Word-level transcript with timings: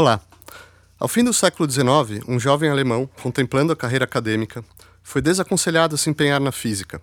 Olá! 0.00 0.20
Ao 0.96 1.08
fim 1.08 1.24
do 1.24 1.32
século 1.32 1.68
XIX, 1.68 2.22
um 2.28 2.38
jovem 2.38 2.70
alemão, 2.70 3.10
contemplando 3.20 3.72
a 3.72 3.76
carreira 3.76 4.04
acadêmica, 4.04 4.64
foi 5.02 5.20
desaconselhado 5.20 5.96
a 5.96 5.98
se 5.98 6.08
empenhar 6.08 6.40
na 6.40 6.52
física. 6.52 7.02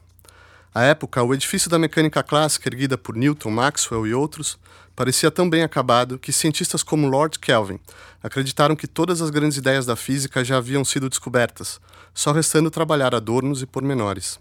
À 0.74 0.82
época, 0.84 1.22
o 1.22 1.34
edifício 1.34 1.70
da 1.70 1.78
mecânica 1.78 2.24
clássica 2.24 2.70
erguida 2.70 2.98
por 2.98 3.18
Newton, 3.18 3.52
Maxwell 3.52 4.08
e 4.08 4.14
outros 4.14 4.58
parecia 4.96 5.30
tão 5.30 5.50
bem 5.50 5.62
acabado 5.62 6.18
que 6.18 6.32
cientistas 6.32 6.84
como 6.84 7.10
Lord 7.10 7.38
Kelvin 7.38 7.82
acreditaram 8.24 8.78
que 8.78 8.88
todas 8.88 9.22
as 9.22 9.30
grandes 9.30 9.58
ideias 9.58 9.86
da 9.86 9.98
física 9.98 10.42
já 10.42 10.56
haviam 10.56 10.86
sido 10.86 11.10
descobertas, 11.10 11.82
só 12.14 12.32
restando 12.32 12.72
trabalhar 12.72 13.14
adornos 13.14 13.62
e 13.62 13.66
pormenores. 13.66 14.40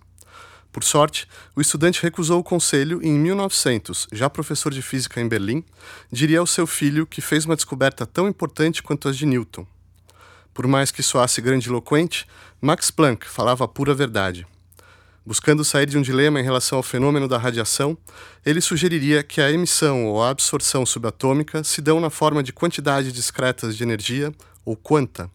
Por 0.75 0.83
sorte, 0.83 1.29
o 1.55 1.61
estudante 1.61 2.03
recusou 2.03 2.41
o 2.41 2.43
conselho 2.43 3.01
e, 3.01 3.07
em 3.07 3.17
1900, 3.17 4.09
já 4.11 4.29
professor 4.29 4.75
de 4.75 4.83
física 4.83 5.21
em 5.21 5.29
Berlim, 5.29 5.65
diria 6.11 6.41
ao 6.41 6.49
seu 6.49 6.67
filho 6.67 7.07
que 7.07 7.21
fez 7.21 7.45
uma 7.45 7.55
descoberta 7.55 8.05
tão 8.05 8.27
importante 8.27 8.83
quanto 8.83 9.09
as 9.09 9.17
de 9.17 9.25
Newton. 9.25 9.65
Por 10.53 10.67
mais 10.67 10.91
que 10.91 11.01
soasse 11.01 11.41
grandiloquente, 11.41 12.27
Max 12.61 12.91
Planck 12.91 13.25
falava 13.25 13.65
a 13.65 13.69
pura 13.69 13.95
verdade. 13.95 14.45
Buscando 15.25 15.65
sair 15.65 15.87
de 15.87 15.97
um 15.97 16.03
dilema 16.03 16.41
em 16.41 16.45
relação 16.45 16.77
ao 16.79 16.83
fenômeno 16.83 17.29
da 17.29 17.39
radiação, 17.39 17.97
ele 18.45 18.61
sugeriria 18.61 19.23
que 19.23 19.41
a 19.41 19.53
emissão 19.53 20.07
ou 20.07 20.25
a 20.25 20.31
absorção 20.31 20.85
subatômica 20.85 21.63
se 21.63 21.81
dão 21.81 22.01
na 22.01 22.11
forma 22.11 22.43
de 22.43 22.53
quantidades 22.53 23.13
discretas 23.13 23.77
de 23.77 23.85
energia, 23.85 24.35
ou 24.65 24.75
quanta. 24.75 25.31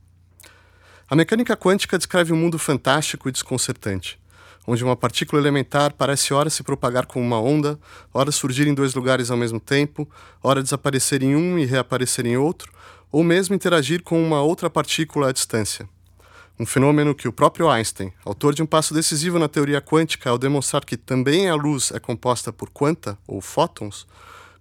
A 1.09 1.15
mecânica 1.15 1.55
quântica 1.55 1.97
descreve 1.97 2.33
um 2.33 2.37
mundo 2.37 2.59
fantástico 2.59 3.29
e 3.29 3.31
desconcertante, 3.31 4.19
onde 4.69 4.83
uma 4.83 4.95
partícula 4.95 5.41
elementar 5.41 5.93
parece 5.93 6.33
ora 6.33 6.49
se 6.49 6.63
propagar 6.63 7.05
como 7.05 7.25
uma 7.25 7.41
onda, 7.41 7.79
ora 8.13 8.31
surgir 8.31 8.67
em 8.67 8.73
dois 8.73 8.93
lugares 8.93 9.31
ao 9.31 9.37
mesmo 9.37 9.59
tempo, 9.59 10.07
ora 10.43 10.61
desaparecer 10.61 11.23
em 11.23 11.35
um 11.35 11.57
e 11.57 11.65
reaparecer 11.65 12.25
em 12.25 12.37
outro, 12.37 12.71
ou 13.11 13.23
mesmo 13.23 13.55
interagir 13.55 14.03
com 14.03 14.21
uma 14.23 14.41
outra 14.41 14.69
partícula 14.69 15.29
à 15.29 15.31
distância 15.31 15.89
um 16.59 16.65
fenômeno 16.65 17.15
que 17.15 17.27
o 17.27 17.31
próprio 17.31 17.69
Einstein, 17.69 18.11
autor 18.25 18.53
de 18.53 18.61
um 18.61 18.65
passo 18.65 18.93
decisivo 18.93 19.39
na 19.39 19.47
teoria 19.47 19.81
quântica 19.81 20.29
ao 20.29 20.37
demonstrar 20.37 20.83
que 20.83 20.97
também 20.97 21.49
a 21.49 21.55
luz 21.55 21.89
é 21.93 21.99
composta 21.99 22.51
por 22.51 22.69
quanta, 22.69 23.17
ou 23.25 23.39
fótons, 23.39 24.05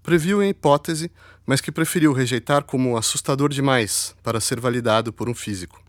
previu 0.01 0.41
em 0.41 0.51
hipótese, 0.51 1.11
mas 1.45 1.61
que 1.61 1.73
preferiu 1.73 2.13
rejeitar 2.13 2.63
como 2.63 2.97
assustador 2.97 3.49
demais 3.49 4.15
para 4.23 4.41
ser 4.41 4.61
validado 4.61 5.13
por 5.13 5.29
um 5.29 5.35
físico. 5.35 5.83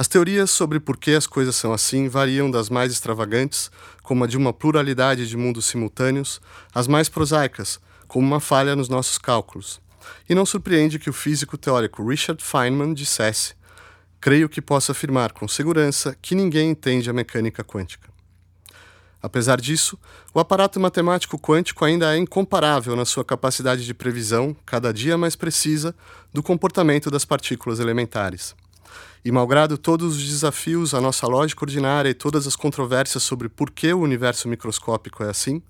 As 0.00 0.06
teorias 0.06 0.52
sobre 0.52 0.78
por 0.78 0.96
que 0.96 1.10
as 1.10 1.26
coisas 1.26 1.56
são 1.56 1.72
assim 1.72 2.08
variam 2.08 2.48
das 2.48 2.70
mais 2.70 2.92
extravagantes, 2.92 3.68
como 4.00 4.22
a 4.22 4.28
de 4.28 4.36
uma 4.36 4.52
pluralidade 4.52 5.26
de 5.26 5.36
mundos 5.36 5.66
simultâneos, 5.66 6.40
às 6.72 6.86
mais 6.86 7.08
prosaicas, 7.08 7.80
como 8.06 8.24
uma 8.24 8.38
falha 8.38 8.76
nos 8.76 8.88
nossos 8.88 9.18
cálculos. 9.18 9.80
E 10.28 10.36
não 10.36 10.46
surpreende 10.46 11.00
que 11.00 11.10
o 11.10 11.12
físico 11.12 11.58
teórico 11.58 12.08
Richard 12.08 12.40
Feynman 12.44 12.94
dissesse 12.94 13.56
creio 14.20 14.48
que 14.48 14.62
posso 14.62 14.92
afirmar 14.92 15.32
com 15.32 15.48
segurança 15.48 16.16
que 16.22 16.36
ninguém 16.36 16.70
entende 16.70 17.10
a 17.10 17.12
mecânica 17.12 17.64
quântica. 17.64 18.08
Apesar 19.20 19.60
disso, 19.60 19.98
o 20.32 20.38
aparato 20.38 20.78
matemático 20.78 21.36
quântico 21.36 21.84
ainda 21.84 22.14
é 22.14 22.18
incomparável 22.18 22.94
na 22.94 23.04
sua 23.04 23.24
capacidade 23.24 23.84
de 23.84 23.94
previsão, 23.94 24.56
cada 24.64 24.92
dia 24.92 25.18
mais 25.18 25.34
precisa, 25.34 25.92
do 26.32 26.40
comportamento 26.40 27.10
das 27.10 27.24
partículas 27.24 27.80
elementares. 27.80 28.54
E, 29.24 29.32
malgrado 29.32 29.76
todos 29.76 30.16
os 30.16 30.28
desafios 30.28 30.94
à 30.94 31.00
nossa 31.00 31.26
lógica 31.26 31.64
ordinária 31.64 32.08
e 32.08 32.14
todas 32.14 32.46
as 32.46 32.56
controvérsias 32.56 33.22
sobre 33.22 33.48
por 33.48 33.70
que 33.70 33.92
o 33.92 34.00
universo 34.00 34.48
microscópico 34.48 35.22
é 35.24 35.30
assim, 35.30 35.62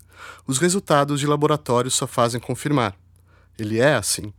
os 0.45 0.57
resultados 0.57 1.19
de 1.19 1.27
laboratório 1.27 1.89
só 1.89 2.05
fazem 2.05 2.39
confirmar. 2.39 2.95
Ele 3.57 3.79
é 3.79 3.95
assim. 3.95 4.33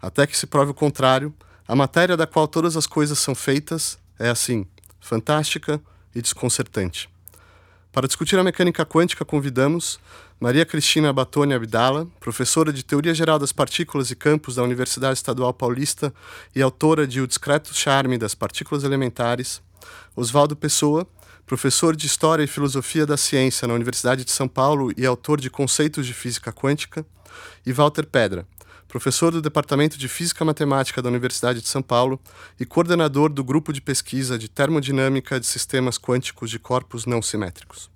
Até 0.00 0.26
que 0.26 0.36
se 0.36 0.46
prove 0.46 0.72
o 0.72 0.74
contrário, 0.74 1.34
a 1.66 1.76
matéria 1.76 2.16
da 2.16 2.26
qual 2.26 2.48
todas 2.48 2.76
as 2.76 2.86
coisas 2.86 3.18
são 3.18 3.34
feitas 3.34 3.98
é 4.18 4.28
assim, 4.28 4.66
fantástica 5.00 5.80
e 6.14 6.20
desconcertante. 6.20 7.08
Para 7.92 8.06
discutir 8.06 8.38
a 8.38 8.44
mecânica 8.44 8.86
quântica, 8.86 9.24
convidamos 9.24 9.98
Maria 10.40 10.64
Cristina 10.64 11.12
Batoni 11.12 11.52
Abdala, 11.52 12.08
professora 12.18 12.72
de 12.72 12.82
Teoria 12.82 13.12
Geral 13.12 13.38
das 13.38 13.52
Partículas 13.52 14.10
e 14.10 14.16
Campos 14.16 14.54
da 14.54 14.62
Universidade 14.62 15.18
Estadual 15.18 15.52
Paulista 15.52 16.14
e 16.56 16.62
autora 16.62 17.06
de 17.06 17.20
O 17.20 17.26
Discreto 17.26 17.74
Charme 17.74 18.16
das 18.16 18.34
Partículas 18.34 18.82
Elementares, 18.82 19.60
Oswaldo 20.16 20.56
Pessoa, 20.56 21.06
professor 21.44 21.94
de 21.94 22.06
História 22.06 22.42
e 22.42 22.46
Filosofia 22.46 23.04
da 23.04 23.18
Ciência 23.18 23.68
na 23.68 23.74
Universidade 23.74 24.24
de 24.24 24.30
São 24.30 24.48
Paulo 24.48 24.90
e 24.96 25.04
autor 25.04 25.38
de 25.38 25.50
Conceitos 25.50 26.06
de 26.06 26.14
Física 26.14 26.50
Quântica, 26.50 27.04
e 27.66 27.70
Walter 27.70 28.06
Pedra, 28.06 28.46
professor 28.88 29.32
do 29.32 29.42
Departamento 29.42 29.98
de 29.98 30.08
Física 30.08 30.42
Matemática 30.42 31.02
da 31.02 31.10
Universidade 31.10 31.60
de 31.60 31.68
São 31.68 31.82
Paulo 31.82 32.18
e 32.58 32.64
coordenador 32.64 33.28
do 33.28 33.44
grupo 33.44 33.74
de 33.74 33.82
pesquisa 33.82 34.38
de 34.38 34.48
termodinâmica 34.48 35.38
de 35.38 35.46
sistemas 35.46 35.98
quânticos 35.98 36.48
de 36.48 36.58
corpos 36.58 37.04
não 37.04 37.20
simétricos. 37.20 37.90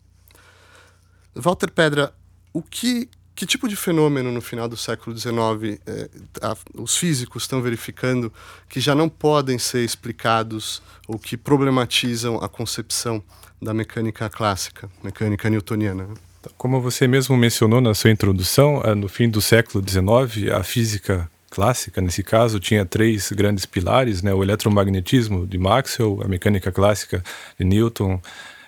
Walter 1.34 1.71
Pedra, 1.72 2.15
o 2.54 2.62
que, 2.62 3.09
que 3.34 3.44
tipo 3.44 3.69
de 3.69 3.75
fenômeno 3.75 4.31
no 4.32 4.41
final 4.41 4.69
do 4.69 4.76
século 4.76 5.16
XIX 5.19 5.78
eh, 5.87 6.09
a, 6.41 6.56
os 6.75 6.97
físicos 6.97 7.42
estão 7.42 7.60
verificando 7.60 8.32
que 8.69 8.81
já 8.81 8.94
não 8.94 9.09
podem 9.09 9.59
ser 9.59 9.84
explicados 9.84 10.81
ou 11.06 11.19
que 11.19 11.37
problematizam 11.37 12.37
a 12.38 12.48
concepção 12.48 13.22
da 13.60 13.75
mecânica 13.75 14.31
clássica, 14.31 14.88
mecânica 15.03 15.50
newtoniana? 15.50 16.09
Como 16.56 16.81
você 16.81 17.09
mesmo 17.09 17.37
mencionou 17.37 17.81
na 17.81 17.92
sua 17.92 18.10
introdução, 18.10 18.81
eh, 18.84 18.94
no 18.94 19.09
fim 19.09 19.28
do 19.28 19.41
século 19.41 19.82
XIX, 19.86 20.53
a 20.53 20.62
física 20.62 21.28
clássica, 21.50 22.00
nesse 22.00 22.22
caso, 22.22 22.59
tinha 22.59 22.84
três 22.84 23.31
grandes 23.31 23.65
pilares, 23.65 24.22
né? 24.22 24.34
o 24.34 24.42
eletromagnetismo 24.42 25.47
de 25.47 25.56
Maxwell, 25.56 26.21
a 26.22 26.28
mecânica 26.28 26.72
clássica 26.72 27.22
de 27.59 27.65
Newton, 27.65 28.21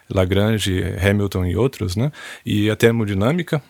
Lagrange, 0.09 0.83
Hamilton 1.03 1.47
e 1.47 1.57
outros, 1.57 1.97
né? 1.97 2.13
e 2.45 2.71
a 2.71 2.77
termodinâmica, 2.77 3.61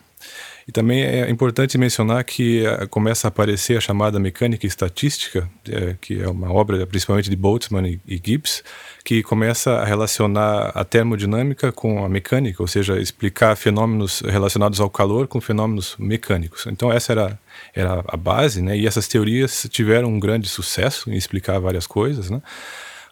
e 0.67 0.71
também 0.71 1.01
é 1.01 1.29
importante 1.29 1.77
mencionar 1.77 2.21
que 2.25 2.65
eh, 2.65 2.85
começa 2.87 3.27
a 3.27 3.29
aparecer 3.29 3.77
a 3.77 3.81
chamada 3.81 4.19
mecânica 4.19 4.67
estatística, 4.67 5.49
é, 5.69 5.95
que 6.01 6.21
é 6.21 6.27
uma 6.27 6.51
obra 6.51 6.85
principalmente 6.85 7.29
de 7.29 7.37
Boltzmann 7.37 8.01
e, 8.05 8.21
Gibbs, 8.21 8.63
que 9.05 9.23
começa 9.23 9.75
a 9.75 9.85
relacionar 9.85 10.71
a 10.75 10.83
termodinâmica 10.83 11.71
com 11.71 12.03
a 12.03 12.09
mecânica, 12.09 12.61
ou 12.61 12.67
seja, 12.67 12.99
explicar 12.99 13.55
fenômenos 13.55 14.19
relacionados 14.19 14.81
ao 14.81 14.89
calor 14.89 15.25
com 15.25 15.39
fenômenos 15.39 15.95
mecânicos. 15.97 16.65
Então 16.67 16.91
essa 16.91 17.13
era, 17.13 17.39
era 17.73 18.03
a 18.05 18.17
base, 18.17 18.61
né? 18.61 18.77
E 18.77 18.85
essas 18.85 19.07
teorias 19.07 19.67
tiveram 19.71 20.09
um 20.09 20.19
grande 20.19 20.49
sucesso 20.49 21.09
em 21.09 21.15
explicar 21.15 21.59
várias 21.59 21.87
coisas, 21.87 22.29
né? 22.29 22.41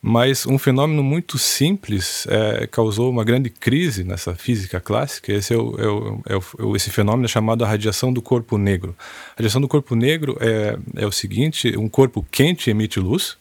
Mas 0.07 0.45
um 0.45 0.59
fenômeno 0.59 1.01
muito 1.01 1.39
simples 1.39 2.27
é, 2.29 2.67
causou 2.67 3.09
uma 3.09 3.23
grande 3.23 3.49
crise 3.49 4.03
nessa 4.03 4.35
física 4.35 4.79
clássica. 4.79 5.33
Esse, 5.33 5.55
é 5.55 5.57
o, 5.57 5.75
é 5.79 5.88
o, 5.88 6.21
é 6.27 6.63
o, 6.63 6.75
esse 6.75 6.91
fenômeno 6.91 7.25
é 7.25 7.27
chamado 7.27 7.66
a 7.66 7.67
radiação 7.67 8.13
do 8.13 8.21
corpo 8.21 8.55
negro. 8.55 8.95
A 9.31 9.38
radiação 9.38 9.59
do 9.59 9.67
corpo 9.67 9.95
negro 9.95 10.38
é, 10.39 10.77
é 10.95 11.07
o 11.07 11.11
seguinte: 11.11 11.75
um 11.75 11.89
corpo 11.89 12.23
quente 12.29 12.69
emite 12.69 12.99
luz, 12.99 13.35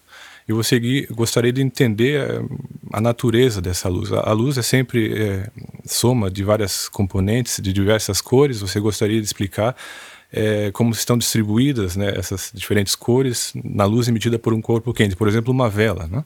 e 0.49 0.55
você 0.55 1.07
gostaria 1.11 1.53
de 1.53 1.61
entender 1.61 2.43
a, 2.91 2.99
natureza 2.99 3.61
dessa 3.61 3.91
luz. 3.91 4.11
A 4.11 4.33
luz 4.33 4.57
é 4.57 4.63
sempre 4.63 5.23
é, 5.23 5.51
soma 5.85 6.31
de 6.31 6.43
várias 6.43 6.89
componentes, 6.89 7.61
de 7.63 7.75
diversas 7.75 8.23
cores. 8.23 8.61
Você 8.61 8.81
gostaria 8.81 9.21
de 9.21 9.27
explicar 9.27 9.77
é, 10.37 10.73
como 10.73 10.91
estão 10.93 11.17
distribuídas 11.17 11.97
né, 11.97 12.13
essas 12.17 12.51
diferentes 12.53 12.97
cores 12.97 13.53
na 13.65 13.85
luz 13.85 14.09
emitida 14.09 14.37
por 14.37 14.53
um 14.53 14.61
corpo 14.61 14.93
quente, 14.93 15.15
por 15.15 15.29
exemplo, 15.29 15.53
uma 15.53 15.71
vela. 15.71 16.09
Né? 16.09 16.25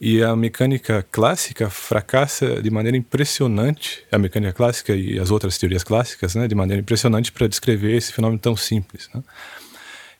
E 0.00 0.22
a 0.22 0.34
mecânica 0.34 1.06
clássica 1.12 1.68
fracassa 1.68 2.62
de 2.62 2.70
maneira 2.70 2.96
impressionante, 2.96 4.02
a 4.10 4.18
mecânica 4.18 4.54
clássica 4.54 4.96
e 4.96 5.18
as 5.18 5.30
outras 5.30 5.58
teorias 5.58 5.84
clássicas, 5.84 6.34
né, 6.34 6.48
de 6.48 6.54
maneira 6.54 6.80
impressionante 6.80 7.30
para 7.30 7.46
descrever 7.46 7.94
esse 7.94 8.14
fenômeno 8.14 8.38
tão 8.38 8.56
simples. 8.56 9.10
Né? 9.14 9.22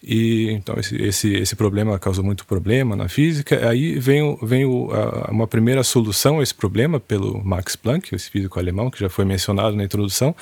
E 0.03 0.51
então 0.51 0.77
esse, 0.79 0.95
esse, 1.01 1.33
esse 1.33 1.57
problema 1.57 1.99
causou 1.99 2.23
muito 2.23 2.45
problema 2.45 2.95
na 2.95 3.09
física. 3.09 3.71
Aí 3.71 3.99
vem, 3.99 4.39
vem 4.43 4.67
o, 4.67 4.91
a, 4.93 5.31
uma 5.31 5.47
primeira 5.47 5.83
solução 5.83 6.41
a 6.41 6.43
esse 6.43 6.55
problema 6.55 7.01
pelo 7.01 7.43
Max 7.43 7.75
Planck, 7.75 8.15
esse 8.15 8.29
físico 8.29 8.59
alemão 8.59 8.91
que 8.91 9.01
já 9.01 9.09
foi 9.09 9.25
mencionado 9.25 9.75
na 9.75 9.83
introdução, 9.83 10.37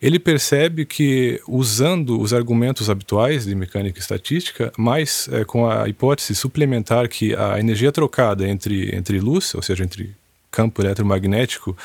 ele 0.00 0.18
percebe 0.18 0.84
que, 0.84 1.40
usando 1.46 2.20
os 2.20 2.32
argumentos 2.32 2.88
habituais 2.88 3.44
de 3.44 3.54
mecânica 3.54 3.98
estatística, 3.98 4.72
mas 4.78 5.28
é, 5.32 5.44
com 5.44 5.68
a 5.68 5.88
hipótese 5.88 6.36
suplementar 6.36 7.08
que 7.08 7.34
a 7.34 7.58
energia 7.58 7.90
trocada 7.90 8.48
entre, 8.48 8.94
entre 8.94 9.18
luz, 9.18 9.54
ou 9.54 9.62
seja, 9.62 9.82
entre 9.82 10.14
campo 10.52 10.80
eletromagnético 10.80 11.76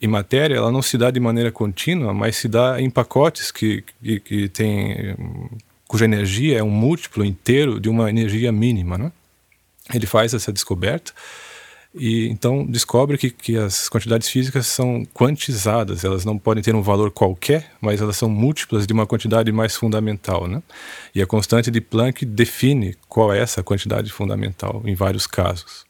e 0.00 0.06
matéria, 0.06 0.56
ela 0.56 0.70
não 0.70 0.82
se 0.82 0.98
dá 0.98 1.10
de 1.10 1.18
maneira 1.18 1.50
contínua, 1.50 2.12
mas 2.12 2.36
se 2.36 2.48
dá 2.48 2.80
em 2.80 2.90
pacotes 2.90 3.50
que, 3.50 3.82
que, 4.02 4.20
que 4.20 4.48
tem, 4.50 5.16
cuja 5.88 6.04
energia 6.04 6.58
é 6.58 6.62
um 6.62 6.70
múltiplo 6.70 7.24
inteiro 7.24 7.80
de 7.80 7.88
uma 7.88 8.10
energia 8.10 8.52
mínima. 8.52 8.98
Né? 8.98 9.10
Ele 9.94 10.06
faz 10.06 10.34
essa 10.34 10.52
descoberta 10.52 11.12
E 11.94 12.26
então 12.28 12.66
descobre 12.66 13.16
que, 13.16 13.30
que 13.30 13.56
as 13.56 13.88
quantidades 13.88 14.28
físicas 14.28 14.66
são 14.66 15.06
quantizadas, 15.14 16.02
elas 16.02 16.24
não 16.24 16.36
podem 16.36 16.62
ter 16.62 16.74
um 16.74 16.82
valor 16.82 17.10
qualquer, 17.12 17.70
mas 17.80 18.00
elas 18.00 18.16
são 18.16 18.28
múltiplas 18.28 18.86
de 18.86 18.92
uma 18.92 19.06
quantidade 19.06 19.52
mais 19.52 19.76
fundamental. 19.76 20.48
Né? 20.48 20.60
E 21.14 21.22
a 21.22 21.26
constante 21.26 21.70
de 21.70 21.80
Planck 21.80 22.26
define 22.26 22.96
qual 23.08 23.32
é 23.32 23.38
essa 23.38 23.62
quantidade 23.62 24.10
fundamental 24.10 24.82
em 24.84 24.94
vários 24.94 25.26
casos. 25.26 25.84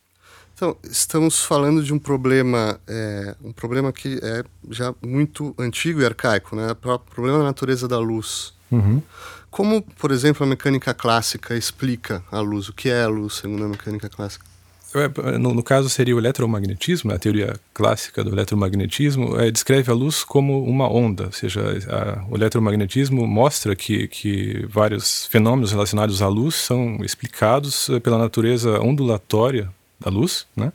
Então, 0.54 0.76
estamos 0.84 1.40
falando 1.44 1.82
de 1.82 1.92
um 1.92 1.98
problema, 1.98 2.78
é, 2.86 3.34
um 3.42 3.52
problema 3.52 3.92
que 3.92 4.20
é 4.22 4.44
já 4.70 4.94
muito 5.04 5.52
antigo 5.58 6.00
e 6.00 6.04
arcaico, 6.04 6.54
né? 6.54 6.70
O 6.70 6.98
problema 6.98 7.38
da 7.38 7.44
natureza 7.44 7.88
da 7.88 7.98
luz. 7.98 8.54
Uhum. 8.70 9.02
Como, 9.50 9.82
por 9.82 10.12
exemplo, 10.12 10.44
a 10.44 10.48
mecânica 10.48 10.94
clássica 10.94 11.56
explica 11.56 12.22
a 12.30 12.38
luz? 12.38 12.68
O 12.68 12.72
que 12.72 12.88
é 12.88 13.02
a 13.02 13.08
luz, 13.08 13.34
segundo 13.34 13.64
a 13.64 13.68
mecânica 13.68 14.08
clássica? 14.08 14.53
É, 14.94 15.38
no, 15.38 15.52
no, 15.52 15.62
caso 15.62 15.90
seria 15.90 16.14
o 16.14 16.18
eletromagnetismo, 16.18 17.12
a 17.12 17.18
teoria 17.18 17.58
clássica 17.72 18.22
do 18.22 18.30
eletromagnetismo 18.30 19.40
é, 19.40 19.50
descreve 19.50 19.90
a 19.90 19.94
luz 19.94 20.22
como 20.22 20.62
uma 20.62 20.88
onda, 20.88 21.26
ou 21.26 21.32
seja, 21.32 21.60
a, 21.88 22.24
o 22.30 22.36
eletromagnetismo 22.36 23.26
mostra 23.26 23.74
que, 23.74 24.06
que 24.06 24.64
vários 24.68 25.26
fenômenos 25.26 25.72
relacionados 25.72 26.22
à 26.22 26.28
luz 26.28 26.54
são 26.54 26.98
explicados 27.04 27.88
eh, 27.88 27.98
pela 27.98 28.18
natureza 28.18 28.80
ondulatória 28.80 29.68
da 29.98 30.10
luz, 30.10 30.46
né? 30.56 30.72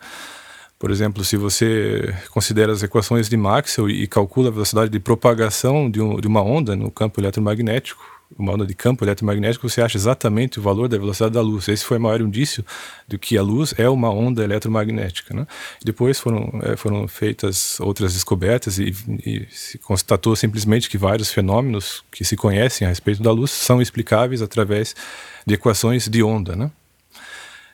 Por 0.77 0.91
exemplo, 0.91 1.23
se 1.25 1.35
você 1.35 2.13
considera 2.31 2.71
as 2.71 2.83
equações 2.83 3.27
de 3.29 3.35
Maxwell 3.35 3.89
e 3.89 4.07
calcula 4.07 4.47
a 4.47 4.51
velocidade 4.51 4.89
de 4.89 4.99
propagação 4.99 5.89
de, 5.89 6.01
um, 6.01 6.19
de 6.19 6.27
uma 6.27 6.41
onda 6.41 6.73
no 6.73 6.89
campo 6.89 7.19
eletromagnético, 7.19 8.01
uma 8.37 8.53
onda 8.53 8.65
de 8.65 8.73
campo 8.73 9.03
eletromagnético, 9.03 9.67
você 9.67 9.81
acha 9.81 9.97
exatamente 9.97 10.59
o 10.59 10.61
valor 10.61 10.87
da 10.87 10.97
velocidade 10.97 11.33
da 11.33 11.41
luz. 11.41 11.67
Esse 11.67 11.83
foi 11.83 11.97
o 11.97 12.01
maior 12.01 12.21
indício 12.21 12.63
de 13.07 13.17
que 13.17 13.37
a 13.37 13.41
luz 13.41 13.73
é 13.77 13.89
uma 13.89 14.09
onda 14.09 14.43
eletromagnética. 14.43 15.33
Né? 15.33 15.47
Depois 15.83 16.19
foram, 16.19 16.49
é, 16.63 16.75
foram 16.75 17.07
feitas 17.07 17.79
outras 17.79 18.13
descobertas 18.13 18.77
e, 18.77 18.93
e, 19.25 19.47
se 19.49 19.77
constatou 19.79 20.35
simplesmente 20.35 20.89
que 20.89 20.97
vários 20.97 21.31
fenômenos 21.31 22.03
que 22.11 22.23
se 22.23 22.35
conhecem 22.35 22.85
a 22.85 22.89
respeito 22.89 23.21
da 23.23 23.31
luz 23.31 23.51
são 23.51 23.81
explicáveis 23.81 24.41
através 24.41 24.95
de 25.45 25.55
equações 25.55 26.07
de 26.07 26.21
onda. 26.21 26.55
Né? 26.55 26.71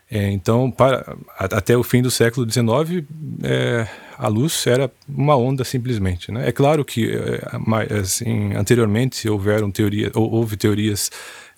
É, 0.09 0.29
então, 0.31 0.69
para, 0.69 1.17
até 1.37 1.75
o 1.75 1.83
fim 1.83 2.01
do 2.01 2.11
século 2.11 2.49
XIX, 2.49 3.03
é, 3.43 3.87
a 4.17 4.27
luz 4.27 4.65
era 4.67 4.91
uma 5.07 5.35
onda 5.35 5.63
simplesmente. 5.63 6.31
Né? 6.31 6.47
É 6.47 6.51
claro 6.51 6.85
que 6.85 7.11
é, 7.11 7.99
assim, 7.99 8.53
anteriormente 8.53 9.27
houveram 9.27 9.71
teoria, 9.71 10.11
houve 10.13 10.57
teorias 10.57 11.09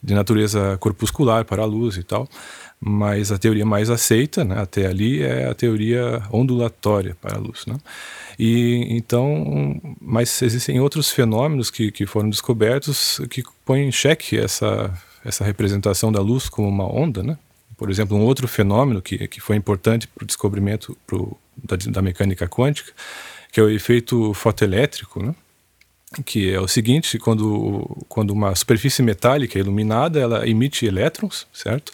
de 0.01 0.13
natureza 0.13 0.77
corpuscular 0.79 1.43
para 1.43 1.63
a 1.63 1.65
luz 1.65 1.97
e 1.97 2.03
tal, 2.03 2.27
mas 2.79 3.31
a 3.31 3.37
teoria 3.37 3.65
mais 3.65 3.89
aceita, 3.89 4.43
né, 4.43 4.61
até 4.61 4.85
ali, 4.85 5.23
é 5.23 5.49
a 5.49 5.55
teoria 5.55 6.21
ondulatória 6.31 7.17
para 7.19 7.35
a 7.35 7.39
luz. 7.39 7.65
Né? 7.65 7.77
E 8.37 8.87
então, 8.91 9.81
mas 9.99 10.41
existem 10.41 10.79
outros 10.79 11.09
fenômenos 11.09 11.71
que, 11.71 11.91
que 11.91 12.05
foram 12.05 12.29
descobertos 12.29 13.19
que 13.29 13.43
põem 13.65 13.87
em 13.87 13.91
xeque 13.91 14.37
essa 14.37 14.93
essa 15.25 15.43
representação 15.43 16.09
da 16.09 16.21
luz 16.21 16.47
como 16.47 16.69
uma 16.69 16.89
onda, 16.89 17.21
né? 17.21 17.37
Por 17.77 17.89
exemplo, 17.89 18.17
um 18.17 18.21
outro 18.21 18.47
fenômeno 18.47 19.01
que, 19.01 19.27
que 19.27 19.39
foi 19.39 19.55
importante 19.55 20.07
para 20.07 20.23
o 20.23 20.27
descobrimento 20.27 20.97
pro, 21.05 21.37
da, 21.55 21.75
da, 21.75 22.01
mecânica 22.01 22.47
quântica, 22.47 22.91
que 23.51 23.59
é 23.59 23.63
o 23.63 23.69
efeito 23.69 24.33
fotoelétrico, 24.33 25.21
né? 25.21 25.35
que 26.25 26.51
é 26.51 26.59
o 26.59 26.67
seguinte, 26.67 27.19
quando, 27.19 28.05
quando 28.07 28.31
uma 28.31 28.55
superfície 28.55 29.03
metálica 29.03 29.59
é 29.59 29.61
iluminada, 29.61 30.19
ela 30.19 30.47
emite 30.47 30.85
elétrons, 30.85 31.45
certo? 31.51 31.91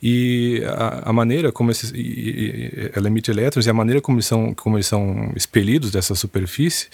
E 0.00 0.62
a, 0.66 1.10
a 1.10 1.12
maneira 1.12 1.50
como 1.50 1.70
esses, 1.70 1.90
e, 1.90 1.98
e, 1.98 2.90
ela 2.94 3.08
emite 3.08 3.30
elétrons 3.30 3.66
e 3.66 3.70
a 3.70 3.74
maneira 3.74 4.00
como 4.00 4.18
eles 4.18 4.26
são, 4.26 4.54
como 4.54 4.76
eles 4.76 4.86
são 4.86 5.32
expelidos 5.34 5.90
dessa 5.90 6.14
superfície 6.14 6.88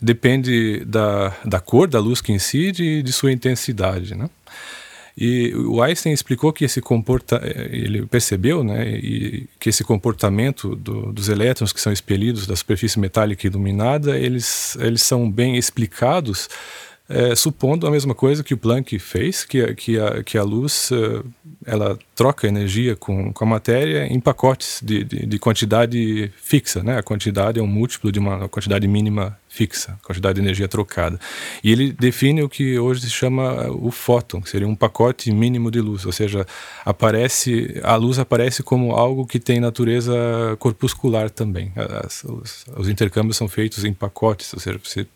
depende 0.00 0.84
da, 0.84 1.36
da 1.44 1.60
cor 1.60 1.88
da 1.88 1.98
luz 1.98 2.20
que 2.20 2.32
incide 2.32 2.84
e 2.84 3.02
de 3.02 3.12
sua 3.12 3.32
intensidade, 3.32 4.14
né? 4.14 4.28
E 5.16 5.54
o 5.54 5.80
Einstein 5.80 6.12
explicou 6.12 6.52
que 6.52 6.64
esse 6.64 6.80
comporta 6.80 7.40
ele 7.70 8.04
percebeu, 8.06 8.64
né, 8.64 8.88
e 8.90 9.48
que 9.60 9.68
esse 9.68 9.84
comportamento 9.84 10.74
do, 10.74 11.12
dos 11.12 11.28
elétrons 11.28 11.72
que 11.72 11.80
são 11.80 11.92
expelidos 11.92 12.46
da 12.46 12.56
superfície 12.56 12.98
metálica 12.98 13.46
iluminada, 13.46 14.18
eles 14.18 14.76
eles 14.80 15.02
são 15.02 15.30
bem 15.30 15.56
explicados 15.56 16.48
é, 17.08 17.36
supondo 17.36 17.86
a 17.86 17.90
mesma 17.90 18.14
coisa 18.14 18.42
que 18.42 18.54
o 18.54 18.56
Planck 18.56 18.98
fez, 18.98 19.44
que, 19.44 19.60
a, 19.60 19.74
que, 19.74 19.98
a, 19.98 20.22
que 20.22 20.38
a 20.38 20.42
luz 20.42 20.90
uh, 20.90 21.24
ela 21.66 21.98
troca 22.14 22.48
energia 22.48 22.96
com, 22.96 23.30
com 23.30 23.44
a 23.44 23.46
matéria 23.46 24.06
em 24.06 24.18
pacotes 24.18 24.80
de, 24.82 25.04
de, 25.04 25.26
de, 25.26 25.38
quantidade 25.38 26.32
fixa. 26.36 26.82
Né? 26.82 26.96
A 26.96 27.02
quantidade 27.02 27.60
é 27.60 27.62
um 27.62 27.66
múltiplo 27.66 28.10
de 28.10 28.18
uma 28.18 28.48
quantidade 28.48 28.88
mínima 28.88 29.38
fixa, 29.50 29.98
quantidade 30.02 30.36
de 30.36 30.40
energia 30.40 30.66
trocada. 30.66 31.20
E 31.62 31.70
ele 31.70 31.92
define 31.92 32.42
o 32.42 32.48
que 32.48 32.78
hoje 32.78 33.02
se 33.02 33.10
chama 33.10 33.70
o 33.70 33.90
fóton, 33.90 34.40
que 34.40 34.48
seria 34.48 34.66
um 34.66 34.74
pacote 34.74 35.30
mínimo 35.30 35.70
de 35.70 35.82
luz, 35.82 36.06
ou 36.06 36.12
seja, 36.12 36.46
aparece 36.86 37.80
a 37.84 37.96
luz 37.96 38.18
aparece 38.18 38.62
como 38.62 38.92
algo 38.92 39.26
que 39.26 39.38
tem 39.38 39.60
natureza 39.60 40.14
corpuscular 40.58 41.28
também. 41.28 41.70
As, 41.76 42.24
os, 42.24 42.64
os 42.76 42.88
intercâmbios 42.88 43.36
são 43.36 43.46
feitos 43.46 43.84
em 43.84 43.92
pacotes, 43.92 44.52
ou 44.54 44.58
seja, 44.58 44.80
você 44.82 45.06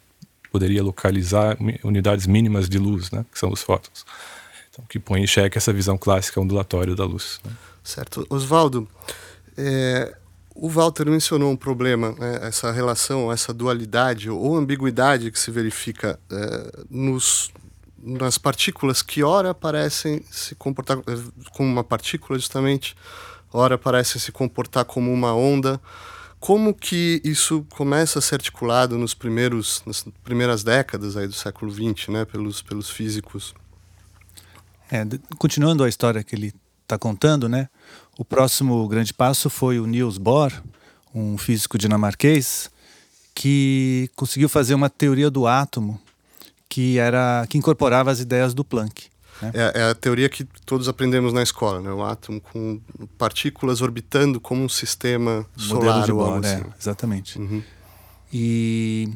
poderia 0.50 0.82
localizar 0.82 1.56
unidades 1.84 2.26
mínimas 2.26 2.68
de 2.68 2.78
luz, 2.78 3.10
né, 3.10 3.24
que 3.32 3.38
são 3.38 3.50
os 3.50 3.62
fótons. 3.62 4.04
Então, 4.70 4.84
que 4.88 4.98
põe 4.98 5.22
em 5.22 5.26
xeque 5.26 5.58
essa 5.58 5.72
visão 5.72 5.98
clássica 5.98 6.40
ondulatória 6.40 6.94
da 6.94 7.04
luz. 7.04 7.40
Né? 7.44 7.52
Certo. 7.82 8.26
Oswaldo, 8.30 8.88
é, 9.56 10.14
o 10.54 10.68
Walter 10.68 11.08
mencionou 11.08 11.50
um 11.50 11.56
problema, 11.56 12.12
né, 12.12 12.40
essa 12.42 12.72
relação, 12.72 13.32
essa 13.32 13.52
dualidade 13.54 14.28
ou 14.28 14.56
ambiguidade 14.56 15.30
que 15.30 15.38
se 15.38 15.50
verifica 15.50 16.18
é, 16.30 16.84
nos, 16.90 17.52
nas 18.02 18.38
partículas 18.38 19.02
que 19.02 19.22
ora 19.22 19.54
parecem 19.54 20.22
se 20.30 20.54
comportar 20.54 20.98
é, 20.98 21.02
como 21.52 21.70
uma 21.70 21.84
partícula 21.84 22.38
justamente, 22.38 22.96
ora 23.52 23.78
parecem 23.78 24.20
se 24.20 24.32
comportar 24.32 24.84
como 24.84 25.12
uma 25.12 25.34
onda. 25.34 25.80
Como 26.40 26.72
que 26.72 27.20
isso 27.24 27.66
começa 27.70 28.18
a 28.18 28.22
ser 28.22 28.36
articulado 28.36 28.96
nos 28.96 29.12
primeiros, 29.14 29.82
nas 29.84 30.04
primeiras 30.22 30.62
décadas 30.62 31.16
aí 31.16 31.26
do 31.26 31.34
século 31.34 31.70
XX, 31.70 32.08
né, 32.08 32.24
pelos, 32.24 32.62
pelos 32.62 32.88
físicos? 32.90 33.54
É, 34.90 35.04
continuando 35.36 35.82
a 35.84 35.88
história 35.88 36.22
que 36.22 36.34
ele 36.34 36.54
está 36.82 36.96
contando, 36.96 37.48
né, 37.48 37.68
o 38.16 38.24
próximo 38.24 38.86
grande 38.88 39.12
passo 39.12 39.50
foi 39.50 39.78
o 39.78 39.86
Niels 39.86 40.16
Bohr, 40.16 40.52
um 41.14 41.36
físico 41.36 41.76
dinamarquês, 41.76 42.70
que 43.34 44.10
conseguiu 44.16 44.48
fazer 44.48 44.74
uma 44.74 44.88
teoria 44.88 45.30
do 45.30 45.46
átomo 45.46 46.00
que 46.68 46.98
era 46.98 47.46
que 47.48 47.56
incorporava 47.56 48.10
as 48.10 48.20
ideias 48.20 48.52
do 48.52 48.64
Planck. 48.64 49.08
Né? 49.40 49.52
É, 49.54 49.80
é, 49.80 49.90
a 49.90 49.94
teoria 49.94 50.28
que 50.28 50.44
todos 50.64 50.88
aprendemos 50.88 51.32
na 51.32 51.42
escola, 51.42 51.80
né? 51.80 51.90
O 51.90 52.04
átomo 52.04 52.40
com 52.40 52.80
partículas 53.16 53.80
orbitando 53.80 54.40
como 54.40 54.62
um 54.62 54.68
sistema 54.68 55.46
solar 55.56 56.04
de 56.04 56.12
Bohr, 56.12 56.44
é, 56.44 56.54
assim. 56.54 56.62
é, 56.62 56.66
exatamente. 56.78 57.38
Uhum. 57.38 57.62
E 58.32 59.08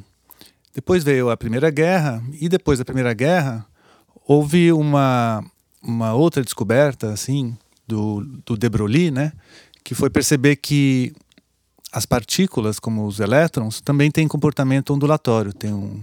depois 0.75 1.05
veio 1.05 1.31
a 1.31 1.37
Primeira 1.37 1.71
Guerra 1.71 2.23
e 2.41 2.49
depois 2.49 2.79
da 2.79 2.85
Primeira 2.85 3.13
Guerra 3.13 3.67
houve 4.27 4.73
uma 4.73 5.45
uma 5.83 6.15
outra 6.15 6.43
descoberta 6.43 7.13
assim 7.13 7.57
do, 7.87 8.25
do 8.47 8.57
de 8.57 8.69
Broglie, 8.69 9.11
né? 9.11 9.33
Que 9.85 9.95
foi 9.95 10.09
perceber 10.09 10.57
que 10.57 11.13
as 11.93 12.07
partículas, 12.07 12.79
como 12.79 13.07
os 13.07 13.21
elétrons, 13.21 13.81
também 13.81 14.11
têm 14.11 14.27
comportamento 14.27 14.95
ondulatório, 14.95 15.53
tem 15.53 15.75
um 15.75 16.01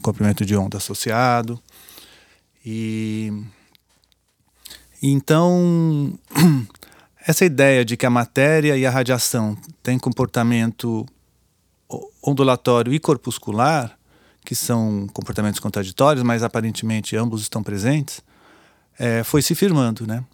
comprimento 0.00 0.46
de 0.46 0.56
onda 0.56 0.78
associado. 0.78 1.60
E 2.68 3.32
então 5.00 6.18
essa 7.24 7.44
ideia 7.44 7.84
de 7.84 7.96
que 7.96 8.04
a 8.04 8.10
matéria 8.10 8.76
e 8.76 8.84
a 8.84 8.90
radiação 8.90 9.56
têm 9.84 10.00
comportamento 10.00 11.06
ondulatório 12.20 12.92
e 12.92 12.98
corpuscular, 12.98 13.96
que 14.44 14.56
são 14.56 15.06
comportamentos 15.12 15.60
contraditórios, 15.60 16.24
mas 16.24 16.42
aparentemente 16.42 17.16
ambos 17.16 17.42
estão 17.42 17.62
presentes, 17.62 18.20
é, 18.98 19.22
foi 19.22 19.42
se 19.42 19.54
firmando, 19.54 20.04
né? 20.04 20.24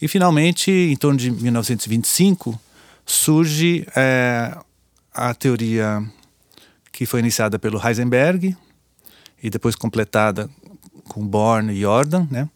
E 0.00 0.08
finalmente, 0.08 0.70
em 0.70 0.96
torno 0.96 1.18
de 1.18 1.30
1925, 1.30 2.58
surge 3.06 3.86
é, 3.94 4.56
a 5.12 5.34
teoria 5.34 6.02
que 6.92 7.06
foi 7.06 7.20
iniciada 7.20 7.58
pelo 7.58 7.80
Heisenberg 7.84 8.56
e 9.42 9.50
depois 9.50 9.76
completada 9.76 10.50
com 11.08 11.26
Born 11.26 11.72
e 11.72 11.80
Jordan, 11.80 12.26
né? 12.30 12.48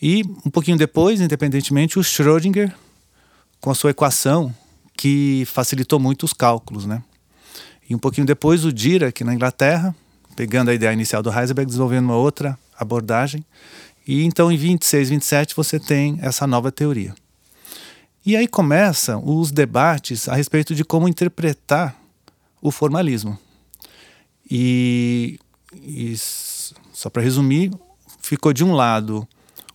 E 0.00 0.22
um 0.46 0.50
pouquinho 0.50 0.76
depois, 0.76 1.20
independentemente, 1.20 1.98
o 1.98 2.02
Schrödinger 2.02 2.72
com 3.60 3.70
a 3.70 3.74
sua 3.74 3.90
equação 3.90 4.54
que 4.96 5.44
facilitou 5.46 5.98
muito 5.98 6.24
os 6.24 6.32
cálculos, 6.32 6.86
né? 6.86 7.02
E 7.88 7.94
um 7.94 7.98
pouquinho 7.98 8.26
depois 8.26 8.64
o 8.64 8.72
Dirac 8.72 9.22
na 9.24 9.34
Inglaterra, 9.34 9.94
pegando 10.36 10.70
a 10.70 10.74
ideia 10.74 10.92
inicial 10.92 11.22
do 11.22 11.30
Heisenberg, 11.30 11.66
desenvolvendo 11.66 12.04
uma 12.04 12.16
outra 12.16 12.58
abordagem. 12.78 13.44
E 14.06 14.24
então 14.24 14.52
em 14.52 14.56
26, 14.56 15.10
27 15.10 15.56
você 15.56 15.80
tem 15.80 16.18
essa 16.22 16.46
nova 16.46 16.70
teoria. 16.70 17.14
E 18.24 18.36
aí 18.36 18.46
começam 18.46 19.22
os 19.24 19.50
debates 19.50 20.28
a 20.28 20.34
respeito 20.34 20.74
de 20.74 20.84
como 20.84 21.08
interpretar 21.08 21.96
o 22.60 22.70
formalismo. 22.70 23.38
E, 24.50 25.38
e 25.72 26.14
só 26.16 27.08
para 27.08 27.22
resumir, 27.22 27.70
ficou 28.28 28.52
de 28.52 28.62
um 28.62 28.74
lado 28.74 29.26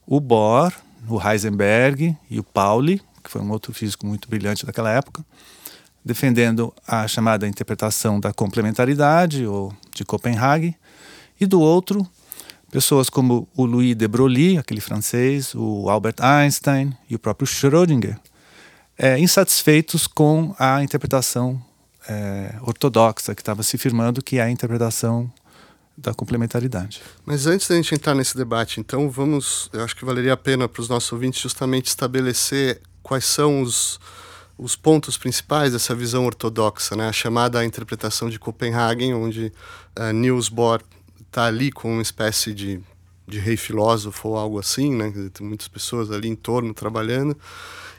o 0.05 0.19
Bohr, 0.19 0.71
o 1.09 1.19
Heisenberg 1.19 2.15
e 2.29 2.39
o 2.39 2.43
Pauli, 2.43 3.01
que 3.23 3.31
foi 3.31 3.41
um 3.41 3.49
outro 3.49 3.73
físico 3.73 4.05
muito 4.05 4.29
brilhante 4.29 4.63
daquela 4.63 4.91
época, 4.91 5.25
defendendo 6.05 6.71
a 6.87 7.07
chamada 7.07 7.47
interpretação 7.47 8.19
da 8.19 8.31
complementaridade 8.31 9.43
ou 9.47 9.73
de 9.91 10.05
Copenhague, 10.05 10.75
e 11.41 11.47
do 11.47 11.59
outro, 11.59 12.07
pessoas 12.69 13.09
como 13.09 13.47
o 13.55 13.65
Louis 13.65 13.95
de 13.95 14.07
Broglie, 14.07 14.59
aquele 14.59 14.81
francês, 14.81 15.55
o 15.55 15.89
Albert 15.89 16.17
Einstein 16.19 16.95
e 17.09 17.15
o 17.15 17.19
próprio 17.19 17.47
Schrödinger, 17.47 18.19
é, 18.95 19.17
insatisfeitos 19.17 20.05
com 20.05 20.55
a 20.59 20.83
interpretação 20.83 21.59
é, 22.07 22.53
ortodoxa 22.61 23.33
que 23.33 23.41
estava 23.41 23.63
se 23.63 23.79
firmando, 23.79 24.21
que 24.21 24.37
é 24.37 24.43
a 24.43 24.49
interpretação 24.51 25.31
da 25.95 26.13
complementaridade. 26.13 27.01
Mas 27.25 27.45
antes 27.45 27.67
da 27.67 27.75
gente 27.75 27.93
entrar 27.93 28.15
nesse 28.15 28.35
debate, 28.35 28.79
então 28.79 29.09
vamos, 29.09 29.69
eu 29.71 29.83
acho 29.83 29.95
que 29.95 30.03
valeria 30.03 30.33
a 30.33 30.37
pena 30.37 30.67
para 30.67 30.81
os 30.81 30.89
nossos 30.89 31.11
ouvintes 31.11 31.39
justamente 31.41 31.87
estabelecer 31.87 32.81
quais 33.03 33.25
são 33.25 33.61
os, 33.61 33.99
os 34.57 34.75
pontos 34.75 35.17
principais 35.17 35.73
dessa 35.73 35.93
visão 35.93 36.25
ortodoxa, 36.25 36.95
né? 36.95 37.07
a 37.07 37.13
chamada 37.13 37.63
interpretação 37.63 38.29
de 38.29 38.39
Copenhagen, 38.39 39.13
onde 39.13 39.53
uh, 39.99 40.11
Niels 40.11 40.49
Bohr 40.49 40.81
está 41.19 41.45
ali 41.45 41.71
com 41.71 41.93
uma 41.93 42.01
espécie 42.01 42.53
de, 42.53 42.79
de 43.27 43.39
rei 43.39 43.57
filósofo 43.57 44.29
ou 44.29 44.37
algo 44.37 44.59
assim, 44.59 44.95
né? 44.95 45.11
tem 45.31 45.45
muitas 45.45 45.67
pessoas 45.67 46.09
ali 46.11 46.27
em 46.27 46.35
torno 46.35 46.73
trabalhando, 46.73 47.37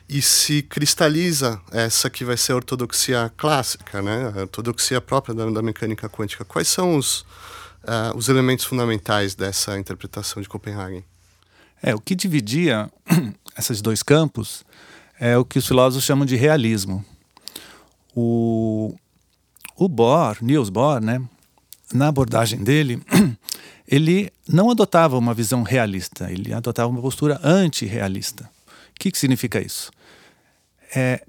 e 0.08 0.20
se 0.20 0.62
cristaliza 0.62 1.60
essa 1.70 2.10
que 2.10 2.24
vai 2.24 2.36
ser 2.36 2.52
a 2.52 2.56
ortodoxia 2.56 3.32
clássica, 3.36 4.02
né? 4.02 4.32
a 4.36 4.40
ortodoxia 4.40 5.00
própria 5.00 5.34
da, 5.34 5.48
da 5.48 5.62
mecânica 5.62 6.08
quântica. 6.08 6.44
Quais 6.44 6.68
são 6.68 6.96
os, 6.96 7.24
uh, 7.84 8.16
os 8.16 8.28
elementos 8.28 8.64
fundamentais 8.64 9.34
dessa 9.34 9.78
interpretação 9.78 10.42
de 10.42 10.48
Copenhagen? 10.48 11.04
É, 11.82 11.94
o 11.94 12.00
que 12.00 12.14
dividia 12.14 12.90
esses 13.58 13.80
dois 13.80 14.02
campos 14.02 14.64
é 15.18 15.36
o 15.36 15.44
que 15.44 15.58
os 15.58 15.66
filósofos 15.66 16.04
chamam 16.04 16.26
de 16.26 16.36
realismo. 16.36 17.04
O, 18.14 18.94
o 19.76 19.88
Bohr, 19.88 20.36
Niels 20.40 20.70
Bohr, 20.70 21.00
né, 21.00 21.20
na 21.92 22.08
abordagem 22.08 22.62
dele, 22.62 23.02
ele 23.86 24.32
não 24.48 24.70
adotava 24.70 25.18
uma 25.18 25.34
visão 25.34 25.62
realista, 25.62 26.30
ele 26.30 26.52
adotava 26.52 26.88
uma 26.88 27.00
postura 27.00 27.40
antirrealista. 27.42 28.44
O 28.44 28.98
que, 28.98 29.10
que 29.10 29.18
significa 29.18 29.60
isso? 29.60 29.90
É, 30.94 31.24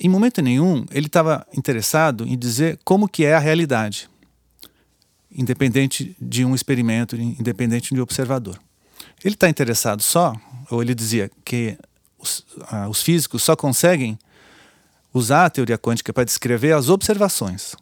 em 0.00 0.08
momento 0.08 0.42
nenhum 0.42 0.84
ele 0.90 1.06
estava 1.06 1.46
interessado 1.56 2.26
em 2.26 2.36
dizer 2.36 2.78
como 2.84 3.08
que 3.08 3.24
é 3.24 3.34
a 3.34 3.38
realidade, 3.38 4.08
independente 5.34 6.16
de 6.20 6.44
um 6.44 6.54
experimento, 6.54 7.16
independente 7.16 7.92
de 7.92 8.00
um 8.00 8.02
observador. 8.02 8.58
Ele 9.24 9.34
está 9.34 9.48
interessado 9.48 10.02
só, 10.02 10.34
ou 10.70 10.82
ele 10.82 10.94
dizia 10.94 11.30
que 11.44 11.76
os, 12.18 12.44
ah, 12.68 12.88
os 12.88 13.02
físicos 13.02 13.42
só 13.42 13.56
conseguem 13.56 14.18
usar 15.12 15.46
a 15.46 15.50
teoria 15.50 15.78
quântica 15.78 16.12
para 16.12 16.24
descrever 16.24 16.72
as 16.72 16.88
observações, 16.88 17.74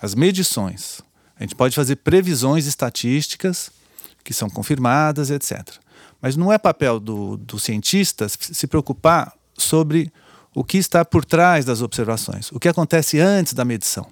as 0.00 0.14
medições. 0.14 1.00
A 1.38 1.42
gente 1.42 1.54
pode 1.54 1.74
fazer 1.74 1.96
previsões 1.96 2.66
estatísticas 2.66 3.70
que 4.24 4.32
são 4.32 4.48
confirmadas, 4.48 5.30
etc. 5.30 5.62
Mas 6.20 6.36
não 6.36 6.52
é 6.52 6.58
papel 6.58 6.98
do, 6.98 7.36
do 7.36 7.58
cientista 7.58 8.26
se 8.28 8.66
preocupar 8.66 9.32
sobre 9.56 10.12
o 10.54 10.64
que 10.64 10.78
está 10.78 11.04
por 11.04 11.24
trás 11.24 11.64
das 11.64 11.82
observações, 11.82 12.50
o 12.50 12.58
que 12.58 12.68
acontece 12.68 13.20
antes 13.20 13.52
da 13.52 13.64
medição. 13.64 14.06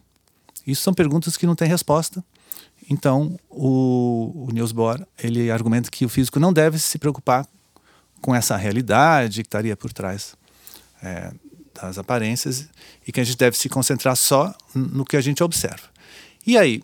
Isso 0.66 0.82
são 0.82 0.92
perguntas 0.92 1.36
que 1.36 1.46
não 1.46 1.54
têm 1.54 1.68
resposta. 1.68 2.22
Então, 2.88 3.38
o, 3.48 4.46
o 4.46 4.52
Niels 4.52 4.72
Bohr 4.72 5.06
ele 5.18 5.50
argumenta 5.50 5.90
que 5.90 6.04
o 6.04 6.08
físico 6.08 6.38
não 6.38 6.52
deve 6.52 6.78
se 6.78 6.98
preocupar 6.98 7.46
com 8.20 8.34
essa 8.34 8.56
realidade 8.56 9.42
que 9.42 9.46
estaria 9.46 9.76
por 9.76 9.92
trás 9.92 10.34
é, 11.02 11.32
das 11.74 11.98
aparências 11.98 12.68
e 13.06 13.12
que 13.12 13.20
a 13.20 13.24
gente 13.24 13.36
deve 13.36 13.56
se 13.56 13.68
concentrar 13.68 14.16
só 14.16 14.54
no 14.74 15.04
que 15.04 15.16
a 15.16 15.20
gente 15.20 15.42
observa. 15.42 15.82
E 16.46 16.56
aí, 16.56 16.82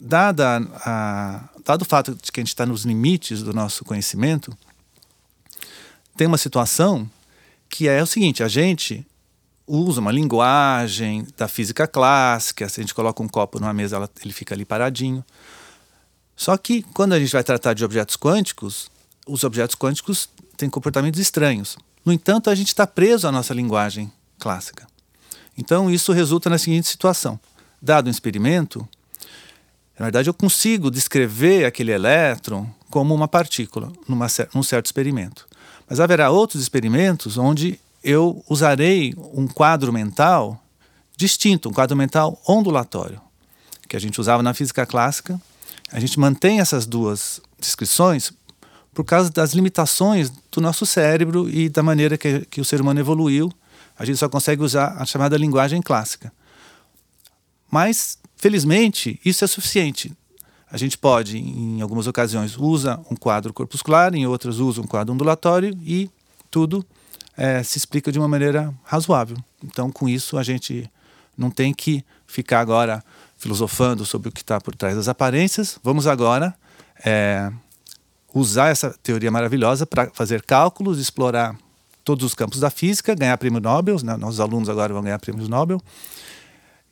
dada 0.00 0.58
a, 0.84 1.48
dado 1.64 1.82
o 1.82 1.84
fato 1.84 2.14
de 2.14 2.30
que 2.30 2.40
a 2.40 2.42
gente 2.42 2.48
está 2.48 2.64
nos 2.64 2.84
limites 2.84 3.42
do 3.42 3.52
nosso 3.52 3.84
conhecimento, 3.84 4.56
tem 6.16 6.26
uma 6.26 6.38
situação 6.38 7.08
que 7.68 7.88
é 7.88 8.02
o 8.02 8.06
seguinte: 8.06 8.42
a 8.42 8.48
gente 8.48 9.06
usa 9.68 10.00
uma 10.00 10.10
linguagem 10.10 11.26
da 11.36 11.46
física 11.46 11.86
clássica, 11.86 12.68
se 12.68 12.80
a 12.80 12.82
gente 12.82 12.94
coloca 12.94 13.22
um 13.22 13.28
copo 13.28 13.60
numa 13.60 13.74
mesa, 13.74 13.96
ela, 13.96 14.10
ele 14.24 14.32
fica 14.32 14.54
ali 14.54 14.64
paradinho. 14.64 15.24
Só 16.34 16.56
que 16.56 16.82
quando 16.94 17.12
a 17.12 17.20
gente 17.20 17.32
vai 17.32 17.44
tratar 17.44 17.74
de 17.74 17.84
objetos 17.84 18.16
quânticos, 18.16 18.90
os 19.26 19.44
objetos 19.44 19.76
quânticos 19.76 20.28
têm 20.56 20.70
comportamentos 20.70 21.20
estranhos. 21.20 21.76
No 22.04 22.12
entanto, 22.12 22.48
a 22.48 22.54
gente 22.54 22.68
está 22.68 22.86
preso 22.86 23.28
à 23.28 23.32
nossa 23.32 23.52
linguagem 23.52 24.10
clássica. 24.38 24.86
Então, 25.56 25.90
isso 25.90 26.12
resulta 26.12 26.48
na 26.48 26.56
seguinte 26.56 26.88
situação: 26.88 27.38
dado 27.82 28.06
um 28.06 28.10
experimento, 28.10 28.88
na 29.98 30.06
verdade, 30.06 30.30
eu 30.30 30.34
consigo 30.34 30.90
descrever 30.90 31.64
aquele 31.64 31.90
elétron 31.90 32.66
como 32.88 33.14
uma 33.14 33.26
partícula 33.26 33.92
numa, 34.06 34.28
num 34.54 34.62
certo 34.62 34.86
experimento. 34.86 35.46
Mas 35.88 35.98
haverá 35.98 36.30
outros 36.30 36.62
experimentos 36.62 37.36
onde 37.36 37.80
eu 38.02 38.44
usarei 38.48 39.14
um 39.34 39.46
quadro 39.46 39.92
mental 39.92 40.62
distinto, 41.16 41.68
um 41.68 41.72
quadro 41.72 41.96
mental 41.96 42.40
ondulatório, 42.46 43.20
que 43.88 43.96
a 43.96 44.00
gente 44.00 44.20
usava 44.20 44.42
na 44.42 44.54
física 44.54 44.86
clássica. 44.86 45.40
A 45.90 45.98
gente 45.98 46.18
mantém 46.18 46.60
essas 46.60 46.86
duas 46.86 47.40
descrições 47.58 48.32
por 48.94 49.04
causa 49.04 49.30
das 49.30 49.52
limitações 49.52 50.30
do 50.50 50.60
nosso 50.60 50.86
cérebro 50.86 51.48
e 51.48 51.68
da 51.68 51.82
maneira 51.82 52.16
que, 52.16 52.44
que 52.46 52.60
o 52.60 52.64
ser 52.64 52.80
humano 52.80 53.00
evoluiu. 53.00 53.52
A 53.98 54.04
gente 54.04 54.18
só 54.18 54.28
consegue 54.28 54.62
usar 54.62 54.96
a 54.98 55.04
chamada 55.04 55.36
linguagem 55.36 55.82
clássica. 55.82 56.32
Mas, 57.70 58.18
felizmente, 58.36 59.20
isso 59.24 59.44
é 59.44 59.46
suficiente. 59.46 60.12
A 60.70 60.76
gente 60.76 60.96
pode, 60.96 61.38
em 61.38 61.80
algumas 61.80 62.06
ocasiões, 62.06 62.56
usa 62.56 63.00
um 63.10 63.16
quadro 63.16 63.52
corpuscular, 63.52 64.14
em 64.14 64.26
outras 64.26 64.58
usa 64.58 64.80
um 64.80 64.86
quadro 64.86 65.14
ondulatório 65.14 65.76
e 65.82 66.10
tudo 66.50 66.84
é, 67.38 67.62
se 67.62 67.78
explica 67.78 68.10
de 68.10 68.18
uma 68.18 68.26
maneira 68.26 68.74
razoável. 68.82 69.36
Então, 69.64 69.92
com 69.92 70.08
isso, 70.08 70.36
a 70.36 70.42
gente 70.42 70.90
não 71.36 71.50
tem 71.52 71.72
que 71.72 72.04
ficar 72.26 72.58
agora 72.58 73.02
filosofando 73.38 74.04
sobre 74.04 74.28
o 74.28 74.32
que 74.32 74.40
está 74.40 74.60
por 74.60 74.74
trás 74.74 74.96
das 74.96 75.06
aparências. 75.06 75.78
Vamos 75.84 76.08
agora 76.08 76.52
é, 77.04 77.50
usar 78.34 78.70
essa 78.70 78.92
teoria 79.02 79.30
maravilhosa 79.30 79.86
para 79.86 80.10
fazer 80.10 80.42
cálculos, 80.42 80.98
explorar 80.98 81.56
todos 82.04 82.26
os 82.26 82.34
campos 82.34 82.58
da 82.58 82.70
física, 82.70 83.14
ganhar 83.14 83.38
prêmio 83.38 83.60
Nobel, 83.60 83.96
né? 84.02 84.16
nossos 84.16 84.40
alunos 84.40 84.68
agora 84.68 84.92
vão 84.92 85.02
ganhar 85.02 85.18
prêmios 85.20 85.48
Nobel, 85.48 85.80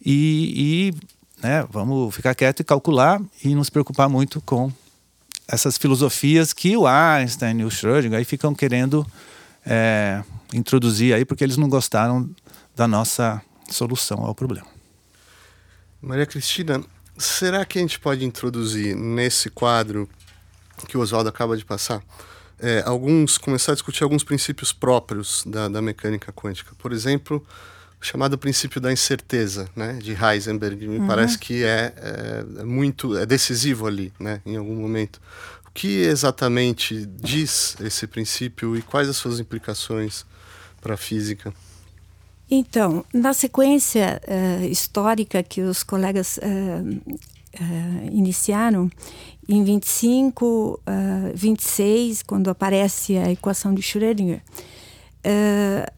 e, 0.04 0.92
e 0.92 1.42
né, 1.42 1.66
vamos 1.70 2.14
ficar 2.14 2.34
quieto 2.34 2.60
e 2.60 2.64
calcular 2.64 3.20
e 3.42 3.54
não 3.54 3.64
se 3.64 3.72
preocupar 3.72 4.08
muito 4.08 4.40
com 4.42 4.70
essas 5.48 5.76
filosofias 5.76 6.52
que 6.52 6.76
o 6.76 6.86
Einstein 6.86 7.60
e 7.60 7.64
o 7.64 7.68
Schrödinger 7.68 8.18
aí 8.18 8.24
ficam 8.24 8.54
querendo 8.54 9.06
é, 9.64 10.22
introduzir 10.52 11.14
aí 11.14 11.24
porque 11.24 11.44
eles 11.44 11.56
não 11.56 11.68
gostaram 11.68 12.30
da 12.74 12.86
nossa 12.86 13.42
solução 13.70 14.24
ao 14.24 14.34
problema. 14.34 14.66
Maria 16.00 16.26
Cristina, 16.26 16.82
será 17.18 17.64
que 17.64 17.78
a 17.78 17.82
gente 17.82 17.98
pode 17.98 18.24
introduzir 18.24 18.94
nesse 18.94 19.50
quadro 19.50 20.08
que 20.86 20.96
o 20.96 21.00
Oswaldo 21.00 21.28
acaba 21.28 21.56
de 21.56 21.64
passar, 21.64 22.02
é, 22.58 22.82
alguns 22.84 23.38
começar 23.38 23.72
a 23.72 23.74
discutir 23.74 24.02
alguns 24.02 24.24
princípios 24.24 24.72
próprios 24.72 25.42
da, 25.46 25.68
da 25.68 25.80
mecânica 25.80 26.32
quântica. 26.32 26.74
Por 26.76 26.92
exemplo, 26.92 27.44
o 28.00 28.04
chamado 28.04 28.36
princípio 28.36 28.80
da 28.80 28.92
incerteza, 28.92 29.68
né, 29.74 29.94
de 29.94 30.12
Heisenberg, 30.12 30.86
me 30.86 30.98
uhum. 30.98 31.06
parece 31.06 31.38
que 31.38 31.64
é, 31.64 31.94
é, 31.96 32.60
é, 32.60 32.64
muito 32.64 33.16
é 33.16 33.24
decisivo 33.24 33.86
ali, 33.86 34.12
né, 34.18 34.40
em 34.44 34.56
algum 34.56 34.76
momento. 34.76 35.20
O 35.66 35.70
que 35.70 36.00
exatamente 36.00 37.06
diz 37.06 37.76
esse 37.80 38.06
princípio 38.06 38.76
e 38.76 38.82
quais 38.82 39.08
as 39.08 39.16
suas 39.16 39.38
implicações 39.40 40.24
para 40.86 40.94
a 40.94 40.96
física? 40.96 41.52
Então, 42.48 43.04
na 43.12 43.34
sequência 43.34 44.20
uh, 44.22 44.64
histórica 44.66 45.42
que 45.42 45.62
os 45.62 45.82
colegas 45.82 46.38
uh, 46.38 47.12
uh, 47.60 48.12
iniciaram, 48.12 48.88
em 49.48 49.64
25, 49.64 50.44
uh, 50.46 50.80
26, 51.34 52.22
quando 52.22 52.48
aparece 52.48 53.16
a 53.16 53.32
equação 53.32 53.74
de 53.74 53.82
Schrödinger, 53.82 54.40
uh, 55.26 55.96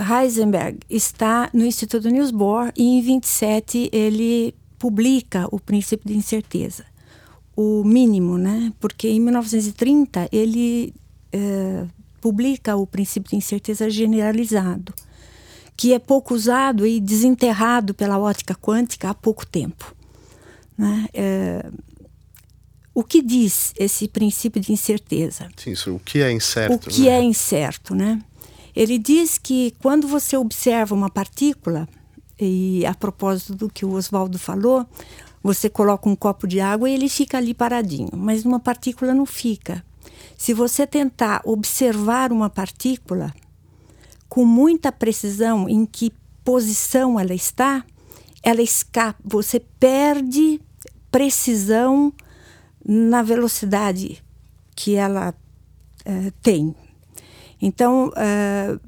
Heisenberg 0.00 0.78
está 0.88 1.50
no 1.52 1.66
Instituto 1.66 2.08
Niels 2.08 2.30
Bohr 2.30 2.72
e 2.76 2.98
em 2.98 3.02
27 3.02 3.90
ele 3.92 4.54
publica 4.78 5.48
o 5.50 5.58
princípio 5.58 6.08
de 6.08 6.16
incerteza, 6.16 6.84
o 7.56 7.82
mínimo, 7.82 8.38
né? 8.38 8.72
Porque 8.78 9.08
em 9.08 9.18
1930 9.18 10.28
ele 10.30 10.94
uh, 11.34 12.01
publica 12.22 12.76
o 12.76 12.86
princípio 12.86 13.30
de 13.30 13.36
incerteza 13.36 13.90
generalizado, 13.90 14.94
que 15.76 15.92
é 15.92 15.98
pouco 15.98 16.34
usado 16.34 16.86
e 16.86 17.00
desenterrado 17.00 17.92
pela 17.92 18.16
ótica 18.16 18.54
quântica 18.54 19.10
há 19.10 19.14
pouco 19.14 19.44
tempo. 19.44 19.92
Né? 20.78 21.08
É, 21.12 21.66
o 22.94 23.02
que 23.02 23.20
diz 23.20 23.74
esse 23.76 24.06
princípio 24.06 24.62
de 24.62 24.72
incerteza? 24.72 25.48
Sim, 25.56 25.72
isso, 25.72 25.96
o 25.96 25.98
que 25.98 26.22
é 26.22 26.30
incerto? 26.30 26.74
O 26.74 26.78
que 26.78 27.02
né? 27.02 27.08
é 27.08 27.22
incerto, 27.22 27.92
né? 27.92 28.22
Ele 28.74 28.98
diz 28.98 29.36
que 29.36 29.74
quando 29.80 30.06
você 30.06 30.36
observa 30.36 30.94
uma 30.94 31.10
partícula, 31.10 31.88
e 32.40 32.86
a 32.86 32.94
propósito 32.94 33.54
do 33.54 33.68
que 33.68 33.84
o 33.84 33.92
Oswaldo 33.92 34.38
falou, 34.38 34.86
você 35.42 35.68
coloca 35.68 36.08
um 36.08 36.14
copo 36.14 36.46
de 36.46 36.60
água 36.60 36.88
e 36.88 36.94
ele 36.94 37.08
fica 37.08 37.36
ali 37.38 37.52
paradinho, 37.52 38.10
mas 38.12 38.44
uma 38.44 38.60
partícula 38.60 39.12
não 39.12 39.26
fica. 39.26 39.84
Se 40.42 40.52
você 40.52 40.88
tentar 40.88 41.40
observar 41.44 42.32
uma 42.32 42.50
partícula 42.50 43.32
com 44.28 44.44
muita 44.44 44.90
precisão 44.90 45.68
em 45.68 45.86
que 45.86 46.12
posição 46.42 47.20
ela 47.20 47.32
está, 47.32 47.84
ela 48.42 48.60
escapa, 48.60 49.20
você 49.24 49.60
perde 49.60 50.60
precisão 51.12 52.12
na 52.84 53.22
velocidade 53.22 54.20
que 54.74 54.96
ela 54.96 55.32
uh, 55.32 56.32
tem. 56.42 56.74
Então, 57.60 58.08
uh, 58.08 58.80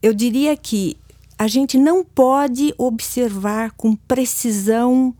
eu 0.00 0.14
diria 0.14 0.56
que 0.56 0.96
a 1.38 1.46
gente 1.46 1.76
não 1.76 2.02
pode 2.02 2.74
observar 2.78 3.72
com 3.72 3.94
precisão 3.94 5.14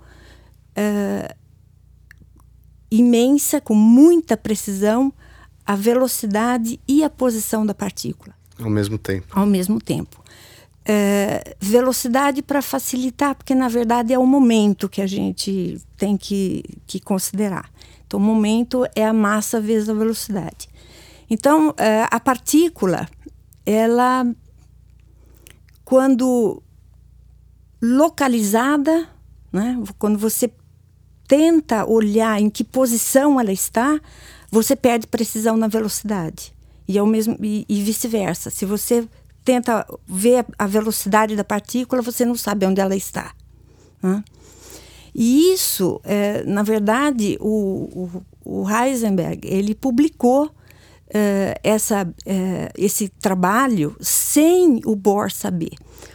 uh, 0.71 1.35
imensa, 2.91 3.61
com 3.61 3.75
muita 3.75 4.39
precisão, 4.39 5.13
a 5.67 5.75
velocidade 5.75 6.81
e 6.87 7.03
a 7.03 7.11
posição 7.11 7.65
da 7.65 7.75
partícula. 7.75 8.35
Ao 8.59 8.71
mesmo 8.71 8.99
tempo. 8.99 9.27
Ao 9.39 9.47
mesmo 9.47 9.81
tempo. 9.81 10.23
É, 10.85 11.57
velocidade 11.59 12.43
para 12.43 12.61
facilitar, 12.61 13.35
porque 13.35 13.55
na 13.55 13.69
verdade 13.69 14.13
é 14.13 14.19
o 14.19 14.27
momento 14.27 14.89
que 14.89 15.01
a 15.01 15.07
gente 15.07 15.81
tem 15.97 16.17
que, 16.17 16.63
que 16.87 17.01
considerar. 17.01 17.71
Então, 18.07 18.21
o 18.21 18.23
momento 18.23 18.87
é 18.95 19.07
a 19.07 19.13
massa 19.13 19.61
vezes 19.61 19.89
a 19.89 19.95
velocidade. 19.95 20.69
Então, 21.29 21.75
é, 21.79 22.07
a 22.11 22.21
partícula, 22.21 23.09
ela, 23.65 24.27
quando 25.85 26.63
localizada, 27.83 29.09
né, 29.51 29.83
quando 29.99 30.19
você 30.19 30.51
tenta 31.27 31.87
olhar 31.87 32.41
em 32.41 32.51
que 32.51 32.63
posição 32.63 33.41
ela 33.41 33.53
está, 33.53 34.01
você 34.55 34.77
perde 34.77 35.09
precisão 35.09 35.57
na 35.57 35.67
velocidade. 35.67 36.55
E, 36.87 36.97
é 36.97 37.03
o 37.03 37.07
mesmo, 37.07 37.37
e, 37.43 37.67
e 37.69 37.83
vice-versa. 37.83 38.51
Se 38.51 38.65
você 38.65 39.07
tenta 39.45 39.85
ver 40.07 40.47
a 40.57 40.67
velocidade 40.67 41.35
da 41.35 41.43
partícula, 41.43 42.01
você 42.01 42.25
não 42.25 42.37
sabe 42.37 42.65
onde 42.65 42.81
ela 42.81 42.95
está. 42.95 43.35
Né? 44.01 44.23
E 45.13 45.53
isso, 45.53 46.01
é, 46.05 46.45
na 46.45 46.63
verdade, 46.63 47.37
o, 47.41 48.09
o, 48.45 48.63
o, 48.63 48.71
Heisenberg 48.71 49.41
ele 49.45 49.75
publicou 49.75 50.51
é, 51.13 51.59
essa, 51.63 52.09
é, 52.25 52.71
esse 52.77 53.09
trabalho 53.09 53.97
sem 54.01 54.81
o 54.85 54.95
Bohr 54.95 55.33
saber. 55.33 55.73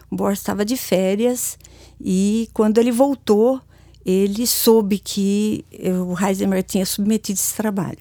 O 0.09 0.15
Bohr 0.15 0.31
estava 0.31 0.63
de 0.63 0.77
férias 0.77 1.57
e 1.99 2.49
quando 2.53 2.77
ele 2.77 2.91
voltou, 2.91 3.61
ele 4.05 4.47
soube 4.47 4.97
que 4.97 5.65
o 6.07 6.17
Heisenberg 6.17 6.63
tinha 6.63 6.85
submetido 6.85 7.37
esse 7.37 7.53
trabalho. 7.53 7.99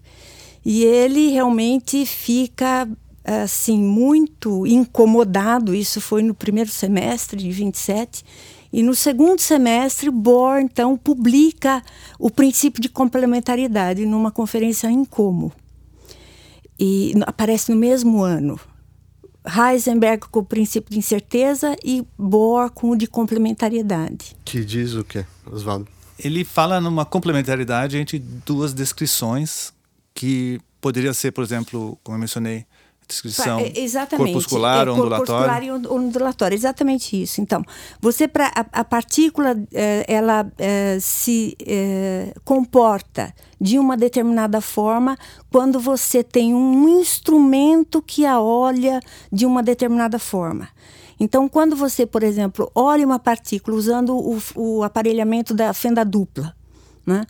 E 0.71 0.85
ele 0.85 1.31
realmente 1.31 2.05
fica 2.05 2.87
assim 3.25 3.79
muito 3.79 4.67
incomodado. 4.67 5.75
Isso 5.75 5.99
foi 5.99 6.23
no 6.23 6.35
primeiro 6.35 6.69
semestre 6.69 7.39
de 7.39 7.51
27. 7.51 8.23
E 8.71 8.83
no 8.83 8.95
segundo 8.95 9.41
semestre, 9.41 10.11
Bohr 10.11 10.61
então 10.61 10.95
publica 10.95 11.83
o 12.19 12.31
princípio 12.31 12.83
de 12.83 12.91
complementariedade 12.91 14.05
numa 14.05 14.31
conferência 14.31 14.91
em 14.91 15.07
Como. 15.07 15.51
E 16.79 17.15
aparece 17.27 17.73
no 17.73 17.79
mesmo 17.79 18.23
ano. 18.23 18.61
Heisenberg 19.47 20.29
com 20.29 20.41
o 20.41 20.45
princípio 20.45 20.91
de 20.91 20.99
incerteza 20.99 21.75
e 21.83 22.07
Bohr 22.19 22.71
com 22.71 22.91
o 22.91 22.97
de 22.97 23.07
complementariedade. 23.07 24.37
Que 24.45 24.63
diz 24.63 24.93
o 24.93 25.03
quê, 25.03 25.25
Oswaldo? 25.51 25.89
Ele 26.23 26.45
fala 26.45 26.79
numa 26.79 27.07
complementariedade 27.07 27.97
entre 27.97 28.19
duas 28.19 28.75
descrições 28.75 29.73
que 30.19 30.61
poderia 30.81 31.13
ser, 31.15 31.33
por 31.33 31.43
exemplo, 31.45 31.99
como 32.03 32.17
eu 32.17 32.21
mencionei, 32.21 32.67
descrição 33.09 33.59
é, 33.61 33.73
exatamente. 33.75 34.33
corpuscular 34.33 34.87
é, 34.87 34.91
ou 34.91 34.97
ondulatória? 34.97 35.49
Corpuscular 35.49 35.65
e 35.65 35.71
ondulatória, 35.89 36.55
exatamente 36.55 37.21
isso. 37.21 37.41
Então, 37.41 37.65
você 38.01 38.29
para 38.29 38.53
a, 38.55 38.81
a, 38.81 38.85
partícula 38.85 39.57
é, 39.73 40.05
ela 40.07 40.47
é, 40.59 40.99
se 41.01 41.57
é, 41.67 42.35
comporta 42.45 43.35
de 43.59 43.79
uma 43.79 43.97
determinada 43.97 44.61
forma 44.61 45.17
quando 45.51 45.81
você 45.81 46.23
tem 46.23 46.55
um 46.55 47.01
instrumento 47.01 48.03
que 48.03 48.27
a 48.27 48.41
olha 48.41 49.01
de 49.33 49.47
uma 49.47 49.63
determinada 49.63 50.19
forma. 50.19 50.69
Então, 51.19 51.49
quando 51.49 51.75
você, 51.75 52.07
por 52.07 52.23
exemplo, 52.23 52.71
olha 52.75 53.05
uma 53.05 53.19
partícula 53.19 53.77
usando 53.77 54.17
o, 54.17 54.39
o 54.55 54.85
aparelhamento 54.85 55.53
da 55.53 55.73
fenda 55.73 56.05
dupla, 56.05 56.55
né? 57.09 57.27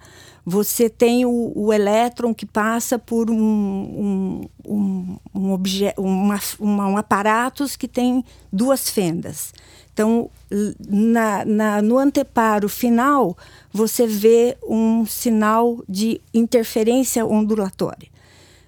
você 0.49 0.88
tem 0.88 1.27
o, 1.27 1.53
o 1.55 1.75
elétron 1.75 2.33
que 2.33 2.47
passa 2.47 2.99
por 2.99 3.31
um, 3.31 3.37
um, 3.37 4.49
um, 4.67 5.19
um, 5.35 5.59
uma, 5.99 6.41
uma, 6.59 6.88
um 6.88 6.97
aparatos 6.97 7.77
que 7.77 7.87
tem 7.87 8.25
duas 8.51 8.88
fendas. 8.88 9.53
Então, 9.93 10.31
na, 10.88 11.45
na, 11.45 11.83
no 11.83 11.99
anteparo 11.99 12.67
final, 12.67 13.37
você 13.71 14.07
vê 14.07 14.57
um 14.67 15.05
sinal 15.05 15.85
de 15.87 16.19
interferência 16.33 17.27
ondulatória. 17.27 18.09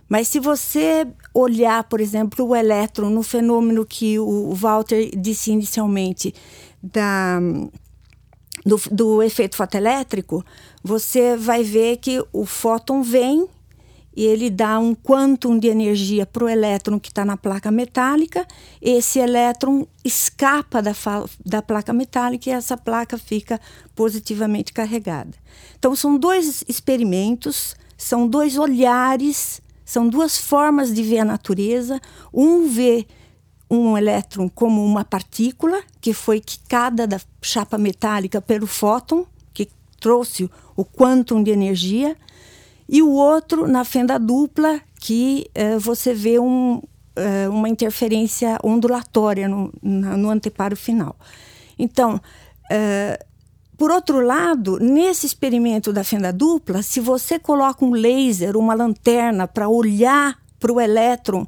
Mas 0.06 0.28
se 0.28 0.38
você 0.38 1.06
olhar, 1.32 1.84
por 1.84 1.98
exemplo, 1.98 2.44
o 2.44 2.54
elétron 2.54 3.08
no 3.08 3.22
fenômeno 3.22 3.86
que 3.86 4.18
o 4.18 4.52
Walter 4.52 5.12
disse 5.16 5.50
inicialmente 5.50 6.34
da 6.82 7.40
do, 8.64 8.80
do 8.90 9.22
efeito 9.22 9.56
fotoelétrico, 9.56 10.44
você 10.82 11.36
vai 11.36 11.62
ver 11.62 11.98
que 11.98 12.24
o 12.32 12.46
fóton 12.46 13.02
vem 13.02 13.48
e 14.14 14.24
ele 14.24 14.50
dá 14.50 14.78
um 14.78 14.94
quantum 14.94 15.58
de 15.58 15.68
energia 15.68 16.26
para 16.26 16.44
o 16.44 16.48
elétron 16.48 16.98
que 16.98 17.08
está 17.08 17.24
na 17.24 17.36
placa 17.36 17.70
metálica. 17.70 18.46
Esse 18.82 19.18
elétron 19.18 19.86
escapa 20.04 20.82
da, 20.82 20.92
da 21.44 21.62
placa 21.62 21.92
metálica 21.92 22.50
e 22.50 22.52
essa 22.52 22.76
placa 22.76 23.16
fica 23.16 23.60
positivamente 23.94 24.72
carregada. 24.72 25.36
Então, 25.78 25.94
são 25.94 26.18
dois 26.18 26.64
experimentos, 26.68 27.76
são 27.96 28.26
dois 28.26 28.58
olhares, 28.58 29.62
são 29.84 30.08
duas 30.08 30.36
formas 30.36 30.92
de 30.92 31.02
ver 31.02 31.20
a 31.20 31.24
natureza. 31.24 32.00
Um 32.34 32.68
vê 32.68 33.06
um 33.70 33.96
elétron 33.96 34.48
como 34.48 34.84
uma 34.84 35.04
partícula 35.04 35.80
que 36.00 36.12
foi 36.12 36.40
quicada 36.40 37.06
da 37.06 37.20
chapa 37.40 37.78
metálica 37.78 38.40
pelo 38.42 38.66
fóton, 38.66 39.24
trouxe 40.00 40.50
o 40.74 40.84
quantum 40.84 41.42
de 41.42 41.50
energia, 41.50 42.16
e 42.88 43.02
o 43.02 43.10
outro 43.10 43.68
na 43.68 43.84
fenda 43.84 44.18
dupla, 44.18 44.80
que 44.98 45.48
eh, 45.54 45.78
você 45.78 46.12
vê 46.12 46.40
um, 46.40 46.82
eh, 47.14 47.48
uma 47.48 47.68
interferência 47.68 48.58
ondulatória 48.64 49.48
no, 49.48 49.72
no 49.80 50.30
anteparo 50.30 50.76
final. 50.76 51.14
Então, 51.78 52.20
eh, 52.68 53.24
por 53.80 53.90
outro 53.90 54.20
lado, 54.20 54.78
nesse 54.78 55.24
experimento 55.24 55.92
da 55.92 56.04
fenda 56.04 56.32
dupla, 56.32 56.82
se 56.82 57.00
você 57.00 57.38
coloca 57.38 57.82
um 57.84 57.92
laser, 57.92 58.56
uma 58.56 58.74
lanterna 58.74 59.48
para 59.48 59.68
olhar 59.68 60.38
para 60.58 60.72
o 60.72 60.78
elétron 60.80 61.46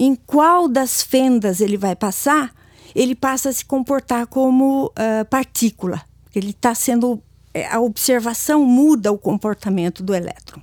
em 0.00 0.14
qual 0.14 0.68
das 0.68 1.02
fendas 1.02 1.60
ele 1.60 1.76
vai 1.76 1.94
passar, 1.94 2.52
ele 2.94 3.14
passa 3.14 3.50
a 3.50 3.52
se 3.52 3.64
comportar 3.64 4.26
como 4.26 4.86
uh, 4.86 5.24
partícula. 5.28 6.02
Ele 6.34 6.50
está 6.50 6.74
sendo. 6.74 7.22
É, 7.54 7.66
a 7.68 7.80
observação 7.80 8.64
muda 8.64 9.12
o 9.12 9.16
comportamento 9.16 10.02
do 10.02 10.12
elétron. 10.12 10.60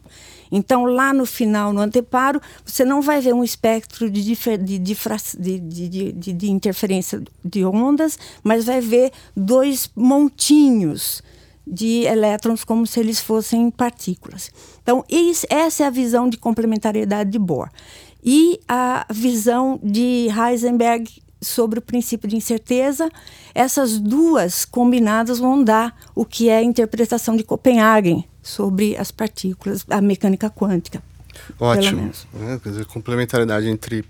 Então, 0.52 0.84
lá 0.84 1.14
no 1.14 1.26
final, 1.26 1.72
no 1.72 1.80
anteparo, 1.80 2.42
você 2.66 2.84
não 2.84 3.02
vai 3.02 3.22
ver 3.22 3.34
um 3.34 3.44
espectro 3.44 4.10
de, 4.10 4.22
de, 4.22 6.12
de, 6.12 6.34
de, 6.34 6.52
interferência 6.52 7.24
de 7.44 7.64
ondas, 7.64 8.20
mas 8.44 8.66
vai 8.66 8.82
ver 8.82 9.12
dois 9.36 9.90
montinhos 9.96 11.24
de 11.66 12.04
elétrons 12.04 12.66
como 12.66 12.86
se 12.86 13.00
eles 13.00 13.22
fossem 13.22 13.72
partículas. 13.72 14.52
Então, 14.84 15.06
essa 15.50 15.84
é 15.84 15.88
a 15.88 15.90
visão 15.90 16.28
de 16.28 16.36
complementariedade 16.38 17.30
de 17.30 17.40
Bohr 17.40 17.70
e 18.22 18.60
a 18.68 19.06
visão 19.10 19.80
de 19.82 20.28
Heisenberg 20.30 21.10
sobre 21.42 21.80
o 21.80 21.82
princípio 21.82 22.30
de 22.30 22.36
incerteza. 22.36 23.10
Essas 23.54 23.98
duas 23.98 24.64
combinadas 24.64 25.40
vão 25.40 25.64
dar 25.64 25.96
o 26.14 26.24
que 26.24 26.50
é 26.50 26.58
a 26.58 26.64
interpretação 26.64 27.36
de 27.36 27.44
Copenhagen 27.44 28.26
sobre 28.44 28.96
as 28.96 29.12
partículas, 29.12 29.86
a 29.90 30.02
mecânica 30.02 30.50
quântica. 30.50 31.02
Ótimo. 31.60 32.12
Né? 32.34 32.60
Quer 32.62 32.70
dizer, 32.70 32.86
complementaridade 32.86 33.68
entre 33.68 34.06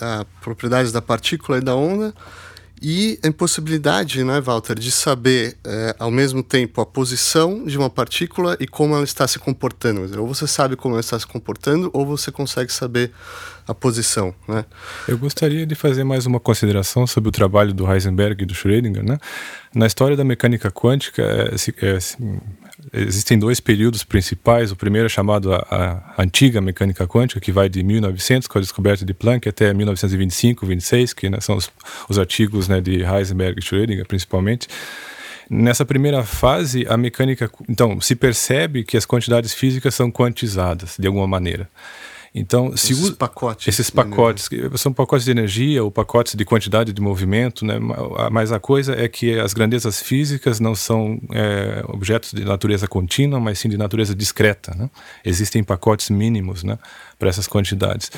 a 0.00 0.24
propriedades 0.40 0.90
da 0.90 1.02
partícula 1.02 1.58
e 1.58 1.60
da 1.60 1.76
onda 1.76 2.14
e 2.82 3.18
a 3.22 3.28
impossibilidade, 3.28 4.24
né, 4.24 4.40
Walter, 4.40 4.78
de 4.78 4.90
saber 4.90 5.56
é, 5.62 5.94
ao 5.98 6.10
mesmo 6.10 6.42
tempo 6.42 6.80
a 6.80 6.86
posição 6.86 7.64
de 7.64 7.76
uma 7.76 7.90
partícula 7.90 8.56
e 8.58 8.66
como 8.66 8.94
ela 8.94 9.04
está 9.04 9.28
se 9.28 9.38
comportando. 9.38 10.06
Dizer, 10.06 10.18
ou 10.18 10.26
você 10.26 10.46
sabe 10.46 10.76
como 10.76 10.94
ela 10.94 11.00
está 11.00 11.18
se 11.18 11.26
comportando, 11.26 11.90
ou 11.92 12.06
você 12.06 12.32
consegue 12.32 12.72
saber 12.72 13.12
a 13.70 13.74
posição. 13.74 14.34
Né? 14.48 14.64
Eu 15.06 15.16
gostaria 15.16 15.64
de 15.64 15.76
fazer 15.76 16.02
mais 16.02 16.26
uma 16.26 16.40
consideração 16.40 17.06
sobre 17.06 17.28
o 17.28 17.32
trabalho 17.32 17.72
do 17.72 17.90
Heisenberg 17.90 18.42
e 18.42 18.46
do 18.46 18.52
Schrödinger. 18.52 19.04
Né? 19.04 19.16
Na 19.72 19.86
história 19.86 20.16
da 20.16 20.24
mecânica 20.24 20.72
quântica, 20.72 21.22
é, 21.22 21.54
é, 21.86 21.98
existem 22.92 23.38
dois 23.38 23.60
períodos 23.60 24.02
principais. 24.02 24.72
O 24.72 24.76
primeiro 24.76 25.06
é 25.06 25.08
chamado 25.08 25.54
a, 25.54 25.58
a, 26.16 26.22
antiga 26.22 26.60
mecânica 26.60 27.06
quântica, 27.06 27.40
que 27.40 27.52
vai 27.52 27.68
de 27.68 27.80
1900, 27.84 28.48
com 28.48 28.58
a 28.58 28.60
descoberta 28.60 29.04
de 29.04 29.14
Planck, 29.14 29.48
até 29.48 29.72
1925, 29.72 30.66
26, 30.66 31.12
que 31.12 31.30
né, 31.30 31.40
são 31.40 31.56
os, 31.56 31.70
os 32.08 32.18
artigos 32.18 32.66
né, 32.66 32.80
de 32.80 33.04
Heisenberg 33.04 33.60
e 33.60 33.62
Schrödinger, 33.62 34.06
principalmente. 34.06 34.66
Nessa 35.48 35.84
primeira 35.84 36.24
fase, 36.24 36.84
a 36.88 36.96
mecânica. 36.96 37.48
Então, 37.68 38.00
se 38.00 38.16
percebe 38.16 38.82
que 38.82 38.96
as 38.96 39.04
quantidades 39.04 39.54
físicas 39.54 39.94
são 39.94 40.10
quantizadas, 40.10 40.96
de 40.98 41.06
alguma 41.06 41.28
maneira. 41.28 41.68
Então, 42.32 42.76
se 42.76 42.92
esses 42.92 43.10
pacotes, 43.10 43.66
esses 43.66 43.90
pacotes 43.90 44.48
são 44.76 44.92
pacotes 44.92 45.24
de 45.24 45.32
energia 45.32 45.82
ou 45.82 45.90
pacotes 45.90 46.36
de 46.36 46.44
quantidade 46.44 46.92
de 46.92 47.00
movimento, 47.00 47.64
né? 47.64 47.76
Mas 48.30 48.52
a 48.52 48.60
coisa 48.60 48.94
é 48.94 49.08
que 49.08 49.38
as 49.38 49.52
grandezas 49.52 50.00
físicas 50.00 50.60
não 50.60 50.74
são 50.76 51.20
é, 51.32 51.82
objetos 51.88 52.32
de 52.32 52.44
natureza 52.44 52.86
contínua, 52.86 53.40
mas 53.40 53.58
sim 53.58 53.68
de 53.68 53.76
natureza 53.76 54.14
discreta, 54.14 54.72
né? 54.76 54.88
Existem 55.24 55.64
pacotes 55.64 56.08
mínimos, 56.08 56.62
né? 56.62 56.78
Para 57.20 57.28
essas 57.28 57.46
quantidades. 57.46 58.10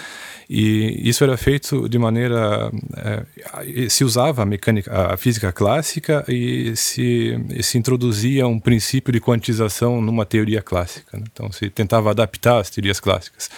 E 0.49 1.09
isso 1.09 1.25
era 1.25 1.37
feito 1.37 1.89
de 1.89 1.99
maneira 1.99 2.71
é, 2.97 3.89
se 3.89 4.05
usava 4.05 4.43
a 4.43 4.47
mecânica, 4.47 5.13
a 5.13 5.17
física 5.17 5.53
clássica 5.53 6.25
e 6.29 6.77
se, 6.77 7.37
se 7.61 7.77
introduzia 7.77 8.47
um 8.47 8.61
princípio 8.61 9.13
de 9.13 9.21
quantização 9.21 10.01
numa 10.01 10.25
teoria 10.25 10.63
clássica. 10.63 11.19
Né? 11.19 11.25
Então 11.33 11.51
se 11.51 11.69
tentava 11.69 12.11
adaptar 12.11 12.61
as 12.61 12.71
teorias 12.71 13.01
clássicas. 13.01 13.51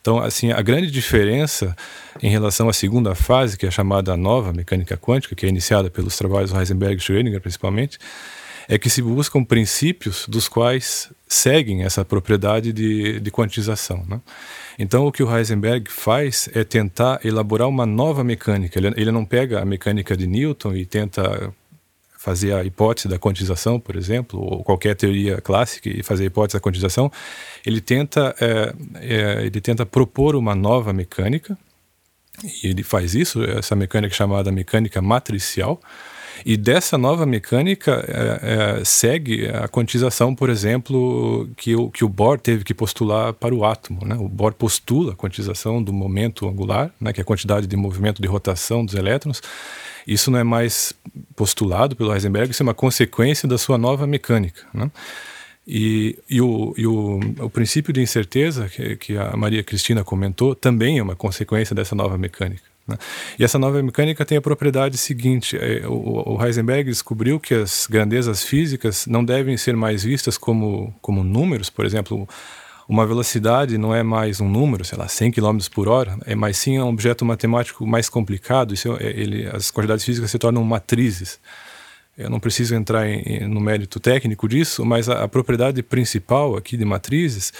Então, 0.00 0.18
assim, 0.18 0.50
a 0.52 0.62
grande 0.62 0.90
diferença 0.90 1.76
em 2.22 2.30
relação 2.30 2.68
à 2.68 2.72
segunda 2.72 3.14
fase, 3.14 3.56
que 3.56 3.66
é 3.66 3.70
chamada 3.70 4.16
nova 4.16 4.52
mecânica 4.52 4.96
quântica, 4.96 5.34
que 5.34 5.46
é 5.46 5.48
iniciada 5.48 5.90
pelos 5.90 6.16
trabalhos 6.16 6.52
Heisenberg 6.52 6.96
e 6.96 7.00
Schrödinger, 7.00 7.40
principalmente, 7.40 7.98
é 8.68 8.78
que 8.78 8.90
se 8.90 9.02
buscam 9.02 9.44
princípios 9.44 10.26
dos 10.28 10.48
quais 10.48 11.10
seguem 11.28 11.82
essa 11.82 12.04
propriedade 12.04 12.72
de, 12.72 13.20
de 13.20 13.30
quantização. 13.30 14.04
Né? 14.08 14.20
Então, 14.78 15.06
o 15.06 15.12
que 15.12 15.22
o 15.22 15.36
Heisenberg 15.36 15.90
faz 15.90 16.48
é 16.54 16.64
tentar 16.64 17.20
elaborar 17.24 17.68
uma 17.68 17.84
nova 17.84 18.24
mecânica. 18.24 18.78
Ele, 18.78 18.88
ele 18.96 19.12
não 19.12 19.24
pega 19.24 19.60
a 19.60 19.64
mecânica 19.64 20.16
de 20.16 20.26
Newton 20.26 20.74
e 20.74 20.86
tenta 20.86 21.52
fazer 22.18 22.52
a 22.52 22.64
hipótese 22.64 23.06
da 23.08 23.18
quantização, 23.18 23.78
por 23.78 23.94
exemplo, 23.94 24.40
ou 24.40 24.64
qualquer 24.64 24.96
teoria 24.96 25.40
clássica 25.40 25.88
e 25.88 26.02
fazer 26.02 26.24
a 26.24 26.26
hipótese 26.26 26.58
da 26.58 26.60
quantização, 26.60 27.10
ele 27.64 27.80
tenta, 27.80 28.34
é, 28.40 28.74
é, 28.96 29.46
ele 29.46 29.60
tenta 29.60 29.86
propor 29.86 30.34
uma 30.34 30.54
nova 30.54 30.92
mecânica, 30.92 31.56
e 32.42 32.68
ele 32.68 32.82
faz 32.82 33.14
isso, 33.14 33.42
essa 33.44 33.76
mecânica 33.76 34.14
chamada 34.14 34.50
mecânica 34.50 35.00
matricial, 35.00 35.80
e 36.44 36.56
dessa 36.56 36.96
nova 36.96 37.26
mecânica 37.26 38.04
é, 38.08 38.80
é, 38.80 38.84
segue 38.84 39.48
a 39.48 39.68
quantização, 39.68 40.34
por 40.34 40.50
exemplo, 40.50 41.48
que 41.56 41.74
o, 41.74 41.90
que 41.90 42.04
o 42.04 42.08
Bohr 42.08 42.38
teve 42.38 42.64
que 42.64 42.74
postular 42.74 43.32
para 43.32 43.54
o 43.54 43.64
átomo. 43.64 44.04
Né? 44.04 44.14
O 44.16 44.28
Bohr 44.28 44.52
postula 44.52 45.12
a 45.12 45.16
quantização 45.16 45.82
do 45.82 45.92
momento 45.92 46.48
angular, 46.48 46.90
né, 47.00 47.12
que 47.12 47.20
é 47.20 47.22
a 47.22 47.24
quantidade 47.24 47.66
de 47.66 47.76
movimento 47.76 48.20
de 48.22 48.28
rotação 48.28 48.84
dos 48.84 48.94
elétrons, 48.94 49.40
isso 50.06 50.30
não 50.30 50.38
é 50.38 50.44
mais 50.44 50.94
postulado 51.36 51.94
pelo 51.94 52.12
Heisenberg, 52.12 52.50
isso 52.50 52.62
é 52.62 52.64
uma 52.64 52.74
consequência 52.74 53.46
da 53.46 53.58
sua 53.58 53.76
nova 53.76 54.06
mecânica. 54.06 54.62
Né? 54.72 54.90
E, 55.66 56.18
e, 56.30 56.40
o, 56.40 56.74
e 56.78 56.86
o, 56.86 57.20
o, 57.40 57.50
princípio 57.50 57.92
de 57.92 58.00
incerteza 58.00 58.70
que, 58.70 58.96
que, 58.96 59.18
a 59.18 59.36
Maria 59.36 59.62
Cristina 59.62 60.02
comentou 60.02 60.54
também 60.54 60.98
é 60.98 61.02
uma 61.02 61.14
consequência 61.14 61.76
dessa 61.76 61.94
nova 61.94 62.16
mecânica. 62.16 62.62
Né? 62.88 62.96
E 63.38 63.44
essa 63.44 63.58
nova 63.58 63.82
mecânica 63.82 64.24
tem 64.24 64.38
a 64.38 64.40
propriedade 64.40 64.96
seguinte: 64.96 65.56
é, 65.56 65.86
o, 65.86 66.36
o, 66.36 66.44
Heisenberg 66.44 66.88
descobriu 66.90 67.38
que 67.38 67.54
as 67.54 67.86
grandezas 67.88 68.42
físicas 68.42 69.06
não 69.06 69.24
devem 69.24 69.56
ser 69.56 69.76
mais 69.76 70.02
vistas 70.02 70.38
como, 70.38 70.94
como 71.02 71.22
números, 71.22 71.68
por 71.68 71.84
exemplo, 71.84 72.26
uma 72.88 73.06
velocidade 73.06 73.76
não 73.76 73.94
é 73.94 74.02
mais 74.02 74.40
um 74.40 74.48
número, 74.48 74.82
sei 74.82 74.96
lá, 74.96 75.06
100 75.06 75.32
km 75.32 75.58
por 75.70 75.88
hora, 75.88 76.16
é 76.24 76.34
mais 76.34 76.56
sim 76.56 76.78
um 76.78 76.88
objeto 76.88 77.22
matemático 77.24 77.86
mais 77.86 78.08
complicado. 78.08 78.72
Isso 78.72 78.96
é, 78.98 79.04
ele, 79.04 79.46
as 79.46 79.70
quantidades 79.70 80.04
físicas 80.04 80.30
se 80.30 80.38
tornam 80.38 80.64
matrizes. 80.64 81.38
Eu 82.16 82.30
não 82.30 82.40
preciso 82.40 82.74
entrar 82.74 83.06
em, 83.06 83.46
no 83.46 83.60
mérito 83.60 84.00
técnico 84.00 84.48
disso, 84.48 84.84
mas 84.84 85.08
a, 85.08 85.24
a, 85.24 85.28
propriedade 85.28 85.82
principal 85.82 86.56
aqui 86.56 86.76
de 86.76 86.84
matrizes 86.84 87.52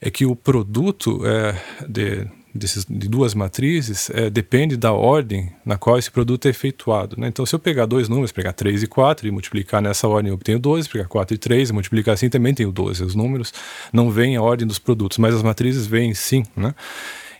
é 0.00 0.10
que 0.10 0.24
o 0.24 0.34
produto 0.34 1.20
é, 1.26 1.54
de, 1.86 2.26
desses, 2.54 2.84
de 2.84 3.08
duas 3.08 3.34
matrizes 3.34 4.10
é, 4.10 4.28
depende 4.28 4.76
da 4.76 4.92
ordem 4.92 5.50
na 5.64 5.76
qual 5.76 5.98
esse 5.98 6.10
produto 6.10 6.46
é 6.46 6.50
efetuado. 6.50 7.16
Né? 7.18 7.28
Então, 7.28 7.46
se 7.46 7.54
eu 7.54 7.58
pegar 7.58 7.86
dois 7.86 8.08
números, 8.08 8.32
pegar 8.32 8.52
3 8.52 8.82
e 8.82 8.86
4 8.86 9.26
e 9.26 9.30
multiplicar 9.30 9.80
nessa 9.80 10.06
ordem, 10.06 10.28
eu 10.28 10.34
obtenho 10.34 10.58
12, 10.58 10.88
pegar 10.88 11.06
4 11.06 11.34
e 11.34 11.38
3 11.38 11.70
e 11.70 11.72
multiplicar 11.72 12.14
assim, 12.14 12.28
também 12.28 12.54
tenho 12.54 12.70
12. 12.70 13.04
Os 13.04 13.14
números 13.14 13.52
não 13.92 14.10
vêm 14.10 14.36
a 14.36 14.42
ordem 14.42 14.66
dos 14.66 14.78
produtos, 14.78 15.18
mas 15.18 15.34
as 15.34 15.42
matrizes 15.42 15.86
vêm 15.86 16.14
sim. 16.14 16.44
Né? 16.56 16.74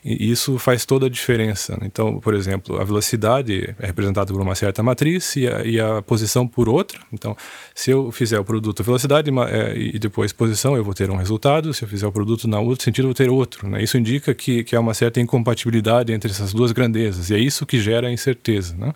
E 0.03 0.29
isso 0.29 0.59
faz 0.59 0.85
toda 0.85 1.05
a 1.05 1.09
diferença. 1.09 1.73
Né? 1.73 1.83
Então, 1.85 2.19
por 2.19 2.33
exemplo, 2.33 2.79
a 2.79 2.83
velocidade 2.83 3.73
é 3.79 3.85
representada 3.85 4.33
por 4.33 4.41
uma 4.41 4.53
certa 4.53 4.83
matriz 4.83 5.35
e 5.37 5.47
a, 5.47 5.63
e 5.63 5.79
a 5.79 6.01
posição 6.01 6.45
por 6.45 6.67
outra. 6.67 6.99
Então, 7.11 7.37
se 7.73 7.91
eu 7.91 8.11
fizer 8.11 8.37
o 8.37 8.43
produto 8.43 8.83
velocidade 8.83 9.31
é, 9.49 9.77
e 9.77 9.97
depois 9.97 10.33
posição, 10.33 10.75
eu 10.75 10.83
vou 10.83 10.93
ter 10.93 11.09
um 11.09 11.15
resultado. 11.15 11.73
Se 11.73 11.85
eu 11.85 11.87
fizer 11.87 12.05
o 12.05 12.11
produto 12.11 12.47
na 12.47 12.59
outro 12.59 12.83
sentido, 12.83 13.05
eu 13.05 13.09
vou 13.09 13.15
ter 13.15 13.29
outro. 13.29 13.67
Né? 13.69 13.81
Isso 13.81 13.97
indica 13.97 14.33
que, 14.33 14.63
que 14.65 14.75
há 14.75 14.79
uma 14.79 14.93
certa 14.93 15.21
incompatibilidade 15.21 16.11
entre 16.11 16.29
essas 16.31 16.51
duas 16.53 16.73
grandezas. 16.73 17.29
E 17.29 17.35
é 17.35 17.39
isso 17.39 17.65
que 17.65 17.79
gera 17.79 18.07
a 18.07 18.11
incerteza. 18.11 18.75
Né? 18.77 18.93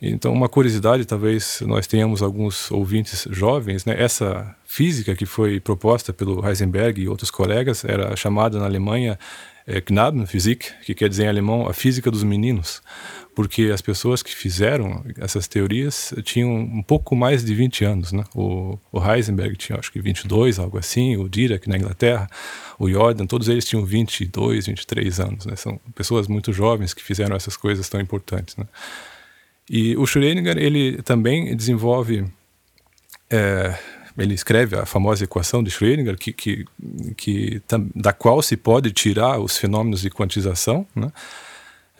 Então, 0.00 0.32
uma 0.32 0.48
curiosidade, 0.48 1.06
talvez 1.06 1.62
nós 1.66 1.86
tenhamos 1.86 2.20
alguns 2.20 2.70
ouvintes 2.70 3.26
jovens, 3.30 3.86
né? 3.86 3.94
Essa 3.98 4.54
física 4.66 5.14
que 5.14 5.24
foi 5.24 5.58
proposta 5.58 6.12
pelo 6.12 6.46
Heisenberg 6.46 7.00
e 7.00 7.08
outros 7.08 7.30
colegas 7.30 7.82
era 7.82 8.14
chamada 8.14 8.58
na 8.58 8.66
Alemanha 8.66 9.18
é, 9.66 9.80
Knabenphysik, 9.80 10.72
que 10.84 10.94
quer 10.94 11.08
dizer 11.08 11.24
em 11.24 11.28
alemão 11.28 11.68
a 11.68 11.74
física 11.74 12.10
dos 12.10 12.22
meninos, 12.22 12.80
porque 13.34 13.64
as 13.64 13.82
pessoas 13.82 14.22
que 14.22 14.34
fizeram 14.34 15.04
essas 15.18 15.46
teorias 15.46 16.14
tinham 16.22 16.50
um 16.50 16.82
pouco 16.82 17.14
mais 17.14 17.44
de 17.44 17.54
20 17.54 17.84
anos. 17.84 18.12
Né? 18.12 18.24
O, 18.34 18.78
o 18.92 19.04
Heisenberg 19.04 19.56
tinha 19.56 19.78
acho 19.78 19.92
que 19.92 20.00
22, 20.00 20.58
algo 20.58 20.78
assim, 20.78 21.16
o 21.16 21.28
Dirac 21.28 21.68
na 21.68 21.76
Inglaterra, 21.76 22.30
o 22.78 22.88
Jordan, 22.88 23.26
todos 23.26 23.48
eles 23.48 23.66
tinham 23.66 23.84
22, 23.84 24.66
23 24.66 25.20
anos. 25.20 25.46
Né? 25.46 25.56
São 25.56 25.78
pessoas 25.94 26.28
muito 26.28 26.52
jovens 26.52 26.94
que 26.94 27.02
fizeram 27.02 27.36
essas 27.36 27.56
coisas 27.56 27.88
tão 27.88 28.00
importantes. 28.00 28.56
Né? 28.56 28.66
E 29.68 29.96
o 29.96 30.04
Schrödinger, 30.04 30.56
ele 30.56 31.02
também 31.02 31.54
desenvolve 31.56 32.24
é, 33.28 33.76
ele 34.16 34.34
escreve 34.34 34.76
a 34.76 34.86
famosa 34.86 35.24
equação 35.24 35.62
de 35.62 35.70
Schrödinger, 35.70 36.16
que, 36.16 36.32
que, 36.32 36.64
que, 37.16 37.62
da 37.94 38.12
qual 38.12 38.40
se 38.42 38.56
pode 38.56 38.92
tirar 38.92 39.38
os 39.38 39.58
fenômenos 39.58 40.00
de 40.00 40.10
quantização, 40.10 40.86
né? 40.94 41.12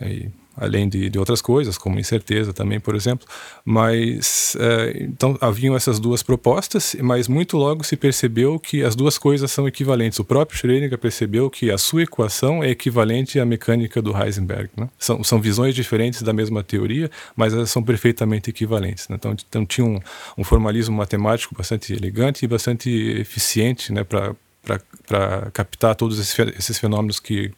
E 0.00 0.30
além 0.56 0.88
de, 0.88 1.10
de, 1.10 1.18
outras 1.18 1.42
coisas, 1.42 1.76
como 1.76 2.00
incerteza 2.00 2.52
também, 2.52 2.80
por 2.80 2.94
exemplo. 2.94 3.26
Mas, 3.64 4.56
é, 4.58 5.02
então, 5.02 5.36
haviam 5.40 5.76
essas 5.76 6.00
duas 6.00 6.22
propostas, 6.22 6.96
mas 7.00 7.28
muito 7.28 7.56
logo 7.56 7.84
se 7.84 7.96
percebeu 7.96 8.58
que 8.58 8.82
as 8.82 8.96
duas 8.96 9.18
coisas 9.18 9.50
são 9.50 9.68
equivalentes. 9.68 10.18
O 10.18 10.24
próprio 10.24 10.58
Schrödinger 10.58 10.98
percebeu 10.98 11.50
que 11.50 11.70
a 11.70 11.78
sua 11.78 12.02
equação 12.02 12.64
é 12.64 12.70
equivalente 12.70 13.38
à 13.38 13.44
mecânica 13.44 14.00
do 14.00 14.16
Heisenberg. 14.16 14.70
Né? 14.76 14.88
São, 14.98 15.22
são 15.22 15.40
visões 15.40 15.74
diferentes 15.74 16.22
da 16.22 16.32
mesma 16.32 16.62
teoria, 16.62 17.10
mas 17.34 17.52
elas 17.52 17.70
são 17.70 17.82
perfeitamente 17.82 18.50
equivalentes. 18.50 19.08
Né? 19.08 19.16
Então, 19.16 19.36
então, 19.48 19.66
tinha 19.66 19.86
um, 19.86 20.00
um, 20.38 20.44
formalismo 20.44 20.96
matemático 20.96 21.54
bastante 21.54 21.92
elegante 21.92 22.44
e 22.44 22.48
bastante 22.48 22.90
eficiente 22.90 23.92
né, 23.92 24.04
para 24.04 25.50
captar 25.52 25.94
todos 25.94 26.18
esses 26.18 26.78
fenômenos 26.78 27.20
que, 27.20 27.52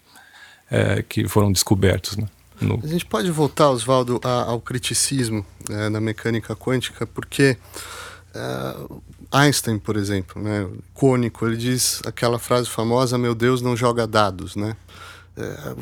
é, 0.70 1.04
que 1.08 1.28
foram 1.28 1.52
descobertos. 1.52 2.16
Né? 2.16 2.26
No... 2.60 2.80
A 2.82 2.86
gente 2.86 3.06
pode 3.06 3.30
voltar, 3.30 3.70
Oswaldo, 3.70 4.20
ao 4.22 4.60
criticismo 4.60 5.44
é, 5.70 5.88
na 5.88 6.00
mecânica 6.00 6.56
quântica, 6.56 7.06
porque 7.06 7.56
é, 8.34 8.74
Einstein, 9.30 9.78
por 9.78 9.96
exemplo, 9.96 10.42
né, 10.42 10.68
cônico, 10.94 11.46
ele 11.46 11.56
diz 11.56 12.00
aquela 12.04 12.38
frase 12.38 12.68
famosa: 12.68 13.16
"Meu 13.16 13.34
Deus 13.34 13.62
não 13.62 13.76
joga 13.76 14.06
dados", 14.06 14.56
né? 14.56 14.76
É, 15.36 15.74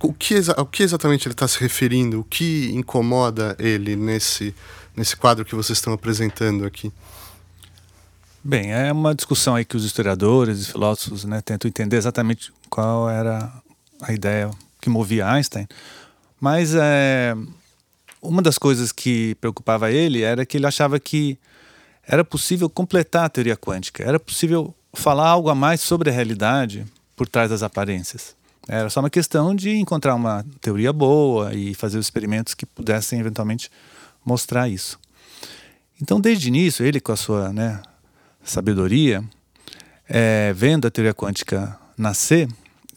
o, 0.00 0.12
que, 0.12 0.34
o 0.58 0.66
que 0.66 0.82
exatamente 0.82 1.28
ele 1.28 1.34
está 1.34 1.46
se 1.46 1.60
referindo? 1.60 2.20
O 2.20 2.24
que 2.24 2.70
incomoda 2.72 3.54
ele 3.58 3.94
nesse 3.94 4.54
nesse 4.96 5.16
quadro 5.16 5.44
que 5.44 5.54
vocês 5.54 5.78
estão 5.78 5.92
apresentando 5.92 6.64
aqui? 6.64 6.92
Bem, 8.44 8.72
é 8.72 8.92
uma 8.92 9.14
discussão 9.14 9.54
aí 9.54 9.64
que 9.64 9.76
os 9.76 9.84
historiadores 9.84 10.62
e 10.62 10.72
filósofos 10.72 11.24
né, 11.24 11.40
tentam 11.40 11.68
entender 11.68 11.96
exatamente 11.96 12.52
qual 12.68 13.08
era 13.08 13.52
a 14.00 14.12
ideia 14.12 14.50
que 14.80 14.90
movia 14.90 15.28
Einstein. 15.28 15.66
Mas 16.42 16.74
é, 16.74 17.36
uma 18.20 18.42
das 18.42 18.58
coisas 18.58 18.90
que 18.90 19.36
preocupava 19.36 19.92
ele 19.92 20.22
era 20.22 20.44
que 20.44 20.56
ele 20.56 20.66
achava 20.66 20.98
que 20.98 21.38
era 22.04 22.24
possível 22.24 22.68
completar 22.68 23.26
a 23.26 23.28
teoria 23.28 23.56
quântica, 23.56 24.02
era 24.02 24.18
possível 24.18 24.74
falar 24.92 25.28
algo 25.28 25.48
a 25.50 25.54
mais 25.54 25.80
sobre 25.80 26.10
a 26.10 26.12
realidade 26.12 26.84
por 27.14 27.28
trás 27.28 27.48
das 27.48 27.62
aparências. 27.62 28.34
Era 28.66 28.90
só 28.90 28.98
uma 28.98 29.08
questão 29.08 29.54
de 29.54 29.76
encontrar 29.76 30.16
uma 30.16 30.44
teoria 30.60 30.92
boa 30.92 31.54
e 31.54 31.74
fazer 31.74 31.98
os 31.98 32.06
experimentos 32.06 32.54
que 32.54 32.66
pudessem 32.66 33.20
eventualmente 33.20 33.70
mostrar 34.24 34.68
isso. 34.68 34.98
Então, 36.00 36.20
desde 36.20 36.48
início, 36.48 36.84
ele, 36.84 36.98
com 36.98 37.12
a 37.12 37.16
sua 37.16 37.52
né, 37.52 37.80
sabedoria, 38.42 39.22
é, 40.08 40.52
vendo 40.52 40.88
a 40.88 40.90
teoria 40.90 41.14
quântica 41.14 41.78
nascer 41.96 42.48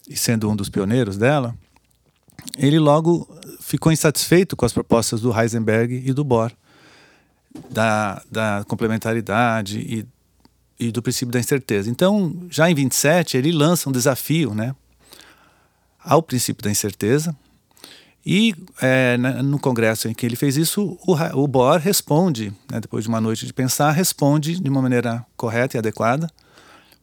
e 0.09 0.17
sendo 0.17 0.49
um 0.49 0.55
dos 0.55 0.67
pioneiros 0.67 1.15
dela, 1.15 1.55
ele 2.57 2.79
logo 2.79 3.27
ficou 3.59 3.91
insatisfeito 3.91 4.55
com 4.55 4.65
as 4.65 4.73
propostas 4.73 5.21
do 5.21 5.37
Heisenberg 5.37 6.03
e 6.05 6.13
do 6.13 6.23
Bohr, 6.23 6.51
da, 7.69 8.21
da 8.31 8.63
complementaridade 8.67 9.79
e, 9.79 10.05
e 10.79 10.91
do 10.91 11.01
princípio 11.01 11.31
da 11.31 11.39
incerteza. 11.39 11.89
Então, 11.89 12.47
já 12.49 12.69
em 12.69 12.75
27, 12.75 13.37
ele 13.37 13.51
lança 13.51 13.89
um 13.89 13.91
desafio 13.91 14.53
né, 14.53 14.75
ao 16.03 16.21
princípio 16.21 16.63
da 16.63 16.69
incerteza, 16.69 17.35
e 18.25 18.55
é, 18.81 19.17
no 19.17 19.59
congresso 19.59 20.07
em 20.07 20.13
que 20.13 20.25
ele 20.25 20.35
fez 20.35 20.57
isso, 20.57 20.97
o, 21.05 21.13
o 21.43 21.47
Bohr 21.47 21.79
responde, 21.79 22.51
né, 22.71 22.79
depois 22.79 23.03
de 23.03 23.09
uma 23.09 23.21
noite 23.21 23.45
de 23.45 23.53
pensar, 23.53 23.91
responde 23.91 24.59
de 24.59 24.69
uma 24.69 24.81
maneira 24.81 25.23
correta 25.37 25.77
e 25.77 25.79
adequada, 25.79 26.27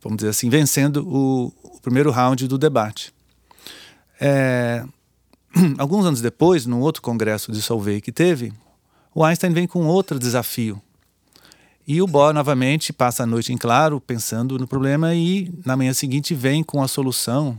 vamos 0.03 0.17
dizer 0.17 0.31
assim, 0.31 0.51
vencendo 0.51 1.07
o, 1.09 1.53
o 1.63 1.81
primeiro 1.81 2.11
round 2.11 2.49
do 2.49 2.59
debate. 2.59 3.15
É, 4.21 4.85
alguns 5.79 6.07
anos 6.07 6.21
depois, 6.21 6.67
num 6.67 6.81
outro 6.81 7.03
congresso 7.03 7.53
de 7.53 7.61
Solvay 7.63 8.01
que 8.01 8.13
teve, 8.13 8.53
o 9.15 9.25
Einstein 9.25 9.53
vem 9.53 9.67
com 9.67 9.87
outro 9.87 10.19
desafio. 10.19 10.81
E 11.87 12.01
o 12.01 12.07
Bohr 12.07 12.33
novamente 12.33 12.93
passa 12.93 13.25
a 13.25 13.27
noite 13.27 13.53
em 13.53 13.57
claro, 13.57 14.01
pensando 14.01 14.59
no 14.59 14.69
problema, 14.69 15.15
e 15.15 15.53
na 15.65 15.77
manhã 15.77 15.93
seguinte 15.93 16.35
vem 16.35 16.63
com 16.63 16.83
a 16.83 16.89
solução 16.89 17.59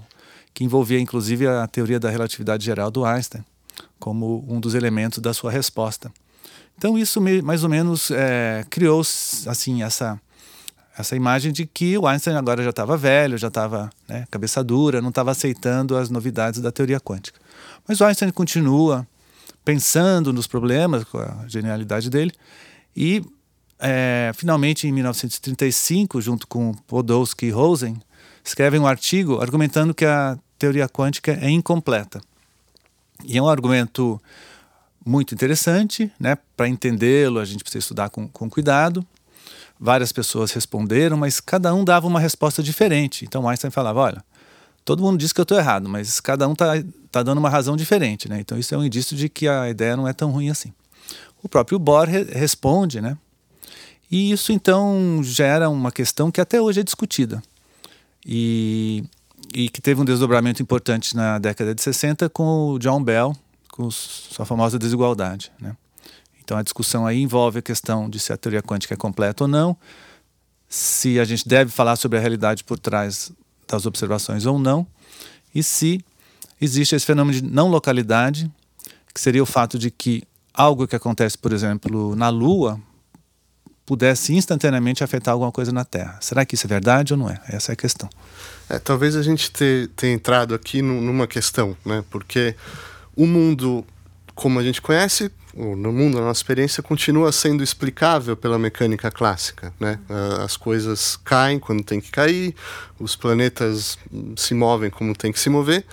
que 0.54 0.64
envolvia 0.64 1.00
inclusive 1.00 1.48
a 1.48 1.68
teoria 1.68 2.00
da 2.00 2.10
relatividade 2.10 2.64
geral 2.64 2.92
do 2.92 3.04
Einstein 3.04 3.44
como 4.04 4.46
um 4.50 4.60
dos 4.60 4.76
elementos 4.76 5.20
da 5.20 5.34
sua 5.34 5.50
resposta. 5.50 6.12
Então 6.78 6.98
isso 6.98 7.22
mais 7.42 7.64
ou 7.64 7.70
menos 7.70 8.12
é, 8.12 8.66
criou 8.70 9.02
assim 9.48 9.82
essa 9.82 10.20
essa 10.96 11.16
imagem 11.16 11.52
de 11.52 11.66
que 11.66 11.98
o 11.98 12.06
Einstein 12.06 12.36
agora 12.36 12.62
já 12.62 12.70
estava 12.70 12.96
velho, 12.96 13.36
já 13.36 13.48
estava 13.48 13.90
né, 14.08 14.28
cabeça 14.30 14.64
dura, 14.64 15.02
não 15.02 15.10
estava 15.10 15.32
aceitando 15.32 15.98
as 15.98 16.10
novidades 16.10 16.62
da 16.62 16.72
teoria 16.72 17.00
quântica. 17.00 17.40
Mas 17.88 18.02
Einstein 18.02 18.32
continua 18.32 19.08
pensando 19.64 20.34
nos 20.34 20.48
problemas 20.48 21.04
com 21.04 21.20
a 21.20 21.46
genialidade 21.48 22.10
dele 22.10 22.32
e 22.96 23.24
é, 23.80 24.32
finalmente 24.36 24.88
em 24.88 24.92
1935, 24.92 26.22
junto 26.22 26.48
com 26.48 26.74
Podolsky 26.74 27.48
e 27.48 27.50
Rosen, 27.50 28.02
escrevem 28.44 28.80
um 28.80 28.88
artigo 28.88 29.42
argumentando 29.42 29.94
que 29.94 30.06
a 30.06 30.38
teoria 30.58 30.88
quântica 30.88 31.38
é 31.42 31.50
incompleta. 31.50 32.22
E 33.26 33.38
é 33.38 33.42
um 33.42 33.48
argumento 33.48 34.22
muito 35.06 35.34
interessante, 35.34 36.12
né? 36.20 36.38
Para 36.56 36.68
entendê-lo, 36.68 37.40
a 37.40 37.46
gente 37.46 37.64
precisa 37.64 37.80
estudar 37.80 38.10
com, 38.10 38.28
com 38.28 38.50
cuidado. 38.50 39.06
Várias 39.80 40.12
pessoas 40.12 40.52
responderam, 40.52 41.18
mas 41.18 41.42
cada 41.42 41.74
um 41.74 41.84
dava 41.84 42.08
uma 42.08 42.20
resposta 42.20 42.64
diferente. 42.64 43.26
Então 43.26 43.48
Einstein 43.48 43.72
falava: 43.72 44.00
olha, 44.00 44.24
todo 44.86 45.04
mundo 45.04 45.18
diz 45.18 45.34
que 45.34 45.42
eu 45.42 45.44
estou 45.44 45.58
errado, 45.58 45.90
mas 45.90 46.20
cada 46.22 46.48
um 46.48 46.54
está 46.54 46.74
tá 47.14 47.22
dando 47.24 47.38
uma 47.38 47.50
razão 47.50 47.78
diferente, 47.78 48.28
né? 48.28 48.40
Então 48.40 48.58
isso 48.58 48.74
é 48.74 48.78
um 48.78 48.84
indício 48.84 49.16
de 49.16 49.30
que 49.30 49.48
a 49.48 49.70
ideia 49.70 49.96
não 49.96 50.08
é 50.08 50.14
tão 50.14 50.32
ruim 50.32 50.50
assim. 50.50 50.74
O 51.44 51.48
próprio 51.48 51.78
Bohr 51.78 52.08
re 52.08 52.24
responde, 52.24 53.00
né? 53.00 53.16
E 54.10 54.32
isso 54.32 54.52
então 54.52 55.22
gera 55.24 55.70
uma 55.70 55.92
questão 55.92 56.32
que 56.32 56.42
até 56.42 56.60
hoje 56.60 56.80
é 56.80 56.84
discutida. 56.84 57.42
E 58.26 59.04
e 59.54 59.70
que 59.70 59.80
teve 59.80 60.02
um 60.02 60.06
desdobramento 60.06 60.64
importante 60.64 61.16
na 61.16 61.38
década 61.38 61.76
de 61.76 61.82
60 61.82 62.28
com 62.30 62.70
o 62.70 62.80
John 62.80 63.04
Bell, 63.04 63.36
com 63.72 63.92
sua 63.92 64.46
famosa 64.46 64.80
desigualdade. 64.80 65.52
Né? 65.60 65.78
Então 66.44 66.58
a 66.58 66.64
discussão 66.64 67.06
aí 67.06 67.22
envolve 67.22 67.60
a 67.60 67.62
questão 67.62 68.10
de 68.10 68.20
se 68.20 68.34
a 68.34 68.38
teoria 68.38 68.64
quântica 68.64 68.96
é 68.96 68.98
completa 68.98 69.44
ou 69.44 69.48
não, 69.48 69.78
se 70.68 71.20
a 71.20 71.26
gente 71.26 71.48
deve 71.48 71.70
falar 71.70 71.96
sobre 71.96 72.18
a 72.18 72.22
realidade 72.22 72.64
por 72.64 72.80
trás 72.80 73.32
das 73.68 73.86
observações 73.86 74.48
ou 74.48 74.58
não, 74.58 74.88
e 75.54 75.62
se 75.62 76.04
existe 76.64 76.96
esse 76.96 77.06
fenômeno 77.06 77.42
de 77.42 77.44
não 77.44 77.68
localidade, 77.68 78.50
que 79.14 79.20
seria 79.20 79.44
o 79.44 79.46
fato 79.46 79.78
de 79.78 79.92
que 79.92 80.24
algo 80.54 80.88
que 80.88 80.96
acontece, 80.96 81.38
por 81.38 81.52
exemplo, 81.52 82.16
na 82.16 82.30
Lua, 82.30 82.80
pudesse 83.86 84.34
instantaneamente 84.34 85.04
afetar 85.04 85.34
alguma 85.34 85.52
coisa 85.52 85.72
na 85.72 85.84
Terra. 85.84 86.18
Será 86.22 86.46
que 86.46 86.56
isso 86.56 86.66
é 86.66 86.70
verdade 86.70 87.14
ou 87.14 87.20
não 87.20 87.30
é? 87.30 87.40
Essa 87.50 87.72
é 87.72 87.74
a 87.74 87.76
questão. 87.76 88.10
É, 88.70 88.80
talvez 88.80 89.16
a 89.16 89.22
gente 89.22 89.52
tenha 89.52 90.14
entrado 90.14 90.56
aqui 90.56 90.82
numa 90.82 91.28
questão, 91.28 91.76
né? 91.86 92.04
Porque 92.10 92.56
o 93.16 93.28
mundo, 93.28 93.86
como 94.34 94.58
a 94.58 94.64
gente 94.64 94.82
conhece, 94.82 95.30
no 95.56 95.92
mundo, 95.92 96.18
na 96.18 96.26
nossa 96.26 96.40
experiência, 96.40 96.82
continua 96.82 97.32
sendo 97.32 97.62
explicável 97.62 98.36
pela 98.36 98.58
mecânica 98.58 99.12
clássica, 99.12 99.74
né? 99.80 100.00
As 100.44 100.56
coisas 100.56 101.18
caem 101.18 101.60
quando 101.60 101.84
tem 101.84 102.00
que 102.00 102.10
cair, 102.10 102.56
os 103.00 103.16
planetas 103.16 103.98
se 104.38 104.54
movem 104.54 104.90
como 104.90 105.14
tem 105.14 105.32
que 105.32 105.40
se 105.40 105.50
mover, 105.50 105.86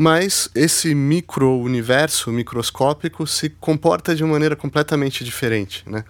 mas 0.00 0.48
esse 0.54 0.94
micro-universo 0.94 2.32
microscópico 2.32 3.26
se 3.26 3.50
comporta 3.50 4.14
de 4.14 4.24
maneira 4.24 4.56
completamente 4.56 5.22
diferente, 5.22 5.84
né? 5.86 6.06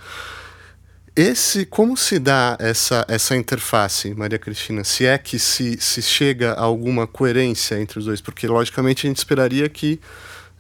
Esse, 1.16 1.66
como 1.66 1.96
se 1.96 2.20
dá 2.20 2.56
essa, 2.60 3.04
essa 3.08 3.34
interface, 3.34 4.14
Maria 4.14 4.38
Cristina? 4.38 4.84
Se 4.84 5.06
é 5.06 5.18
que 5.18 5.40
se, 5.40 5.76
se 5.80 6.00
chega 6.02 6.52
a 6.52 6.60
alguma 6.60 7.04
coerência 7.04 7.80
entre 7.80 7.98
os 7.98 8.04
dois? 8.04 8.20
Porque, 8.20 8.46
logicamente, 8.46 9.08
a 9.08 9.10
gente 9.10 9.16
esperaria 9.16 9.68
que 9.68 10.00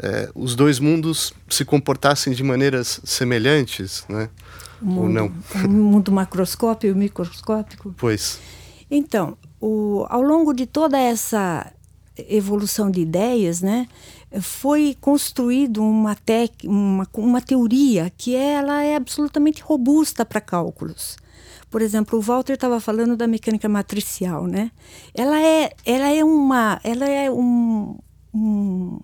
é, 0.00 0.28
os 0.34 0.56
dois 0.56 0.80
mundos 0.80 1.32
se 1.48 1.64
comportassem 1.64 2.32
de 2.32 2.42
maneiras 2.42 3.00
semelhantes, 3.04 4.04
né? 4.08 4.28
Mundo, 4.82 5.02
Ou 5.02 5.08
não? 5.08 5.32
O 5.64 5.68
mundo 5.68 6.10
macroscópico 6.10 6.88
e 6.88 6.90
o 6.90 6.96
microscópico? 6.96 7.94
Pois. 7.96 8.40
Então, 8.90 9.38
o, 9.60 10.04
ao 10.08 10.20
longo 10.20 10.52
de 10.52 10.66
toda 10.66 10.98
essa 10.98 11.72
evolução 12.28 12.90
de 12.90 13.00
ideias, 13.00 13.60
né? 13.62 13.86
foi 14.40 14.96
construído 15.00 15.82
uma, 15.82 16.14
tec, 16.14 16.64
uma, 16.64 17.06
uma 17.14 17.40
teoria 17.40 18.12
que 18.16 18.36
ela 18.36 18.82
é 18.82 18.94
absolutamente 18.94 19.62
robusta 19.62 20.24
para 20.24 20.40
cálculos. 20.40 21.16
Por 21.68 21.82
exemplo, 21.82 22.18
o 22.18 22.22
Walter 22.22 22.54
estava 22.54 22.80
falando 22.80 23.16
da 23.16 23.26
mecânica 23.26 23.68
matricial, 23.68 24.46
né? 24.46 24.70
Ela 25.14 25.40
é, 25.40 25.72
ela 25.84 26.08
é 26.10 26.24
uma, 26.24 26.80
ela 26.82 27.08
é 27.08 27.30
um, 27.30 27.96
um, 28.34 29.00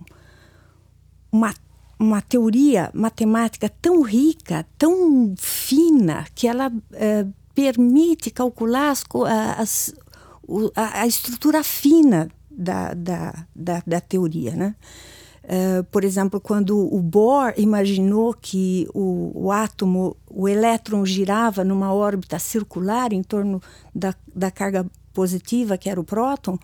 uma, 1.31 1.53
uma 1.99 2.21
teoria 2.21 2.89
matemática 2.93 3.69
tão 3.81 4.01
rica, 4.01 4.65
tão 4.77 5.33
fina 5.37 6.25
que 6.35 6.47
ela 6.47 6.71
é, 6.93 7.25
permite 7.53 8.29
calcular 8.29 8.91
as, 8.91 9.03
as, 9.57 9.93
a, 10.75 11.01
a 11.01 11.07
estrutura 11.07 11.63
fina 11.63 12.29
da, 12.57 12.93
da, 12.93 13.45
da, 13.55 13.83
da 13.85 14.01
teoria, 14.01 14.55
né? 14.55 14.75
Uh, 15.43 15.81
por 15.85 16.03
exemplo, 16.03 16.41
quando 16.41 16.77
o 16.93 17.01
Bohr 17.01 17.53
imaginou 17.55 18.33
que 18.33 18.85
o, 18.93 19.31
o, 19.33 19.51
átomo, 19.51 20.17
o 20.29 20.49
elétron 20.49 21.05
girava 21.05 21.63
numa 21.63 21.93
órbita 21.93 22.37
circular 22.37 23.13
em 23.13 23.23
torno 23.23 23.61
da, 23.95 24.13
da 24.35 24.51
carga 24.51 24.85
positiva, 25.13 25.77
que 25.77 25.89
era 25.89 26.01
o 26.01 26.03
próton, 26.03 26.59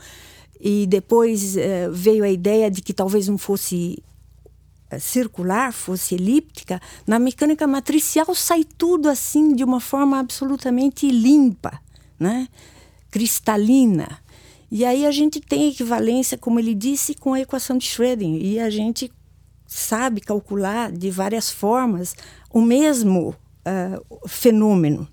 e 0.59 0.85
depois 0.85 1.55
uh, 1.55 1.93
veio 1.93 2.25
a 2.25 2.29
ideia 2.29 2.69
de 2.69 2.81
que 2.81 2.93
talvez 2.93 3.29
não 3.29 3.37
fosse 3.37 4.03
uh, 4.91 4.99
circular, 4.99 5.71
fosse 5.71 6.15
elíptica, 6.15 6.81
na 7.07 7.17
mecânica 7.17 7.65
matricial 7.65 8.35
sai 8.35 8.65
tudo 8.65 9.07
assim 9.07 9.55
de 9.55 9.63
uma 9.63 9.79
forma 9.79 10.19
absolutamente 10.19 11.09
limpa, 11.09 11.79
né? 12.19 12.49
cristalina. 13.13 14.22
E 14.75 14.83
aí 14.83 15.05
a 15.05 15.11
gente 15.11 15.39
tem 15.39 15.69
equivalência, 15.69 16.35
como 16.35 16.59
ele 16.59 16.73
disse, 16.73 17.13
com 17.13 17.35
a 17.35 17.39
equação 17.39 17.77
de 17.77 17.85
Schrödinger. 17.85 18.43
E 18.43 18.59
a 18.59 18.71
gente 18.71 19.11
sabe 19.67 20.19
calcular 20.19 20.91
de 20.91 21.11
várias 21.11 21.51
formas 21.51 22.15
o 22.49 22.59
mesmo 22.59 23.35
uh, 23.67 24.27
fenômeno. 24.27 25.07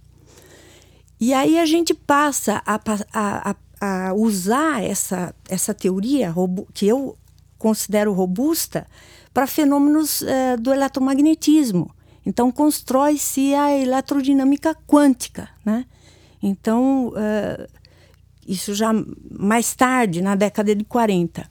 E 1.21 1.35
aí 1.35 1.59
a 1.59 1.67
gente 1.67 1.93
passa 1.93 2.63
a, 2.65 2.81
a, 3.13 3.55
a, 3.79 4.15
usar 4.15 4.83
essa, 4.83 5.35
essa 5.47 5.75
teoria, 5.75 6.33
que 6.73 6.87
eu 6.87 7.19
considero 7.59 8.15
robusta, 8.15 8.87
para 9.35 9.47
fenômenos 9.47 10.23
uh, 10.23 10.59
do 10.59 10.73
eletromagnetismo. 10.73 11.95
Então, 12.25 12.51
constrói-se 12.51 13.53
a 13.53 13.77
eletrodinâmica 13.77 14.75
quântica. 14.87 15.51
Né? 15.63 15.85
Então, 16.43 17.09
uh, 17.09 17.80
Isso 18.51 18.75
já 18.75 18.93
mais 19.31 19.77
tarde, 19.77 20.21
na 20.21 20.35
década 20.35 20.75
de 20.75 20.85
40. 20.85 21.49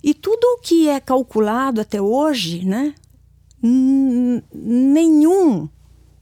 E 0.00 0.14
tudo 0.14 0.44
o 0.44 0.60
que 0.60 0.88
é 0.88 1.00
calculado 1.00 1.80
até 1.80 2.00
hoje, 2.00 2.64
né, 2.64 2.94
nenhum 3.60 5.68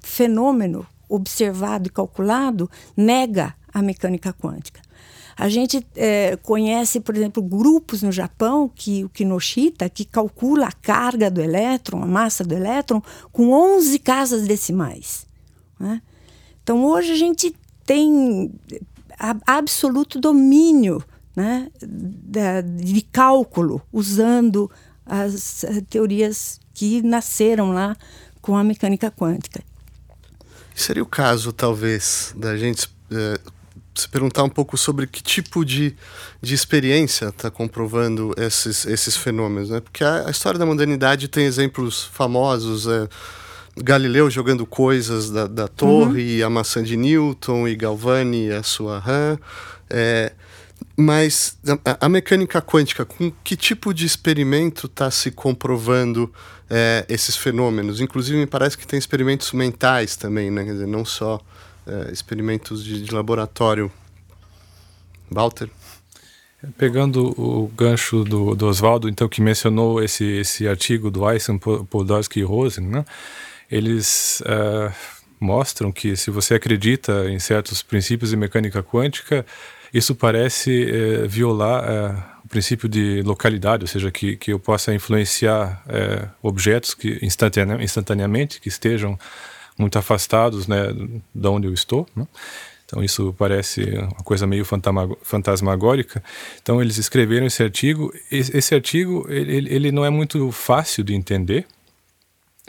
fenômeno 0.01 0.87
observado 1.07 1.89
e 1.89 1.91
calculado 1.91 2.71
nega 2.97 3.55
a 3.71 3.83
mecânica 3.83 4.33
quântica. 4.33 4.81
A 5.37 5.51
gente 5.51 5.87
é, 5.95 6.35
conhece, 6.37 6.99
por 6.99 7.15
exemplo, 7.15 7.43
grupos 7.43 8.03
no 8.03 8.11
Japão, 8.11 8.71
que 8.75 9.05
o 9.05 9.11
Kinoshita, 9.11 9.87
que 9.91 10.07
calcula 10.07 10.69
a 10.69 10.73
carga 10.73 11.31
do 11.31 11.43
elétron, 11.43 12.03
a 12.03 12.07
massa 12.07 12.43
do 12.43 12.55
elétron, 12.55 13.03
com 13.31 13.51
11 13.51 13.99
casas 13.99 14.47
decimais. 14.47 15.27
Né? 15.79 16.01
Então, 16.63 16.87
hoje 16.87 17.13
a 17.13 17.17
gente 17.17 17.55
tem 17.85 18.51
absoluto 19.19 20.21
domínio 20.21 21.03
né, 21.35 21.69
de 22.83 23.03
cálculo, 23.03 23.83
usando 23.93 24.71
as 25.05 25.65
eh, 25.65 25.83
teorias 25.89 26.59
que 26.73 27.03
nasceram 27.03 27.73
lá 27.73 27.97
com 28.41 28.57
a 28.57 28.65
mecânica 28.65 29.11
quântica. 29.11 29.63
Seria 30.75 31.03
o 31.03 31.07
caso, 31.07 31.53
talvez, 31.53 32.35
da 32.37 32.57
gente 32.57 32.89
é, 33.11 33.39
se 33.95 34.09
perguntar 34.09 34.45
um 34.45 34.49
pouco 34.49 34.77
sobre 34.77 35.07
que 35.07 35.23
tipo 35.23 35.65
de, 35.65 35.97
de 36.41 36.55
experiência 36.55 37.27
está 37.27 37.51
comprovando 37.51 38.35
esses, 38.37 38.85
esses 38.87 39.17
fenômenos, 39.17 39.71
né? 39.71 39.81
Porque 39.81 40.05
a, 40.05 40.27
a, 40.27 40.31
história 40.31 40.59
da 40.59 40.67
modernidade 40.67 41.29
tem 41.29 41.47
exemplos 41.47 42.05
famosos, 42.05 42.87
é, 42.87 43.09
Galileu 43.77 44.31
jogando 44.31 44.65
coisas 44.65 45.31
da, 45.31 45.47
da 45.47 45.69
torre, 45.69 46.41
uhum. 46.41 46.47
a 46.47 46.51
maçã 46.51 46.83
de 46.83 46.97
Newton, 46.97 47.69
e 47.69 47.77
Galvani 47.77 48.51
a 48.51 48.63
sua 48.63 48.99
rã. 48.99 49.39
É, 49.91 50.33
mas 50.97 51.59
a, 51.85 52.07
a, 52.07 52.09
mecânica 52.09 52.61
quântica, 52.63 53.05
com 53.05 53.31
que 53.45 53.55
tipo 53.55 53.93
de 53.93 54.07
experimento 54.07 54.87
está 54.87 55.11
se 55.11 55.31
comprovando 55.31 56.33
é, 56.71 57.05
esses 57.09 57.37
fenômenos? 57.37 58.01
Inclusive, 58.01 58.39
me 58.39 58.47
parece 58.47 58.79
que 58.79 58.87
tem 58.87 58.99
experimentos 58.99 59.53
mentais 59.53 60.17
também, 60.17 60.51
né? 60.51 60.65
Quer 60.65 60.73
dizer, 60.73 60.87
não 60.87 61.05
só 61.05 61.41
é, 61.87 62.11
experimentos 62.11 62.83
de, 62.83 63.03
de 63.03 63.15
laboratório. 63.15 63.93
Walter? 65.31 65.69
Pegando 66.79 67.39
o 67.39 67.69
gancho 67.77 68.25
do, 68.25 68.55
do 68.55 68.67
Oswaldo, 68.67 69.09
então, 69.09 69.29
que 69.29 69.43
mencionou 69.43 70.03
esse, 70.03 70.25
esse 70.25 70.67
artigo 70.67 71.11
do 71.11 71.31
Eisen, 71.31 71.59
Podolsky 71.59 72.41
e 72.41 72.43
Rosen, 72.43 72.87
né? 72.87 73.05
Eles 73.71 74.43
uh, 74.43 74.93
mostram 75.41 75.93
que 75.93 76.17
se 76.17 76.31
você 76.31 76.55
acredita 76.55 77.31
em 77.31 77.39
certos 77.39 77.83
princípios 77.83 78.31
de 78.31 78.37
mecânica 78.37 78.83
quântica, 78.83 79.45
isso 79.93 80.15
parece 80.15 80.85
uh, 80.85 81.29
violar 81.29 81.85
uh, 81.85 82.23
o 82.45 82.49
princípio 82.49 82.89
de 82.89 83.23
localidade, 83.23 83.85
ou 83.85 83.89
seja, 83.89 84.11
que, 84.11 84.37
que 84.37 84.53
eu 84.53 84.59
possa 84.59 84.95
influenciar 84.95 85.83
objetos 86.41 86.95
que 86.95 87.19
instantane 87.21 87.83
instantaneamente, 87.83 88.61
que 88.61 88.69
estejam 88.69 89.19
muito 89.77 89.99
afastados 89.99 90.69
né, 90.69 90.93
de 91.35 91.49
onde 91.49 91.67
eu 91.67 91.75
estou. 91.75 92.07
Né? 92.15 92.25
Então 92.87 93.03
isso 93.03 93.35
parece 93.37 93.83
uma 93.83 94.23
coisa 94.23 94.47
meio 94.47 94.65
fantasmagórica. 94.65 96.23
Então 96.63 96.81
eles 96.81 96.99
escreveram 96.99 97.47
esse 97.47 97.63
artigo. 97.63 98.13
Esse, 98.31 98.75
artigo 98.77 99.27
ele, 99.29 99.75
ele 99.75 99.93
não 99.93 100.05
é 100.05 100.11
muito 100.11 100.53
fácil 100.53 101.03
de 101.03 101.13
entender, 101.13 101.67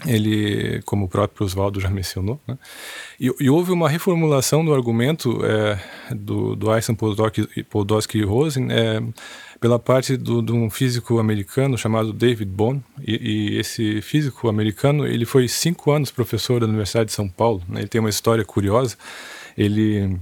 ele, 0.06 0.82
como 0.84 1.06
o 1.06 1.10
próprio 1.10 1.46
Oswaldo 1.46 1.80
já 1.80 1.90
mencionou, 1.92 2.40
né? 2.48 2.58
e, 3.20 3.34
e, 3.40 3.50
houve 3.50 3.72
uma 3.72 3.90
reformulação 3.90 4.64
do 4.64 4.74
argumento 4.74 5.44
é, 5.44 5.80
do, 6.14 6.56
do 6.56 6.72
Einstein, 6.72 6.96
Podolsky 7.70 8.20
e 8.20 8.24
Rosen 8.24 8.68
é, 8.70 9.02
pela 9.60 9.80
parte 9.80 10.16
do, 10.16 10.42
de 10.42 10.52
um 10.52 10.70
físico 10.70 11.18
americano 11.18 11.78
chamado 11.78 12.14
David 12.14 12.52
Bohm, 12.52 12.80
e, 13.06 13.56
e, 13.56 13.58
esse 13.58 14.02
físico 14.02 14.48
americano 14.48 15.08
ele 15.08 15.26
foi 15.26 15.48
cinco 15.48 15.92
anos 15.92 16.12
professor 16.12 16.60
da 16.60 16.68
Universidade 16.68 17.08
de 17.08 17.14
São 17.14 17.28
Paulo. 17.28 17.64
Né? 17.68 17.82
Ele 17.82 17.88
tem 17.88 18.00
uma 18.00 18.10
história 18.10 18.46
curiosa. 18.46 18.96
Ele 19.58 20.20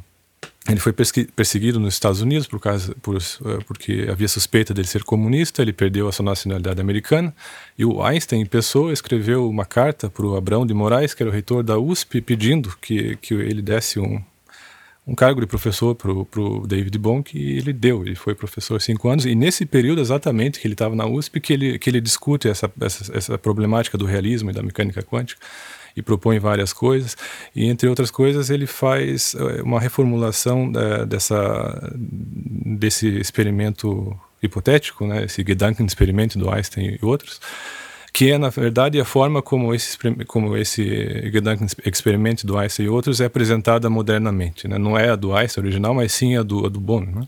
ele 0.67 0.79
foi 0.79 0.93
perseguido 0.93 1.79
nos 1.79 1.93
Estados 1.93 2.21
Unidos 2.21 2.47
por 2.47 2.59
causa, 2.59 2.95
por, 2.95 3.17
eh, 3.17 3.59
porque 3.67 4.07
havia 4.09 4.27
suspeita 4.27 4.73
dele 4.73 4.87
ser 4.87 5.03
comunista, 5.03 5.61
ele 5.61 5.71
perdeu 5.71 6.07
a 6.07 6.11
sua 6.11 6.25
nacionalidade 6.25 6.81
americana. 6.81 7.35
E 7.77 7.85
o 7.85 8.01
Einstein, 8.03 8.41
em 8.41 8.45
pessoa, 8.47 8.91
escreveu 8.91 9.47
uma 9.47 9.63
carta 9.63 10.09
para 10.09 10.25
o 10.25 10.35
Abrão 10.35 10.65
de 10.65 10.73
Moraes, 10.73 11.13
que 11.13 11.21
era 11.21 11.29
o 11.29 11.33
reitor 11.33 11.61
da 11.61 11.77
USP, 11.77 12.19
pedindo 12.19 12.75
que, 12.81 13.15
que 13.17 13.35
ele 13.35 13.61
desse 13.61 13.99
um, 13.99 14.19
um 15.05 15.13
cargo 15.13 15.39
de 15.39 15.45
professor 15.45 15.93
para 15.93 16.11
o 16.11 16.65
David 16.65 16.97
Bohm, 16.97 17.21
que 17.21 17.37
ele 17.37 17.71
deu. 17.71 18.01
Ele 18.01 18.15
foi 18.15 18.33
professor 18.33 18.81
cinco 18.81 19.07
anos, 19.07 19.27
e 19.27 19.35
nesse 19.35 19.67
período 19.67 20.01
exatamente 20.01 20.59
que 20.59 20.65
ele 20.65 20.73
estava 20.73 20.95
na 20.95 21.05
USP, 21.05 21.39
que 21.39 21.53
ele, 21.53 21.77
que 21.77 21.91
ele 21.91 22.01
discute 22.01 22.49
essa, 22.49 22.71
essa, 22.81 23.15
essa 23.15 23.37
problemática 23.37 23.99
do 23.99 24.05
realismo 24.05 24.49
e 24.49 24.53
da 24.53 24.63
mecânica 24.63 25.03
quântica 25.03 25.39
e 25.95 26.01
propõe 26.01 26.39
várias 26.39 26.73
coisas. 26.73 27.15
E, 27.55 27.65
entre 27.65 27.87
outras 27.87 28.11
coisas, 28.11 28.49
ele 28.49 28.67
faz 28.67 29.35
eh, 29.35 29.61
uma 29.61 29.79
reformulação 29.79 30.71
eh, 30.75 31.05
dessa, 31.05 31.93
desse 31.95 33.07
experimento 33.17 34.17
hipotético, 34.41 35.07
né, 35.07 35.25
esse 35.25 35.43
Gedankenexperiment 35.43 36.35
do 36.35 36.49
Einstein 36.49 36.97
e 37.01 37.05
outros, 37.05 37.39
que 38.13 38.31
é, 38.31 38.37
na 38.37 38.49
verdade, 38.49 38.99
a 38.99 39.05
forma 39.05 39.41
como 39.41 39.73
esse, 39.73 39.97
como 40.27 40.55
esse 40.55 41.29
Gedankenexperiment 41.31 42.45
do 42.45 42.57
Einstein 42.57 42.85
e 42.85 42.89
outros 42.89 43.19
é 43.19 43.25
apresentada 43.25 43.89
modernamente. 43.89 44.67
Né? 44.67 44.77
Não 44.77 44.97
é 44.97 45.09
a 45.09 45.15
do 45.15 45.35
Einstein 45.35 45.65
original, 45.65 45.93
mas 45.93 46.13
sim 46.13 46.37
a 46.37 46.43
do, 46.43 46.65
a 46.65 46.69
do 46.69 46.79
Bohm. 46.79 47.05
Né? 47.05 47.27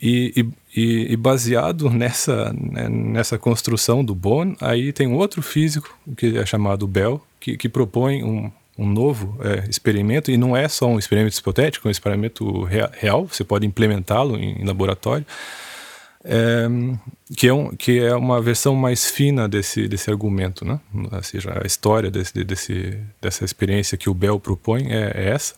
E, 0.00 0.32
e, 0.36 0.48
e, 0.76 1.16
baseado 1.16 1.88
nessa, 1.88 2.52
né, 2.52 2.86
nessa 2.88 3.38
construção 3.38 4.04
do 4.04 4.14
Bohm, 4.14 4.54
aí 4.60 4.92
tem 4.92 5.06
um 5.06 5.14
outro 5.14 5.40
físico, 5.40 5.96
que 6.16 6.36
é 6.36 6.44
chamado 6.44 6.86
Bell, 6.86 7.20
que, 7.40 7.56
que 7.56 7.66
propõe 7.66 8.22
um, 8.22 8.52
um 8.76 8.86
novo 8.86 9.38
é, 9.42 9.64
experimento, 9.70 10.30
e 10.30 10.36
não 10.36 10.54
é 10.54 10.68
só 10.68 10.86
um 10.86 10.98
experimento 10.98 11.38
hipotético, 11.38 11.86
é 11.86 11.88
um 11.88 11.90
experimento 11.90 12.64
real, 12.64 13.26
você 13.26 13.42
pode 13.42 13.66
implementá-lo 13.66 14.36
em, 14.36 14.60
em, 14.60 14.64
laboratório, 14.64 15.24
é, 16.22 16.66
que, 17.34 17.48
é 17.48 17.54
um, 17.54 17.74
que 17.74 18.00
é 18.00 18.14
uma 18.14 18.42
versão 18.42 18.74
mais 18.74 19.10
fina 19.10 19.48
desse, 19.48 19.88
desse 19.88 20.10
argumento, 20.10 20.62
né? 20.62 20.78
ou 20.92 21.22
seja, 21.22 21.58
a 21.62 21.66
história 21.66 22.10
desse, 22.10 22.44
desse, 22.44 22.98
dessa 23.22 23.46
experiência 23.46 23.96
que 23.96 24.10
o 24.10 24.14
Bell 24.14 24.38
propõe 24.38 24.92
é, 24.92 25.12
é 25.14 25.28
essa. 25.30 25.54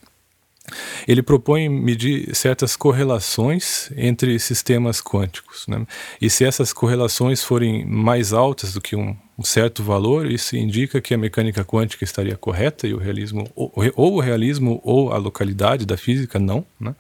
Ele 1.06 1.22
propõe 1.22 1.68
medir 1.68 2.34
certas 2.34 2.76
correlações 2.76 3.90
entre 3.96 4.38
sistemas 4.38 5.00
quânticos. 5.00 5.66
Né? 5.66 5.86
E 6.20 6.28
se 6.28 6.44
essas 6.44 6.72
correlações 6.72 7.42
forem 7.42 7.84
mais 7.84 8.32
altas 8.32 8.72
do 8.72 8.80
que 8.80 8.96
um, 8.96 9.16
certo 9.44 9.82
valor, 9.82 10.30
isso 10.30 10.56
indica 10.56 11.00
que 11.00 11.14
a 11.14 11.18
mecânica 11.18 11.64
quântica 11.64 12.02
estaria 12.02 12.36
correta 12.36 12.88
e 12.88 12.94
o 12.94 12.98
realismo, 12.98 13.48
ou, 13.54 13.72
ou 13.94 14.14
o 14.14 14.20
realismo 14.20 14.80
ou 14.82 15.12
a 15.12 15.16
localidade 15.16 15.86
da 15.86 15.96
física 15.96 16.38
não. 16.38 16.66
Né? 16.80 16.94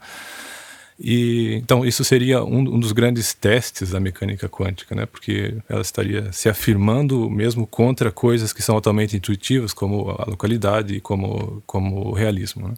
E, 1.00 1.54
então, 1.54 1.84
isso 1.84 2.02
seria 2.02 2.42
um, 2.42 2.58
um, 2.58 2.80
dos 2.80 2.90
grandes 2.90 3.32
testes 3.32 3.90
da 3.90 4.00
mecânica 4.00 4.48
quântica, 4.48 4.96
né? 4.96 5.06
porque 5.06 5.56
ela 5.68 5.80
estaria 5.80 6.32
se 6.32 6.48
afirmando 6.48 7.30
mesmo 7.30 7.66
contra 7.66 8.10
coisas 8.10 8.52
que 8.52 8.62
são 8.62 8.74
altamente 8.74 9.16
intuitivas, 9.16 9.72
como 9.72 10.10
a 10.10 10.24
localidade 10.28 10.94
e 10.94 11.00
como, 11.00 11.62
como 11.66 12.08
o 12.08 12.12
realismo. 12.12 12.68
Né? 12.68 12.74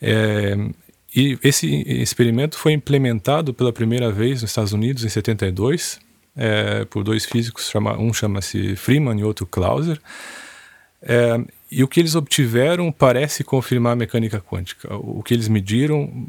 É, 0.00 0.56
e 1.14 1.38
esse 1.42 1.68
experimento 1.86 2.58
foi 2.58 2.72
implementado 2.72 3.54
pela 3.54 3.72
primeira 3.72 4.10
vez 4.10 4.42
nos 4.42 4.50
Estados 4.50 4.72
Unidos 4.72 5.04
em 5.04 5.08
72 5.08 6.00
é, 6.36 6.84
por 6.86 7.04
dois 7.04 7.24
físicos, 7.24 7.70
chama, 7.70 7.96
um 7.96 8.12
chama-se 8.12 8.74
Freeman 8.76 9.18
e 9.20 9.24
outro 9.24 9.46
Clauser. 9.46 10.00
É, 11.00 11.38
e 11.70 11.84
o 11.84 11.88
que 11.88 12.00
eles 12.00 12.14
obtiveram 12.14 12.90
parece 12.90 13.44
confirmar 13.44 13.92
a 13.92 13.96
mecânica 13.96 14.40
quântica. 14.40 14.94
O 14.96 15.22
que 15.22 15.34
eles 15.34 15.48
mediram 15.48 16.28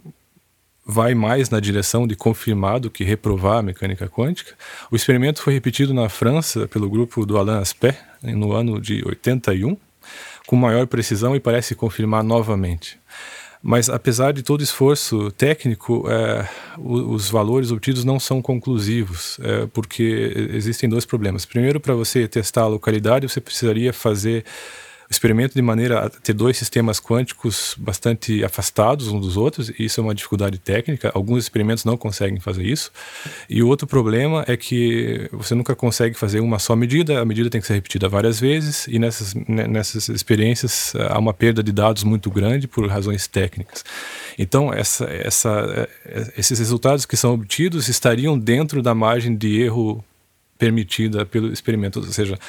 vai 0.86 1.15
mais 1.15 1.49
na 1.49 1.60
direção 1.60 2.06
de 2.06 2.15
confirmar 2.15 2.80
do 2.80 2.91
que 2.91 3.04
reprovar 3.04 3.58
a 3.58 3.63
mecânica 3.63 4.08
quântica. 4.08 4.54
O 4.91 4.95
experimento 4.95 5.41
foi 5.41 5.54
repetido 5.54 5.93
na 5.93 6.10
França 6.10 6.67
pelo 6.67 6.89
grupo 6.89 7.25
do 7.25 7.38
Alain 7.38 7.60
Aspect 7.60 7.99
no 8.21 8.54
ano 8.54 8.80
de 8.80 9.04
81, 9.06 9.75
com 10.45 10.56
maior 10.56 10.86
precisão 10.86 11.36
e 11.36 11.39
parece 11.39 11.73
confirmar 11.73 12.23
novamente. 12.23 12.99
Mas 13.67 13.89
apesar 13.89 14.32
de 14.32 14.43
todo 14.43 14.62
esforço 14.62 15.32
técnico, 15.32 16.06
é, 16.08 16.47
os 16.78 17.32
valores 17.32 17.72
obtidos 17.72 18.05
não 18.05 18.20
são 18.20 18.39
conclusivos, 18.39 19.39
é, 19.41 19.66
porque 19.74 20.51
existem 20.53 20.88
dois 20.88 21.03
problemas. 21.03 21.47
Primeiro, 21.47 21.80
para 21.80 21.95
você 21.95 22.28
testar 22.28 22.61
a 22.61 22.68
localidade, 22.68 23.28
você 23.28 23.41
precisaria 23.41 23.91
fazer 23.91 24.45
experimento 25.10 25.53
de 25.53 25.62
maneira 25.62 26.06
a 26.06 26.10
ter 26.10 26.34
dois 26.34 26.58
sistemas 26.58 26.99
quânticos 26.99 27.76
bastante 27.78 28.43
afastados 28.43 29.08
uns 29.08 29.22
dos 29.22 29.38
outros, 29.38 29.70
e 29.70 29.86
isso 29.86 29.99
é 29.99 30.03
uma 30.03 30.16
dificuldade 30.16 30.58
técnica. 30.58 31.12
Alguns 31.14 31.43
experimentos 31.43 31.86
não 31.86 31.97
conseguem 31.97 32.39
fazer 32.39 32.64
isso. 32.64 32.91
E 33.49 33.62
o 33.62 33.68
outro 33.68 33.88
problema 33.88 34.43
é 34.47 34.58
que 34.58 35.30
você 35.32 35.53
nunca 35.53 35.76
consegue 35.76 36.16
fazer 36.16 36.39
uma 36.39 36.60
só 36.60 36.76
medida, 36.76 37.22
a 37.22 37.26
medida 37.26 37.49
tem 37.49 37.62
que 37.62 37.68
ser 37.68 37.74
repetida 37.74 38.10
várias 38.10 38.39
vezes, 38.39 38.88
e 38.88 38.97
nessas, 38.97 39.34
nessas 39.34 40.10
experiências 40.10 40.93
há 41.10 41.20
uma 41.20 41.34
perda 41.34 41.62
de 41.62 41.72
dados 41.72 42.03
muito 42.03 42.30
grande 42.32 42.68
por 42.68 42.88
razões 42.88 43.28
técnicas. 43.28 43.84
Então, 44.38 44.74
essa, 44.74 45.06
essa, 45.06 45.88
é, 46.06 46.34
esses 46.38 46.60
resultados 46.60 47.06
que 47.06 47.16
são 47.16 47.34
obtidos 47.34 47.88
estariam 47.88 48.38
dentro 48.38 48.82
da 48.82 48.93
margem 48.93 49.36
de 49.36 49.62
erro 49.62 50.03
permitida 50.58 51.26
pelo 51.26 51.51
experimento, 51.51 51.99
ou 51.99 52.06
seja, 52.06 52.39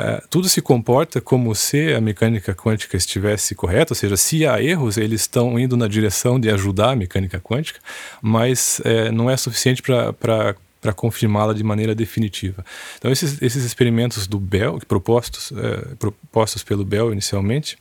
Uh, 0.00 0.26
tudo 0.30 0.48
se 0.48 0.62
comporta 0.62 1.20
como 1.20 1.54
se 1.54 1.92
a 1.92 2.00
mecânica 2.00 2.54
quântica 2.54 2.96
estivesse 2.96 3.54
correta, 3.54 3.92
ou 3.92 3.94
seja, 3.94 4.16
se 4.16 4.46
há 4.46 4.62
erros, 4.62 4.96
eles 4.96 5.20
estão 5.20 5.58
indo 5.58 5.76
na 5.76 5.86
direção 5.86 6.40
de 6.40 6.48
ajudar 6.48 6.92
a 6.92 6.96
mecânica 6.96 7.38
quântica, 7.38 7.80
mas 8.22 8.80
uh, 8.80 9.12
não 9.12 9.28
é 9.28 9.36
suficiente 9.36 9.82
para 9.82 10.92
confirmá-la 10.96 11.52
de 11.52 11.62
maneira 11.62 11.94
definitiva. 11.94 12.64
Então, 12.96 13.12
esses, 13.12 13.42
esses 13.42 13.62
experimentos 13.62 14.26
do 14.26 14.40
Bell, 14.40 14.78
propostos, 14.88 15.50
uh, 15.50 15.94
propostos 15.98 16.62
pelo 16.62 16.82
Bell 16.82 17.12
inicialmente, 17.12 17.76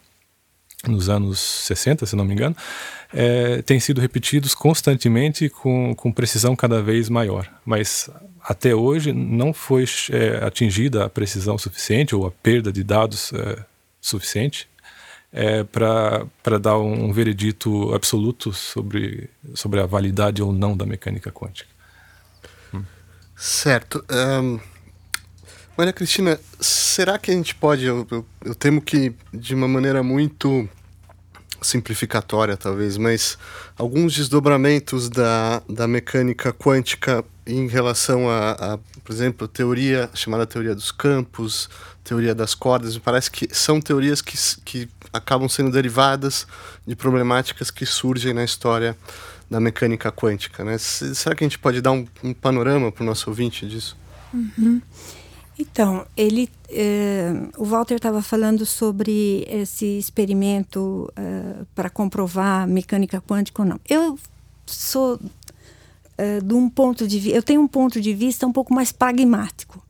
nos 0.87 1.09
anos 1.09 1.39
60, 1.39 2.05
se 2.05 2.15
não 2.15 2.25
me 2.25 2.33
engano, 2.33 2.55
é, 3.13 3.61
têm 3.61 3.79
sido 3.79 3.99
repetidos 3.99 4.53
constantemente 4.53 5.49
com, 5.49 5.93
com 5.95 6.11
precisão 6.11 6.55
cada 6.55 6.81
vez 6.81 7.09
maior. 7.09 7.49
Mas 7.65 8.09
até 8.41 8.73
hoje 8.73 9.11
não 9.11 9.53
foi 9.53 9.85
é, 10.11 10.45
atingida 10.45 11.05
a 11.05 11.09
precisão 11.09 11.57
suficiente 11.57 12.15
ou 12.15 12.25
a 12.25 12.31
perda 12.31 12.71
de 12.71 12.83
dados 12.83 13.33
é, 13.33 13.63
suficiente 13.99 14.69
é, 15.31 15.63
para 15.63 16.57
dar 16.59 16.77
um 16.77 17.11
veredito 17.11 17.93
absoluto 17.93 18.53
sobre, 18.53 19.29
sobre 19.53 19.79
a 19.79 19.85
validade 19.85 20.41
ou 20.41 20.51
não 20.51 20.75
da 20.75 20.85
mecânica 20.85 21.31
quântica. 21.31 21.79
Certo. 23.39 24.03
Um, 24.11 24.59
Maria 25.79 25.93
Cristina, 25.93 26.37
será 26.59 27.17
que 27.17 27.31
a 27.31 27.33
gente 27.33 27.55
pode, 27.55 27.85
eu, 27.85 28.05
eu, 28.11 28.25
eu 28.43 28.53
temo 28.53 28.81
que 28.81 29.13
de 29.33 29.55
uma 29.55 29.65
maneira 29.65 30.03
muito 30.03 30.67
simplificatória 31.61 32.57
talvez, 32.57 32.97
mas 32.97 33.37
alguns 33.77 34.13
desdobramentos 34.13 35.07
da, 35.09 35.63
da 35.69 35.87
mecânica 35.87 36.51
quântica 36.51 37.23
em 37.47 37.65
relação 37.69 38.29
a, 38.29 38.51
a, 38.73 38.77
por 38.77 39.13
exemplo, 39.13 39.47
teoria 39.47 40.09
chamada 40.13 40.45
teoria 40.45 40.75
dos 40.75 40.91
campos, 40.91 41.69
teoria 42.03 42.35
das 42.35 42.53
cordas, 42.53 42.95
me 42.95 42.99
parece 42.99 43.31
que 43.31 43.47
são 43.55 43.79
teorias 43.79 44.21
que, 44.21 44.35
que 44.65 44.89
acabam 45.13 45.47
sendo 45.47 45.71
derivadas 45.71 46.45
de 46.85 46.93
problemáticas 46.93 47.71
que 47.71 47.85
surgem 47.85 48.33
na 48.33 48.43
história 48.43 48.97
da 49.49 49.61
mecânica 49.61 50.11
quântica. 50.11 50.61
Né? 50.61 50.77
Será 50.77 51.33
que 51.37 51.45
a 51.45 51.47
gente 51.47 51.57
pode 51.57 51.79
dar 51.79 51.93
um, 51.93 52.05
um 52.21 52.33
panorama 52.33 52.91
para 52.91 53.01
o 53.01 53.05
nosso 53.05 53.29
ouvinte 53.29 53.65
disso? 53.65 53.95
Uhum. 54.33 54.81
Então, 55.59 56.05
ele, 56.15 56.49
eh, 56.69 57.33
o 57.57 57.65
Walter 57.65 57.95
estava 57.95 58.21
falando 58.21 58.65
sobre 58.65 59.45
esse 59.49 59.85
experimento 59.97 61.11
eh, 61.17 61.65
para 61.75 61.89
comprovar 61.89 62.65
mecânica 62.65 63.19
quântica 63.19 63.61
ou 63.61 63.67
não. 63.67 63.77
Eu 63.89 64.17
sou 64.65 65.19
eh, 66.17 66.39
de 66.39 66.53
um 66.53 66.69
ponto 66.69 67.05
de 67.05 67.29
eu 67.31 67.43
tenho 67.43 67.59
um 67.59 67.67
ponto 67.67 67.99
de 67.99 68.13
vista 68.13 68.47
um 68.47 68.53
pouco 68.53 68.73
mais 68.73 68.93
pragmático. 68.93 69.83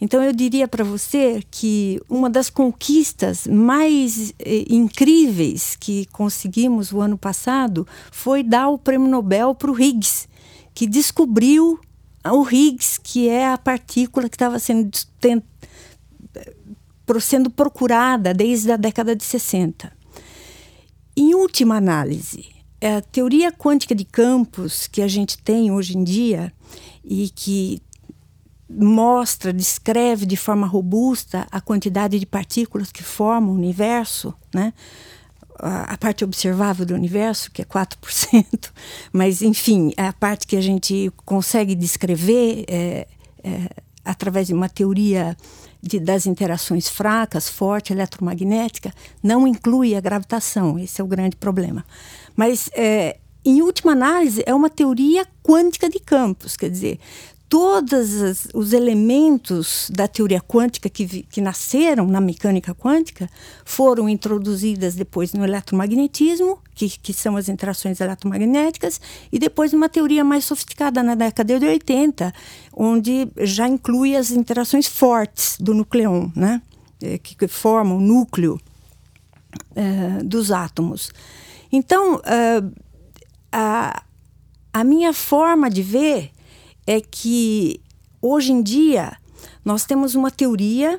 Então 0.00 0.22
eu 0.22 0.32
diria 0.32 0.66
para 0.66 0.82
você 0.82 1.42
que 1.50 2.00
uma 2.08 2.30
das 2.30 2.48
conquistas 2.48 3.46
mais 3.46 4.32
incríveis 4.70 5.76
que 5.76 6.06
conseguimos 6.06 6.90
o 6.90 7.02
ano 7.02 7.18
passado 7.18 7.86
foi 8.10 8.42
dar 8.42 8.70
o 8.70 8.78
prêmio 8.78 9.06
Nobel 9.06 9.54
para 9.54 9.70
o 9.70 9.78
Higgs, 9.78 10.26
que 10.72 10.86
descobriu 10.86 11.78
o 12.24 12.46
Higgs, 12.48 12.98
que 13.00 13.28
é 13.28 13.48
a 13.48 13.58
partícula 13.58 14.28
que 14.28 14.36
estava 14.36 14.58
sendo, 14.58 14.90
sendo 17.20 17.50
procurada 17.50 18.34
desde 18.34 18.70
a 18.72 18.76
década 18.76 19.16
de 19.16 19.24
60. 19.24 19.92
Em 21.16 21.34
última 21.34 21.76
análise, 21.76 22.46
a 22.82 23.00
teoria 23.00 23.52
quântica 23.52 23.94
de 23.94 24.04
campos 24.04 24.86
que 24.86 25.02
a 25.02 25.08
gente 25.08 25.38
tem 25.38 25.70
hoje 25.70 25.96
em 25.96 26.04
dia 26.04 26.52
e 27.04 27.28
que 27.30 27.82
mostra, 28.68 29.52
descreve 29.52 30.24
de 30.24 30.36
forma 30.36 30.66
robusta 30.66 31.46
a 31.50 31.60
quantidade 31.60 32.18
de 32.18 32.26
partículas 32.26 32.92
que 32.92 33.02
formam 33.02 33.52
o 33.52 33.56
universo, 33.56 34.32
né? 34.54 34.72
A, 35.62 35.96
parte 35.96 36.24
observável 36.24 36.86
do 36.86 36.94
universo, 36.94 37.50
que 37.50 37.62
é 37.62 37.64
4%, 37.64 38.70
mas, 39.12 39.42
enfim, 39.42 39.92
é 39.96 40.06
a 40.06 40.12
parte 40.12 40.46
que 40.46 40.56
a 40.56 40.60
gente 40.60 41.12
consegue 41.24 41.74
descrever 41.74 42.64
é, 42.68 43.06
é, 43.44 43.68
através 44.04 44.46
de 44.46 44.54
uma 44.54 44.68
teoria 44.68 45.36
de, 45.82 45.98
das 45.98 46.26
interações 46.26 46.88
fracas, 46.88 47.48
forte, 47.48 47.92
eletromagnética, 47.92 48.92
não 49.22 49.46
inclui 49.46 49.94
a 49.94 50.00
gravitação. 50.00 50.78
Esse 50.78 51.00
é 51.00 51.04
o 51.04 51.06
grande 51.06 51.36
problema. 51.36 51.84
Mas, 52.36 52.70
é, 52.74 53.18
em 53.44 53.62
última 53.62 53.92
análise, 53.92 54.42
é 54.44 54.54
uma 54.54 54.68
teoria 54.68 55.26
quântica 55.42 55.88
de 55.88 55.98
campos, 55.98 56.56
quer 56.56 56.70
dizer, 56.70 56.98
todos 57.50 58.46
os 58.54 58.72
elementos 58.72 59.90
da 59.92 60.06
teoria 60.06 60.40
quântica 60.40 60.88
que, 60.88 61.24
que 61.24 61.40
nasceram 61.40 62.06
na 62.06 62.20
mecânica 62.20 62.72
quântica 62.72 63.28
foram 63.64 64.08
introduzidas 64.08 64.94
depois 64.94 65.32
no 65.32 65.42
eletromagnetismo, 65.42 66.60
que, 66.76 66.88
que 66.88 67.12
são 67.12 67.36
as 67.36 67.48
interações 67.48 68.00
eletromagnéticas, 68.00 69.00
e 69.32 69.38
depois 69.38 69.72
numa 69.72 69.88
teoria 69.88 70.22
mais 70.22 70.44
sofisticada 70.44 71.02
na 71.02 71.16
década 71.16 71.58
de 71.58 71.66
80, 71.66 72.32
onde 72.72 73.26
já 73.38 73.66
inclui 73.66 74.14
as 74.14 74.30
interações 74.30 74.86
fortes 74.86 75.56
do 75.58 75.74
nucleon, 75.74 76.30
né? 76.36 76.62
É, 77.02 77.18
que, 77.18 77.34
que 77.34 77.48
formam 77.48 77.96
o 77.96 78.00
núcleo 78.00 78.60
é, 79.74 80.22
dos 80.22 80.52
átomos. 80.52 81.10
Então, 81.72 82.20
é, 82.24 82.62
a, 83.50 84.04
a 84.72 84.84
minha 84.84 85.12
forma 85.12 85.68
de 85.68 85.82
ver 85.82 86.30
é 86.90 87.00
que 87.00 87.80
hoje 88.20 88.50
em 88.50 88.60
dia 88.60 89.16
nós 89.64 89.84
temos 89.84 90.16
uma 90.16 90.28
teoria 90.28 90.98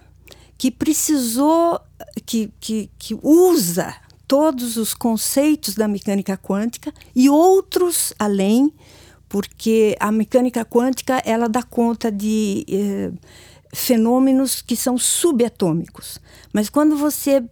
que 0.58 0.72
precisou, 0.72 1.82
que, 2.26 2.50
que, 2.62 2.90
que 2.98 3.20
usa 3.22 3.94
todos 4.26 4.78
os 4.78 4.94
conceitos 4.94 5.76
da 5.76 5.90
mecânica 5.90 6.38
quântica 6.38 6.94
e 7.14 7.30
outros 7.30 8.14
além, 8.18 8.74
porque 9.28 9.98
a 10.00 10.14
mecânica 10.14 10.64
quântica 10.64 11.22
ela 11.26 11.50
dá 11.50 11.62
conta 11.62 12.10
de 12.10 12.66
eh, 12.70 13.12
fenômenos 13.74 14.62
que 14.62 14.78
são 14.78 14.98
subatômicos. 14.98 16.22
Mas 16.54 16.70
quando 16.70 16.96
você 16.96 17.44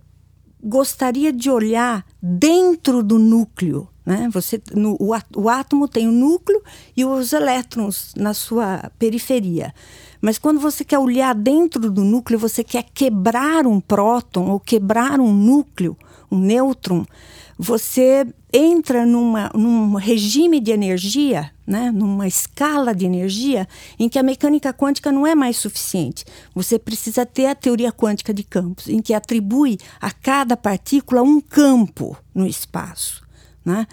gostaria 0.64 1.34
de 1.34 1.50
olhar 1.50 2.06
dentro 2.24 3.04
do 3.04 3.20
núcleo 3.20 3.90
né? 4.10 4.28
Você, 4.34 4.60
no, 4.74 4.98
o, 5.00 5.12
o 5.36 5.48
átomo 5.48 5.88
tem 5.88 6.08
o 6.08 6.12
núcleo 6.12 6.64
e 6.98 7.06
os 7.06 7.32
elétrons 7.32 8.12
na 8.18 8.34
sua 8.34 8.92
periferia. 8.98 9.72
Mas 10.20 10.40
quando 10.40 10.60
você 10.60 10.84
quer 10.84 10.98
olhar 10.98 11.36
dentro 11.36 11.92
do 11.92 12.04
núcleo, 12.04 12.40
você 12.40 12.64
quer 12.64 12.86
quebrar 12.92 13.68
um 13.68 13.80
próton 13.80 14.50
ou 14.50 14.60
quebrar 14.60 15.20
um 15.20 15.32
núcleo, 15.32 15.96
um 16.32 16.40
nêutron, 16.40 17.06
você 17.56 18.26
entra 18.52 19.06
numa, 19.06 19.52
num 19.54 19.94
regime 19.94 20.60
de 20.60 20.72
energia, 20.72 21.52
né, 21.68 21.92
numa 21.92 22.28
escala 22.28 22.96
de 22.96 23.06
energia, 23.06 23.68
em 24.00 24.10
que 24.10 24.18
a 24.18 24.24
mecânica 24.24 24.74
quântica 24.74 25.12
não 25.12 25.28
é 25.28 25.36
mais 25.36 25.58
suficiente. 25.58 26.26
Você 26.56 26.80
precisa 26.80 27.28
ter 27.28 27.46
a 27.46 27.54
teoria 27.54 27.92
quântica 27.92 28.34
de 28.34 28.44
campos, 28.44 28.90
em 28.90 29.04
que 29.04 29.14
atribui 29.14 29.78
a 30.02 30.10
cada 30.10 30.58
partícula 30.58 31.22
um 31.22 31.40
campo 31.40 32.18
no 32.34 32.48
espaço. 32.48 33.29
Né? 33.70 33.88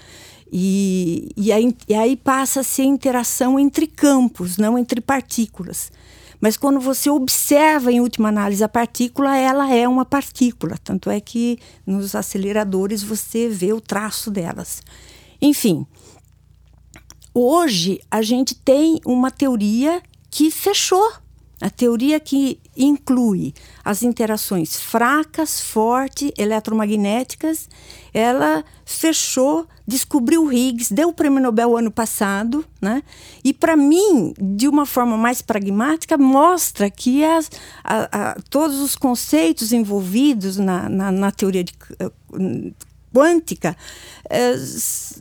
E, 0.50 1.28
e, 1.36 1.52
aí, 1.52 1.76
e 1.86 1.94
aí 1.94 2.16
passa 2.16 2.60
a 2.60 2.64
ser 2.64 2.84
interação 2.84 3.58
entre 3.58 3.86
campos, 3.86 4.56
não 4.56 4.78
entre 4.78 5.02
partículas. 5.02 5.92
Mas 6.40 6.56
quando 6.56 6.80
você 6.80 7.10
observa, 7.10 7.92
em 7.92 8.00
última 8.00 8.28
análise, 8.28 8.64
a 8.64 8.68
partícula, 8.68 9.36
ela 9.36 9.72
é 9.72 9.86
uma 9.86 10.04
partícula. 10.04 10.76
Tanto 10.82 11.10
é 11.10 11.20
que 11.20 11.58
nos 11.86 12.14
aceleradores 12.14 13.02
você 13.02 13.48
vê 13.48 13.72
o 13.72 13.80
traço 13.80 14.30
delas. 14.30 14.82
Enfim, 15.40 15.86
hoje 17.34 18.00
a 18.10 18.22
gente 18.22 18.54
tem 18.54 19.00
uma 19.04 19.30
teoria 19.30 20.02
que 20.30 20.50
fechou. 20.50 21.12
A 21.60 21.70
teoria 21.70 22.20
que 22.20 22.60
inclui 22.76 23.54
as 23.84 24.02
interações 24.02 24.76
fracas, 24.76 25.60
fortes, 25.60 26.30
eletromagnéticas. 26.36 27.68
Ela 28.12 28.64
fechou, 28.84 29.66
descobriu 29.86 30.52
Higgs, 30.52 30.92
deu 30.92 31.08
o 31.08 31.12
prêmio 31.12 31.40
Nobel 31.40 31.76
ano 31.76 31.90
passado, 31.90 32.64
né? 32.80 33.02
E 33.42 33.52
para 33.52 33.76
mim, 33.76 34.34
de 34.38 34.68
uma 34.68 34.86
forma 34.86 35.16
mais 35.16 35.40
pragmática, 35.40 36.16
mostra 36.18 36.90
que 36.90 37.24
as, 37.24 37.50
a, 37.82 38.30
a, 38.30 38.36
todos 38.50 38.80
os 38.80 38.94
conceitos 38.94 39.72
envolvidos 39.72 40.56
na, 40.56 40.88
na, 40.88 41.10
na 41.10 41.30
teoria 41.30 41.64
de, 41.64 41.72
uh, 42.02 42.74
quântica 43.12 43.76
uh, 44.26 45.16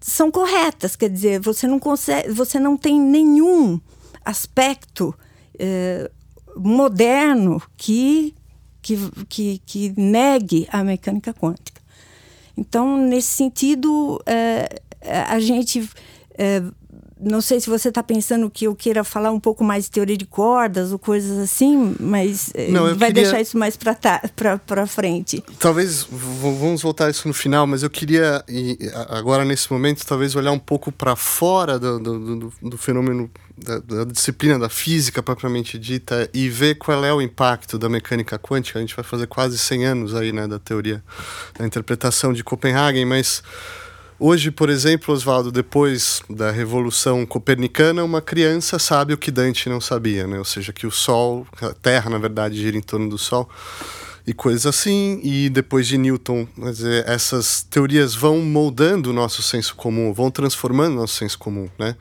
são 0.00 0.30
corretas, 0.30 0.96
quer 0.96 1.10
dizer, 1.10 1.40
você 1.40 1.66
não 1.66 1.78
consegue, 1.78 2.30
você 2.30 2.58
não 2.58 2.76
tem 2.76 3.00
nenhum 3.00 3.80
aspecto 4.24 5.14
eh, 5.58 6.10
moderno 6.58 7.62
que, 7.76 8.34
que, 8.82 8.96
que, 9.28 9.62
que, 9.64 9.94
negue 9.96 10.66
a 10.70 10.82
mecânica 10.82 11.32
quântica. 11.32 11.80
Então, 12.56 12.96
nesse 12.96 13.28
sentido, 13.28 14.20
eh, 14.26 14.68
a 15.02 15.38
gente 15.38 15.88
eh, 16.36 16.62
não 17.20 17.40
sei 17.40 17.60
se 17.60 17.68
você 17.68 17.88
está 17.88 18.02
pensando 18.02 18.50
que 18.50 18.66
eu 18.66 18.74
queira 18.74 19.02
falar 19.02 19.30
um 19.30 19.40
pouco 19.40 19.64
mais 19.64 19.84
de 19.84 19.90
teoria 19.90 20.16
de 20.16 20.26
cordas 20.26 20.92
ou 20.92 20.98
coisas 20.98 21.38
assim, 21.38 21.96
mas 21.98 22.50
eh, 22.54 22.70
não, 22.70 22.84
vai 22.96 23.08
queria... 23.08 23.22
deixar 23.22 23.40
isso 23.40 23.58
mais 23.58 23.76
para 23.76 24.86
frente. 24.86 25.42
Talvez 25.58 26.06
vamos 26.10 26.82
voltar 26.82 27.06
a 27.06 27.10
isso 27.10 27.26
no 27.26 27.34
final, 27.34 27.66
mas 27.66 27.82
eu 27.82 27.90
queria 27.90 28.44
agora 29.08 29.44
nesse 29.44 29.72
momento 29.72 30.04
talvez 30.06 30.34
olhar 30.34 30.52
um 30.52 30.58
pouco 30.58 30.92
para 30.92 31.16
fora 31.16 31.78
do, 31.78 31.98
do, 31.98 32.36
do, 32.36 32.52
do 32.62 32.78
fenômeno 32.78 33.30
da, 33.56 33.78
da, 33.78 34.04
disciplina 34.04 34.58
da 34.58 34.68
física 34.68 35.22
propriamente 35.22 35.78
dita 35.78 36.28
e 36.32 36.48
ver 36.48 36.76
qual 36.76 37.04
é 37.04 37.12
o 37.12 37.20
impacto 37.20 37.78
da 37.78 37.88
mecânica 37.88 38.38
quântica. 38.38 38.78
A 38.78 38.82
gente 38.82 38.94
vai 38.94 39.04
fazer 39.04 39.26
quase 39.26 39.58
100 39.58 39.86
anos 39.86 40.14
aí, 40.14 40.32
né, 40.32 40.46
da 40.46 40.58
teoria 40.58 41.02
da 41.58 41.66
interpretação 41.66 42.32
de 42.32 42.44
Copenhagen, 42.44 43.04
mas 43.04 43.42
Hoje, 44.20 44.50
por 44.50 44.68
exemplo, 44.68 45.14
Oswaldo, 45.14 45.52
depois 45.52 46.20
da 46.28 46.50
Revolução 46.50 47.24
Copernicana, 47.24 48.02
uma 48.02 48.20
criança 48.20 48.76
sabe 48.76 49.14
o 49.14 49.18
que 49.18 49.30
Dante 49.30 49.68
não 49.68 49.80
sabia, 49.80 50.26
né? 50.26 50.38
Ou 50.38 50.44
seja, 50.44 50.72
que 50.72 50.88
o 50.88 50.90
Sol, 50.90 51.46
a 51.62 51.72
Terra, 51.72 52.10
na 52.10 52.18
verdade, 52.18 52.60
gira 52.60 52.76
em 52.76 52.82
torno 52.82 53.08
do 53.08 53.16
Sol 53.16 53.48
e 54.26 54.34
coisas 54.34 54.66
assim. 54.66 55.20
E 55.22 55.48
depois 55.48 55.86
de 55.86 55.96
Newton, 55.96 56.48
dizer, 56.56 57.08
essas 57.08 57.62
teorias 57.62 58.12
vão 58.12 58.40
moldando 58.40 59.10
o 59.10 59.12
nosso 59.12 59.40
senso 59.40 59.76
comum, 59.76 60.12
vão 60.12 60.32
transformando 60.32 60.94
o 60.94 61.00
nosso 61.02 61.14
senso 61.14 61.38
comum, 61.38 61.68
né? 61.78 61.94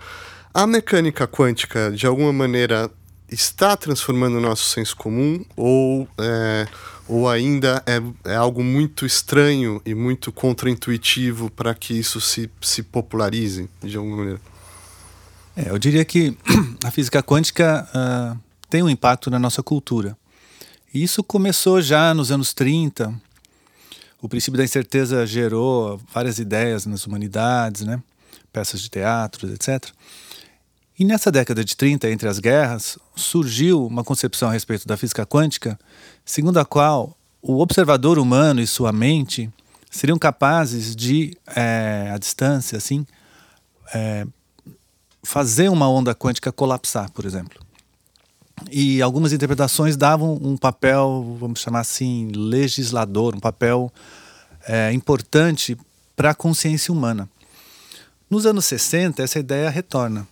A 0.51 0.65
mecânica 0.65 1.27
quântica, 1.27 1.91
de 1.91 2.07
alguma 2.07 2.33
maneira, 2.33 2.89
está 3.29 3.77
transformando 3.77 4.39
o 4.39 4.41
nosso 4.41 4.63
senso 4.69 4.95
comum 4.95 5.45
ou 5.55 6.07
é, 6.19 6.67
ou 7.07 7.29
ainda 7.29 7.81
é, 7.85 8.31
é 8.31 8.35
algo 8.35 8.63
muito 8.63 9.05
estranho 9.05 9.81
e 9.85 9.95
muito 9.95 10.31
contraintuitivo 10.31 11.49
para 11.49 11.73
que 11.73 11.93
isso 11.93 12.19
se, 12.19 12.49
se 12.61 12.83
popularize 12.83 13.69
de 13.81 13.97
alguma 13.97 14.17
maneira? 14.17 14.41
É, 15.55 15.69
eu 15.69 15.79
diria 15.79 16.03
que 16.03 16.37
a 16.83 16.91
física 16.91 17.23
quântica 17.23 17.87
uh, 17.89 18.39
tem 18.69 18.83
um 18.83 18.89
impacto 18.89 19.29
na 19.29 19.39
nossa 19.39 19.63
cultura. 19.63 20.17
Isso 20.93 21.23
começou 21.23 21.81
já 21.81 22.13
nos 22.13 22.31
anos 22.31 22.53
30. 22.53 23.13
O 24.21 24.27
princípio 24.27 24.57
da 24.57 24.63
incerteza 24.63 25.25
gerou 25.25 25.99
várias 26.13 26.39
ideias 26.39 26.85
nas 26.85 27.05
humanidades, 27.05 27.81
né? 27.81 28.01
peças 28.51 28.81
de 28.81 28.89
teatro, 28.89 29.51
etc. 29.53 29.91
E 30.97 31.05
nessa 31.05 31.31
década 31.31 31.63
de 31.63 31.75
30, 31.75 32.09
entre 32.09 32.27
as 32.27 32.39
guerras, 32.39 32.97
surgiu 33.15 33.85
uma 33.85 34.03
concepção 34.03 34.49
a 34.49 34.51
respeito 34.51 34.87
da 34.87 34.97
física 34.97 35.25
quântica, 35.27 35.79
segundo 36.27 36.59
a 36.59 36.65
qual 36.65 37.17
o 37.41 37.59
observador 37.59 38.19
humano 38.19 38.59
e 38.59 38.67
sua 38.67 38.91
mente 38.91 39.49
seriam 39.89 40.19
capazes 40.19 40.93
de, 40.93 41.35
é, 41.55 42.11
à 42.13 42.17
distância, 42.17 42.77
assim, 42.77 43.07
é, 43.93 44.27
fazer 45.23 45.69
uma 45.69 45.89
onda 45.89 46.13
quântica 46.13 46.51
colapsar, 46.51 47.09
por 47.13 47.25
exemplo. 47.25 47.65
E 48.69 49.01
algumas 49.01 49.31
interpretações 49.31 49.95
davam 49.95 50.37
um 50.41 50.57
papel, 50.57 51.37
vamos 51.39 51.61
chamar 51.61 51.79
assim, 51.79 52.29
legislador, 52.35 53.33
um 53.33 53.39
papel 53.39 53.91
é, 54.67 54.91
importante 54.91 55.77
para 56.13 56.31
a 56.31 56.35
consciência 56.35 56.93
humana. 56.93 57.29
Nos 58.29 58.45
anos 58.45 58.65
60, 58.65 59.23
essa 59.23 59.39
ideia 59.39 59.69
retorna. 59.69 60.27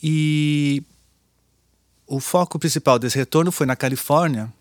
E 0.00 0.84
o 2.06 2.20
foco 2.20 2.56
principal 2.56 3.00
desse 3.00 3.18
retorno 3.18 3.50
foi 3.50 3.66
na 3.66 3.74
Califórnia, 3.74 4.52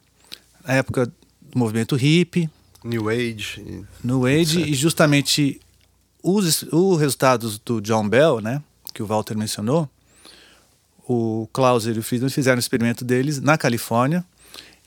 na 0.65 0.75
época 0.75 1.05
do 1.05 1.57
movimento 1.57 1.95
hippie. 1.95 2.49
New 2.83 3.09
Age. 3.09 3.83
New 4.03 4.25
Age, 4.25 4.59
etc. 4.59 4.67
e 4.69 4.73
justamente 4.73 5.59
os, 6.23 6.63
os 6.63 6.99
resultados 6.99 7.59
do 7.59 7.81
John 7.81 8.07
Bell, 8.07 8.39
né, 8.39 8.61
que 8.93 9.03
o 9.03 9.05
Walter 9.05 9.37
mencionou, 9.37 9.89
o 11.07 11.47
Clauser 11.51 11.95
e 11.95 11.99
o 11.99 12.03
Friedman 12.03 12.29
fizeram 12.29 12.57
um 12.57 12.59
experimento 12.59 13.03
deles 13.03 13.41
na 13.41 13.57
Califórnia, 13.57 14.23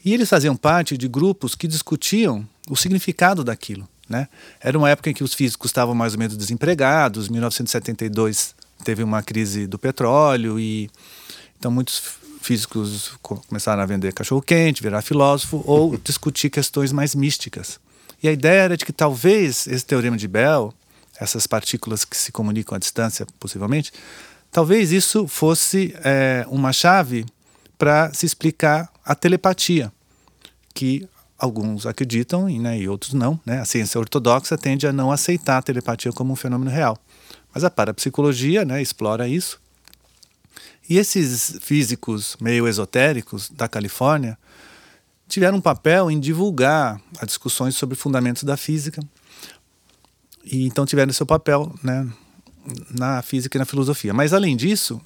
e 0.04 0.12
eles 0.12 0.28
faziam 0.28 0.56
parte 0.56 0.96
de 0.96 1.08
grupos 1.08 1.54
que 1.54 1.68
discutiam 1.68 2.46
o 2.68 2.76
significado 2.76 3.44
daquilo. 3.44 3.88
Né? 4.08 4.28
Era 4.60 4.76
uma 4.76 4.90
época 4.90 5.10
em 5.10 5.14
que 5.14 5.24
os 5.24 5.34
físicos 5.34 5.70
estavam 5.70 5.94
mais 5.94 6.12
ou 6.12 6.18
menos 6.18 6.36
desempregados, 6.36 7.28
1972 7.28 8.54
teve 8.84 9.02
uma 9.02 9.22
crise 9.22 9.66
do 9.66 9.78
petróleo 9.78 10.58
e 10.58 10.90
então 11.56 11.70
muitos 11.70 12.02
físicos 12.42 13.12
começaram 13.22 13.82
a 13.82 13.86
vender 13.86 14.12
cachorro 14.12 14.42
quente, 14.42 14.82
virar 14.82 15.00
filósofo 15.00 15.62
ou 15.64 15.96
discutir 16.04 16.50
questões 16.50 16.92
mais 16.92 17.14
místicas. 17.14 17.80
E 18.22 18.28
a 18.28 18.32
ideia 18.32 18.62
era 18.62 18.76
de 18.76 18.84
que 18.84 18.92
talvez 18.92 19.66
esse 19.66 19.84
teorema 19.84 20.16
de 20.16 20.28
Bell, 20.28 20.72
essas 21.18 21.46
partículas 21.46 22.04
que 22.04 22.16
se 22.16 22.30
comunicam 22.30 22.76
à 22.76 22.78
distância, 22.78 23.26
possivelmente, 23.40 23.92
talvez 24.50 24.92
isso 24.92 25.26
fosse 25.26 25.94
é, 26.04 26.44
uma 26.48 26.72
chave 26.72 27.24
para 27.78 28.12
se 28.12 28.26
explicar 28.26 28.88
a 29.04 29.14
telepatia, 29.14 29.92
que 30.72 31.08
alguns 31.36 31.86
acreditam 31.86 32.48
e, 32.48 32.60
né, 32.60 32.78
e 32.78 32.88
outros 32.88 33.12
não. 33.12 33.40
Né? 33.44 33.58
A 33.58 33.64
ciência 33.64 33.98
ortodoxa 33.98 34.56
tende 34.56 34.86
a 34.86 34.92
não 34.92 35.10
aceitar 35.10 35.58
a 35.58 35.62
telepatia 35.62 36.12
como 36.12 36.32
um 36.32 36.36
fenômeno 36.36 36.70
real. 36.70 36.96
Mas 37.52 37.64
a 37.64 37.70
parapsicologia 37.70 38.64
né, 38.64 38.80
explora 38.80 39.28
isso. 39.28 39.60
E 40.88 40.98
esses 40.98 41.58
físicos 41.60 42.36
meio 42.40 42.66
esotéricos 42.66 43.48
da 43.50 43.68
Califórnia 43.68 44.38
tiveram 45.28 45.58
um 45.58 45.60
papel 45.60 46.10
em 46.10 46.20
divulgar 46.20 47.00
as 47.18 47.26
discussões 47.26 47.76
sobre 47.76 47.96
fundamentos 47.96 48.42
da 48.42 48.56
física. 48.56 49.02
E 50.44 50.66
então 50.66 50.84
tiveram 50.84 51.12
seu 51.12 51.24
papel 51.24 51.72
né, 51.82 52.06
na 52.90 53.22
física 53.22 53.56
e 53.56 53.60
na 53.60 53.64
filosofia. 53.64 54.12
Mas 54.12 54.32
além 54.32 54.56
disso, 54.56 55.00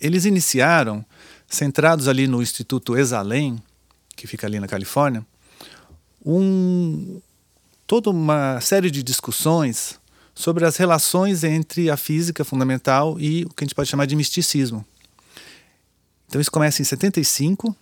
eles 0.00 0.24
iniciaram, 0.24 1.04
centrados 1.48 2.08
ali 2.08 2.26
no 2.26 2.42
Instituto 2.42 2.96
Exalem, 2.96 3.60
que 4.14 4.26
fica 4.26 4.46
ali 4.46 4.60
na 4.60 4.68
Califórnia, 4.68 5.26
um, 6.24 7.20
toda 7.86 8.10
uma 8.10 8.60
série 8.60 8.90
de 8.90 9.02
discussões 9.02 9.98
sobre 10.34 10.64
as 10.64 10.76
relações 10.76 11.44
entre 11.44 11.90
a 11.90 11.96
física 11.96 12.44
fundamental 12.44 13.18
e 13.20 13.44
o 13.44 13.50
que 13.50 13.62
a 13.62 13.66
gente 13.66 13.74
pode 13.74 13.88
chamar 13.88 14.06
de 14.06 14.16
misticismo. 14.16 14.84
Então 16.26 16.40
isso 16.40 16.50
começa 16.50 16.82
em 16.82 16.84
75, 16.84 17.74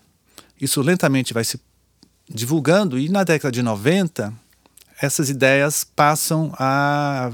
isso 0.61 0.81
lentamente 0.81 1.33
vai 1.33 1.45
se 1.45 1.61
divulgando 2.29 2.99
e 2.99 3.09
na 3.09 3.25
década 3.25 3.53
de 3.53 3.63
90 3.63 4.33
essas 5.01 5.29
ideias 5.29 5.85
passam 5.85 6.55
a, 6.59 7.33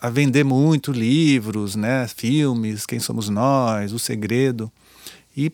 a 0.00 0.10
vender 0.10 0.44
muito 0.44 0.92
livros, 0.92 1.74
né, 1.74 2.06
filmes, 2.06 2.86
Quem 2.86 3.00
Somos 3.00 3.28
Nós, 3.28 3.92
O 3.92 3.98
Segredo 3.98 4.70
e 5.36 5.52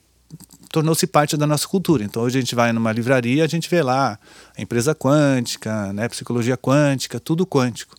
tornou-se 0.71 1.07
parte 1.07 1.37
da 1.37 1.47
nossa 1.47 1.67
cultura. 1.67 2.05
Então 2.05 2.23
hoje 2.23 2.39
a 2.39 2.41
gente 2.41 2.55
vai 2.55 2.73
numa 2.73 2.93
livraria, 2.93 3.45
a 3.45 3.49
gente 3.49 3.69
vê 3.69 3.83
lá 3.83 4.19
a 4.57 4.63
empresa 4.63 4.95
quântica, 4.95 5.93
né, 5.93 6.09
psicologia 6.09 6.57
quântica, 6.57 7.19
tudo 7.19 7.47
quântico. 7.47 7.97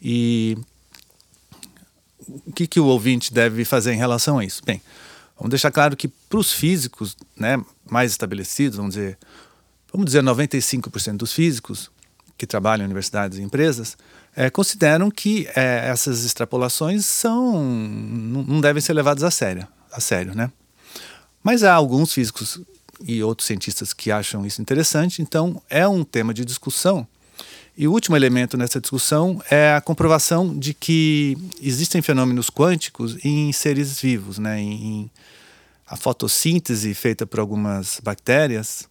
E 0.00 0.56
o 2.28 2.52
que, 2.52 2.66
que 2.66 2.80
o 2.80 2.86
ouvinte 2.86 3.32
deve 3.32 3.64
fazer 3.64 3.92
em 3.92 3.98
relação 3.98 4.38
a 4.38 4.44
isso? 4.44 4.62
Bem, 4.64 4.80
vamos 5.42 5.50
deixar 5.50 5.72
claro 5.72 5.96
que 5.96 6.06
para 6.06 6.38
os 6.38 6.52
físicos 6.52 7.16
né, 7.36 7.60
mais 7.90 8.12
estabelecidos, 8.12 8.76
vamos 8.76 8.94
dizer, 8.94 9.18
vamos 9.92 10.06
dizer 10.06 10.22
95% 10.22 11.16
dos 11.16 11.32
físicos 11.32 11.90
que 12.38 12.46
trabalham 12.46 12.84
em 12.84 12.86
universidades 12.86 13.38
e 13.38 13.42
empresas, 13.42 13.98
é, 14.36 14.48
consideram 14.48 15.10
que 15.10 15.48
é, 15.56 15.88
essas 15.88 16.24
extrapolações 16.24 17.04
são 17.04 17.60
não 17.60 18.60
devem 18.60 18.80
ser 18.80 18.92
levadas 18.92 19.24
a 19.24 19.32
sério, 19.32 19.66
a 19.90 20.00
sério, 20.00 20.32
né? 20.32 20.48
Mas 21.42 21.64
há 21.64 21.74
alguns 21.74 22.12
físicos 22.12 22.60
e 23.04 23.20
outros 23.20 23.48
cientistas 23.48 23.92
que 23.92 24.12
acham 24.12 24.46
isso 24.46 24.62
interessante, 24.62 25.20
então 25.20 25.60
é 25.68 25.86
um 25.88 26.04
tema 26.04 26.32
de 26.32 26.44
discussão 26.44 27.04
e 27.76 27.88
o 27.88 27.92
último 27.92 28.16
elemento 28.16 28.56
nessa 28.56 28.80
discussão 28.80 29.42
é 29.50 29.74
a 29.74 29.80
comprovação 29.80 30.56
de 30.56 30.74
que 30.74 31.36
existem 31.60 32.02
fenômenos 32.02 32.50
quânticos 32.50 33.16
em 33.24 33.50
seres 33.52 34.00
vivos, 34.00 34.38
né? 34.38 34.60
Em, 34.60 35.10
a 35.92 35.96
fotossíntese 35.96 36.94
feita 36.94 37.26
por 37.26 37.38
algumas 37.38 38.00
bactérias 38.02 38.88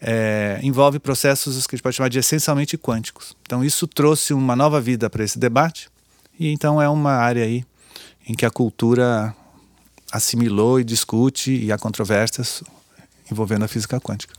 é, 0.00 0.58
envolve 0.62 0.98
processos 0.98 1.66
que 1.66 1.74
a 1.74 1.76
gente 1.76 1.82
pode 1.82 1.96
chamar 1.96 2.08
de 2.08 2.18
essencialmente 2.18 2.78
quânticos. 2.78 3.36
Então 3.42 3.62
isso 3.62 3.86
trouxe 3.86 4.32
uma 4.32 4.56
nova 4.56 4.80
vida 4.80 5.10
para 5.10 5.22
esse 5.22 5.38
debate 5.38 5.90
e 6.38 6.48
então 6.50 6.80
é 6.80 6.88
uma 6.88 7.12
área 7.12 7.44
aí 7.44 7.62
em 8.26 8.32
que 8.32 8.46
a 8.46 8.50
cultura 8.50 9.36
assimilou 10.10 10.80
e 10.80 10.84
discute 10.84 11.52
e 11.52 11.70
há 11.70 11.76
controvérsias 11.76 12.64
envolvendo 13.30 13.66
a 13.66 13.68
física 13.68 14.00
quântica. 14.00 14.32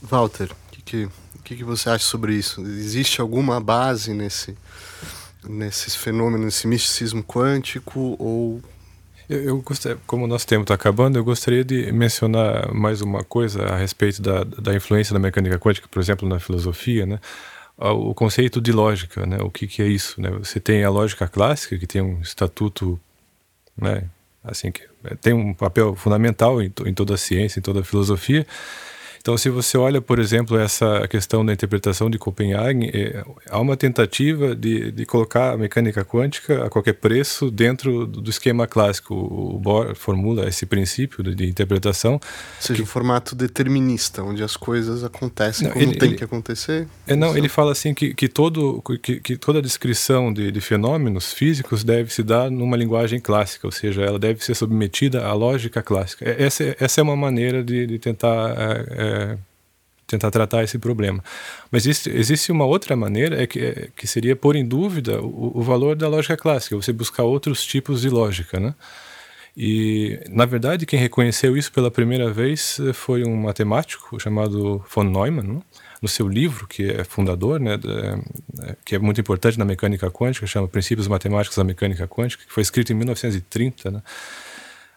Walter, 0.00 0.50
o 0.50 0.70
que, 0.70 1.06
que, 1.44 1.56
que, 1.56 1.64
você 1.64 1.90
acha 1.90 2.06
sobre 2.06 2.34
isso? 2.34 2.62
Existe 2.62 3.20
alguma 3.20 3.60
base 3.60 4.14
nesse, 4.14 4.56
nesses 5.46 5.94
fenômenos, 5.94 6.46
nesse 6.46 6.66
misticismo 6.66 7.22
quântico 7.22 8.16
ou 8.18 8.62
eu, 9.32 9.44
eu 9.44 9.62
gostaria, 9.62 9.98
como 10.06 10.24
o 10.24 10.28
nosso 10.28 10.46
tempo 10.46 10.62
está 10.62 10.74
acabando, 10.74 11.18
eu 11.18 11.24
gostaria 11.24 11.64
de 11.64 11.90
mencionar 11.92 12.72
mais 12.72 13.00
uma 13.00 13.24
coisa 13.24 13.64
a 13.64 13.76
respeito 13.76 14.20
da, 14.20 14.44
da 14.44 14.74
influência 14.74 15.12
da 15.12 15.18
mecânica 15.18 15.58
quântica, 15.58 15.88
por 15.88 16.00
exemplo, 16.00 16.28
na 16.28 16.38
filosofia, 16.38 17.06
né? 17.06 17.18
O 17.78 18.14
conceito 18.14 18.60
de 18.60 18.70
lógica, 18.70 19.24
né? 19.26 19.38
O 19.40 19.50
que, 19.50 19.66
que 19.66 19.82
é 19.82 19.86
isso, 19.86 20.20
né? 20.20 20.30
Você 20.30 20.60
tem 20.60 20.84
a 20.84 20.90
lógica 20.90 21.26
clássica, 21.26 21.78
que 21.78 21.86
tem 21.86 22.02
um 22.02 22.20
estatuto, 22.20 23.00
né? 23.76 24.04
Assim, 24.44 24.70
que 24.70 24.82
tem 25.20 25.32
um 25.32 25.54
papel 25.54 25.94
fundamental 25.96 26.62
em, 26.62 26.72
em 26.86 26.94
toda 26.94 27.14
a 27.14 27.16
ciência, 27.16 27.58
em 27.58 27.62
toda 27.62 27.80
a 27.80 27.84
filosofia, 27.84 28.46
então, 29.22 29.38
se 29.38 29.48
você 29.48 29.78
olha, 29.78 30.00
por 30.00 30.18
exemplo, 30.18 30.58
essa 30.58 31.06
questão 31.06 31.46
da 31.46 31.52
interpretação 31.52 32.10
de 32.10 32.18
Copenhague, 32.18 32.90
é, 32.92 33.24
há 33.48 33.60
uma 33.60 33.76
tentativa 33.76 34.52
de, 34.56 34.90
de 34.90 35.06
colocar 35.06 35.52
a 35.52 35.56
mecânica 35.56 36.04
quântica 36.04 36.66
a 36.66 36.68
qualquer 36.68 36.94
preço 36.94 37.48
dentro 37.48 38.04
do 38.04 38.28
esquema 38.28 38.66
clássico. 38.66 39.14
O 39.14 39.60
Bohr 39.60 39.94
formula 39.94 40.48
esse 40.48 40.66
princípio 40.66 41.22
de, 41.22 41.36
de 41.36 41.46
interpretação. 41.46 42.14
Ou 42.14 42.20
seja, 42.58 42.78
que, 42.78 42.82
um 42.82 42.86
formato 42.86 43.36
determinista, 43.36 44.24
onde 44.24 44.42
as 44.42 44.56
coisas 44.56 45.04
acontecem 45.04 45.68
não, 45.68 45.72
como 45.72 45.84
ele, 45.84 45.96
tem 45.96 46.08
ele, 46.08 46.18
que 46.18 46.24
acontecer. 46.24 46.88
É, 47.06 47.14
não, 47.14 47.36
ele 47.36 47.48
fala 47.48 47.70
assim 47.70 47.94
que, 47.94 48.14
que, 48.14 48.28
todo, 48.28 48.82
que, 49.00 49.20
que 49.20 49.36
toda 49.36 49.62
descrição 49.62 50.32
de, 50.32 50.50
de 50.50 50.60
fenômenos 50.60 51.32
físicos 51.32 51.84
deve 51.84 52.12
se 52.12 52.24
dar 52.24 52.50
numa 52.50 52.76
linguagem 52.76 53.20
clássica, 53.20 53.68
ou 53.68 53.72
seja, 53.72 54.02
ela 54.02 54.18
deve 54.18 54.44
ser 54.44 54.56
submetida 54.56 55.24
à 55.24 55.32
lógica 55.32 55.80
clássica. 55.80 56.28
Essa, 56.28 56.74
essa 56.80 57.00
é 57.00 57.04
uma 57.04 57.16
maneira 57.16 57.62
de, 57.62 57.86
de 57.86 58.00
tentar 58.00 58.50
é, 58.58 59.11
é 59.12 59.38
tentar 60.06 60.30
tratar 60.30 60.62
esse 60.62 60.78
problema. 60.78 61.22
Mas 61.70 61.86
existe, 61.86 62.10
existe 62.10 62.52
uma 62.52 62.66
outra 62.66 62.94
maneira 62.94 63.42
é 63.42 63.46
que, 63.46 63.58
é, 63.60 63.88
que 63.96 64.06
seria 64.06 64.36
pôr 64.36 64.56
em 64.56 64.66
dúvida 64.66 65.22
o, 65.22 65.58
o, 65.58 65.62
valor 65.62 65.96
da 65.96 66.08
lógica 66.08 66.36
clássica, 66.36 66.76
você 66.76 66.92
buscar 66.92 67.22
outros 67.22 67.64
tipos 67.64 68.02
de 68.02 68.10
lógica, 68.10 68.60
né? 68.60 68.74
E, 69.54 70.18
na 70.30 70.46
verdade, 70.46 70.86
quem 70.86 70.98
reconheceu 70.98 71.56
isso 71.56 71.70
pela 71.72 71.90
primeira 71.90 72.32
vez 72.32 72.80
foi 72.94 73.22
um 73.22 73.36
matemático 73.36 74.18
chamado 74.18 74.82
von 74.88 75.04
Neumann, 75.04 75.42
né? 75.42 75.60
no 76.00 76.08
seu 76.08 76.26
livro, 76.26 76.66
que 76.66 76.90
é 76.90 77.04
fundador, 77.04 77.60
né, 77.60 77.78
é, 78.64 78.76
que 78.84 78.96
é 78.96 78.98
muito 78.98 79.20
importante 79.20 79.56
na 79.56 79.64
mecânica 79.64 80.10
quântica, 80.10 80.46
chama 80.46 80.66
Princípios 80.66 81.06
Matemáticos 81.06 81.56
da 81.56 81.62
Mecânica 81.62 82.08
Quântica, 82.08 82.44
que 82.44 82.52
foi 82.52 82.62
escrito 82.62 82.92
em 82.92 82.96
1930, 82.96 83.90
né? 83.90 84.02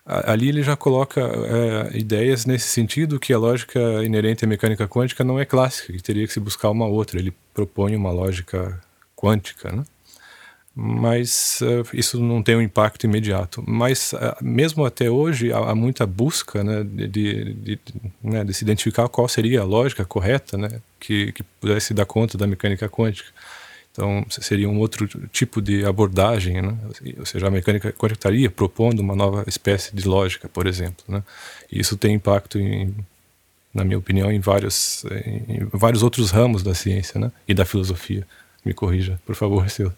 Ali 0.05 0.49
ele 0.49 0.61
já 0.61 0.75
coloca 0.75 1.21
é, 1.21 1.97
ideias 1.97 2.45
nesse 2.45 2.67
sentido 2.67 3.19
que 3.19 3.33
a 3.33 3.37
lógica 3.37 3.79
inerente 4.03 4.45
à 4.45 4.47
mecânica 4.47 4.87
quântica 4.87 5.23
não 5.23 5.39
é 5.39 5.45
clássica, 5.45 5.93
que 5.93 6.03
teria 6.03 6.27
que 6.27 6.33
se 6.33 6.39
buscar 6.39 6.69
uma 6.69 6.85
outra. 6.85 7.19
Ele 7.19 7.33
propõe 7.53 7.95
uma 7.95 8.11
lógica 8.11 8.79
quântica, 9.15 9.71
né? 9.71 9.83
mas 10.75 11.61
uh, 11.61 11.87
isso 11.95 12.19
não 12.19 12.43
tem 12.43 12.57
um 12.57 12.61
impacto 12.61 13.05
imediato. 13.05 13.63
Mas 13.65 14.11
uh, 14.11 14.35
mesmo 14.41 14.83
até 14.85 15.09
hoje 15.09 15.53
há, 15.53 15.57
há 15.57 15.75
muita 15.75 16.05
busca 16.05 16.63
né, 16.63 16.83
de, 16.83 17.07
de, 17.07 17.53
de, 17.53 17.79
né, 18.21 18.43
de, 18.43 18.53
se 18.53 18.65
identificar 18.65 19.07
qual 19.07 19.27
seria 19.29 19.61
a 19.61 19.63
lógica 19.63 20.03
correta 20.03 20.57
né, 20.57 20.81
que, 20.99 21.31
que 21.31 21.43
pudesse 21.61 21.93
dar 21.93 22.05
conta 22.05 22.37
da 22.37 22.45
mecânica 22.45 22.89
quântica. 22.89 23.29
Então, 23.95 24.25
seria 24.29 24.67
um 24.67 24.77
outro 24.77 25.07
tipo 25.31 25.61
de 25.61 25.85
abordagem, 25.85 26.61
né? 26.61 26.77
ou 27.17 27.25
seja, 27.25 27.47
a 27.47 27.49
mecânica 27.49 27.93
quântica 27.93 28.19
estaria 28.19 28.51
propondo 28.51 28.99
uma 28.99 29.15
nova 29.15 29.45
espécie 29.47 29.95
de 29.95 30.05
lógica, 30.05 30.49
por 30.49 30.67
exemplo. 30.67 31.05
Né? 31.07 31.23
E 31.71 31.79
isso 31.79 31.95
tem 31.95 32.13
impacto, 32.13 32.59
em, 32.59 32.93
na 33.73 33.85
minha 33.85 33.97
opinião, 33.97 34.29
em 34.29 34.41
vários, 34.41 35.05
em 35.25 35.65
vários 35.71 36.03
outros 36.03 36.29
ramos 36.29 36.61
da 36.61 36.75
ciência 36.75 37.21
né? 37.21 37.31
e 37.47 37.53
da 37.53 37.63
filosofia. 37.63 38.27
Me 38.65 38.73
corrija, 38.73 39.17
por 39.25 39.33
favor, 39.33 39.67
seu. 39.71 39.93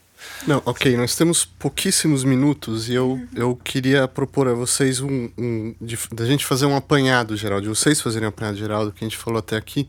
Não, 0.46 0.62
ok, 0.64 0.96
nós 0.96 1.16
temos 1.16 1.44
pouquíssimos 1.44 2.22
minutos 2.22 2.88
e 2.88 2.94
eu, 2.94 3.20
eu 3.34 3.56
queria 3.56 4.06
propor 4.06 4.46
a 4.46 4.54
vocês 4.54 5.00
um, 5.00 5.28
um 5.36 5.74
da 6.12 6.24
gente 6.24 6.46
fazer 6.46 6.66
um 6.66 6.76
apanhado 6.76 7.36
geral, 7.36 7.60
de 7.60 7.68
vocês 7.68 8.00
fazerem 8.00 8.26
um 8.26 8.30
apanhado 8.30 8.56
geral 8.56 8.84
do 8.84 8.92
que 8.92 9.04
a 9.04 9.08
gente 9.08 9.16
falou 9.16 9.40
até 9.40 9.56
aqui 9.56 9.88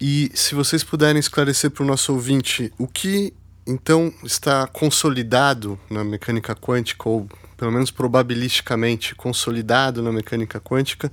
e 0.00 0.30
se 0.34 0.54
vocês 0.54 0.84
puderem 0.84 1.18
esclarecer 1.18 1.70
para 1.70 1.82
o 1.82 1.86
nosso 1.86 2.12
ouvinte 2.12 2.72
o 2.78 2.86
que 2.86 3.32
então 3.66 4.12
está 4.22 4.66
consolidado 4.66 5.78
na 5.90 6.04
mecânica 6.04 6.54
quântica, 6.54 7.08
ou 7.08 7.28
pelo 7.56 7.72
menos 7.72 7.90
probabilisticamente 7.90 9.14
consolidado 9.14 10.02
na 10.02 10.12
mecânica 10.12 10.60
quântica, 10.60 11.10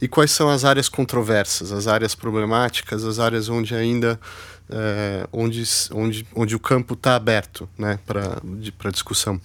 e 0.00 0.06
quais 0.06 0.30
são 0.30 0.48
as 0.48 0.64
áreas 0.64 0.88
controversas, 0.88 1.72
as 1.72 1.86
áreas 1.88 2.14
problemáticas, 2.14 3.04
as 3.04 3.18
áreas 3.18 3.48
onde 3.48 3.74
ainda 3.74 4.20
é, 4.68 5.26
onde, 5.32 5.62
onde, 5.92 6.26
onde 6.34 6.54
o 6.54 6.60
campo 6.60 6.94
está 6.94 7.16
aberto 7.16 7.68
né, 7.78 7.98
para 8.06 8.90
discussão. 8.90 9.40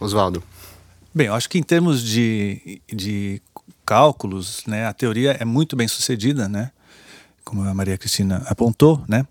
Oswaldo. 0.00 0.42
Bem, 1.14 1.28
eu 1.28 1.34
acho 1.34 1.48
que 1.48 1.58
em 1.58 1.62
termos 1.62 2.02
de, 2.02 2.82
de 2.92 3.40
cálculos, 3.84 4.62
né, 4.66 4.86
a 4.86 4.92
teoria 4.92 5.32
é 5.40 5.44
muito 5.44 5.74
bem 5.74 5.88
sucedida, 5.88 6.48
né? 6.48 6.70
Como 7.46 7.62
a 7.62 7.72
Maria 7.72 7.96
Cristina 7.96 8.42
apontou, 8.46 9.02
né? 9.06 9.24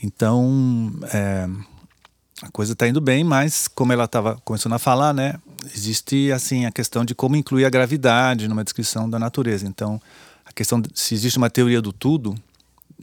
Então, 0.00 0.92
é, 1.12 1.48
a 2.40 2.48
coisa 2.52 2.72
está 2.72 2.86
indo 2.86 3.00
bem, 3.00 3.24
mas 3.24 3.66
como 3.66 3.92
ela 3.92 4.04
estava 4.04 4.40
começando 4.44 4.74
a 4.74 4.78
falar, 4.78 5.12
né? 5.12 5.34
Existe 5.74 6.30
assim 6.30 6.66
a 6.66 6.70
questão 6.70 7.04
de 7.04 7.16
como 7.16 7.34
incluir 7.34 7.64
a 7.64 7.70
gravidade 7.70 8.46
numa 8.46 8.62
descrição 8.62 9.10
da 9.10 9.18
natureza. 9.18 9.66
Então, 9.66 10.00
a 10.46 10.52
questão 10.52 10.80
de, 10.80 10.88
se 10.94 11.14
existe 11.14 11.36
uma 11.36 11.50
teoria 11.50 11.82
do 11.82 11.92
tudo, 11.92 12.32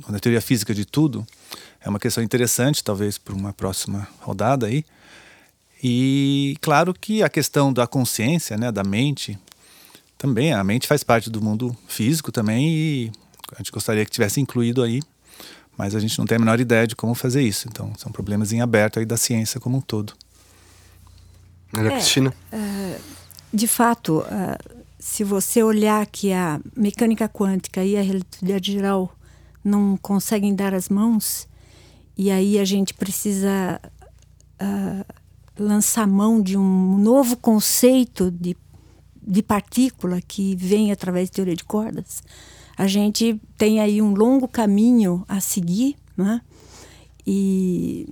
uma 0.08 0.20
teoria 0.20 0.42
física 0.42 0.74
de 0.74 0.86
tudo, 0.86 1.28
é 1.82 1.90
uma 1.90 2.00
questão 2.00 2.24
interessante, 2.24 2.82
talvez 2.82 3.18
para 3.18 3.34
uma 3.36 3.52
próxima 3.52 4.08
rodada 4.22 4.68
aí. 4.68 4.86
E 5.84 6.58
claro 6.62 6.94
que 6.94 7.22
a 7.24 7.30
questão 7.30 7.74
da 7.74 7.86
consciência, 7.86 8.56
né, 8.58 8.72
da 8.72 8.86
mente, 8.86 9.38
também 10.18 10.54
a 10.54 10.64
mente 10.64 10.88
faz 10.88 11.04
parte 11.04 11.30
do 11.30 11.42
mundo 11.42 11.76
físico 11.90 12.32
também 12.32 12.70
e 12.70 13.12
a 13.54 13.58
gente 13.58 13.72
gostaria 13.72 14.06
que 14.06 14.12
tivesse 14.12 14.40
incluído 14.40 14.84
aí, 14.84 15.02
mas 15.78 15.96
a 15.96 16.00
gente 16.00 16.18
não 16.20 16.26
tem 16.26 16.36
a 16.36 16.40
menor 16.40 16.60
ideia 16.60 16.86
de 16.86 16.96
como 16.96 17.16
fazer 17.16 17.42
isso. 17.42 17.68
Então, 17.68 17.94
são 17.98 18.12
problemas 18.12 18.52
em 18.52 18.62
aberto 18.62 19.00
aí 19.00 19.06
da 19.06 19.18
ciência 19.18 19.60
como 19.60 19.78
um 19.78 19.82
todo. 19.82 20.14
Maria 21.72 21.92
é, 21.92 21.94
Cristina? 21.96 22.34
Uh, 22.52 23.00
de 23.54 23.68
fato, 23.68 24.20
uh, 24.20 24.80
se 25.00 25.24
você 25.24 25.64
olhar 25.64 26.06
que 26.06 26.34
a 26.34 26.60
mecânica 26.76 27.30
quântica 27.30 27.84
e 27.84 27.96
a 27.96 28.02
relatividade 28.02 28.72
geral 28.72 29.16
não 29.64 29.98
conseguem 29.98 30.54
dar 30.54 30.74
as 30.74 30.90
mãos, 30.90 31.48
e 32.18 32.30
aí 32.30 32.60
a 32.60 32.66
gente 32.66 32.94
precisa 32.94 33.80
uh, 34.62 35.06
lançar 35.58 36.06
mão 36.06 36.42
de 36.42 36.58
um 36.58 36.98
novo 36.98 37.38
conceito 37.38 38.30
de, 38.30 38.58
de 39.22 39.42
partícula 39.42 40.20
que 40.22 40.56
vem 40.56 40.92
através 40.92 41.30
de 41.30 41.36
teoria 41.36 41.56
de 41.56 41.64
cordas, 41.64 42.22
a 42.80 42.88
gente 42.88 43.38
tem 43.58 43.82
aí 43.82 44.02
um 44.02 44.14
longo 44.14 44.48
caminho 44.48 45.26
a 45.28 45.42
seguir, 45.42 45.98
né? 46.16 46.40
E 47.28 48.08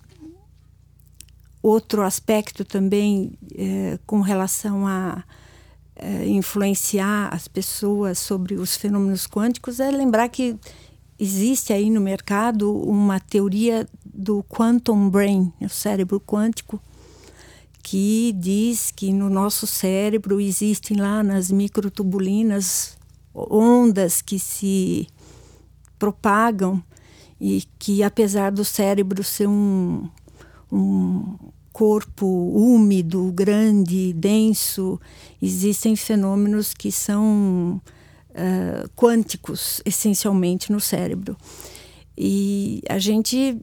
outro 1.64 2.02
aspecto 2.02 2.66
também 2.66 3.32
é, 3.56 3.98
com 4.06 4.20
relação 4.20 4.86
a 4.86 5.24
é, 5.96 6.28
influenciar 6.28 7.34
as 7.34 7.48
pessoas 7.48 8.20
sobre 8.20 8.56
os 8.56 8.76
fenômenos 8.76 9.26
quânticos 9.26 9.80
é 9.80 9.90
lembrar 9.90 10.28
que 10.28 10.58
existe 11.18 11.72
aí 11.72 11.90
no 11.90 12.02
mercado 12.02 12.70
uma 12.70 13.22
teoria 13.22 13.88
do 14.06 14.44
quantum 14.44 15.10
brain, 15.10 15.50
o 15.62 15.70
cérebro 15.70 16.20
quântico, 16.20 16.78
que 17.82 18.34
diz 18.38 18.92
que 18.92 19.14
no 19.14 19.30
nosso 19.30 19.66
cérebro 19.66 20.42
existem 20.42 20.98
lá 20.98 21.24
nas 21.24 21.50
microtubulinas 21.50 22.97
ondas 23.50 24.22
que 24.22 24.40
se 24.40 25.08
propagam 26.00 26.84
e 27.40 27.64
que, 27.78 28.02
apesar 28.04 28.52
do 28.52 28.66
cérebro 28.66 29.24
ser 29.24 29.48
um, 29.48 30.10
um 30.72 31.36
corpo 31.72 32.26
úmido, 32.26 33.32
grande, 33.32 34.12
denso, 34.14 35.00
existem 35.40 35.96
fenômenos 35.96 36.74
que 36.74 36.92
são 36.92 37.80
uh, 38.32 38.90
quânticos, 38.96 39.82
essencialmente, 39.86 40.72
no 40.72 40.80
cérebro. 40.80 41.38
E 42.18 42.82
a 42.90 42.98
gente. 42.98 43.62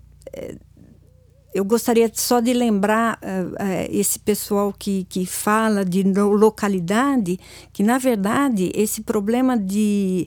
Eu 1.55 1.65
gostaria 1.65 2.11
só 2.13 2.41
de 2.41 2.53
lembrar 2.53 3.17
uh, 3.23 3.53
uh, 3.53 3.89
esse 3.89 4.19
pessoal 4.19 4.75
que, 4.77 5.07
que 5.09 5.25
fala 5.25 5.85
de 5.85 6.03
localidade, 6.03 7.39
que 7.73 7.81
na 7.85 7.97
verdade 7.97 8.73
esse 8.75 9.03
problema 9.03 9.57
de 9.57 10.27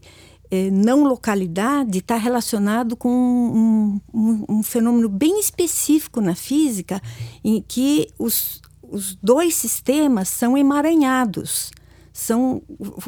eh, 0.49 0.71
não 0.71 1.03
localidade 1.03 1.97
está 1.97 2.15
relacionado 2.15 2.95
com 2.95 3.09
um, 3.09 4.01
um, 4.13 4.45
um, 4.47 4.63
fenômeno 4.63 5.09
bem 5.09 5.37
específico 5.37 6.21
na 6.21 6.33
física, 6.33 7.01
em 7.43 7.61
que 7.61 8.07
os, 8.17 8.61
os 8.81 9.15
dois 9.21 9.53
sistemas 9.53 10.29
são 10.29 10.57
emaranhados 10.57 11.71
são 12.17 12.63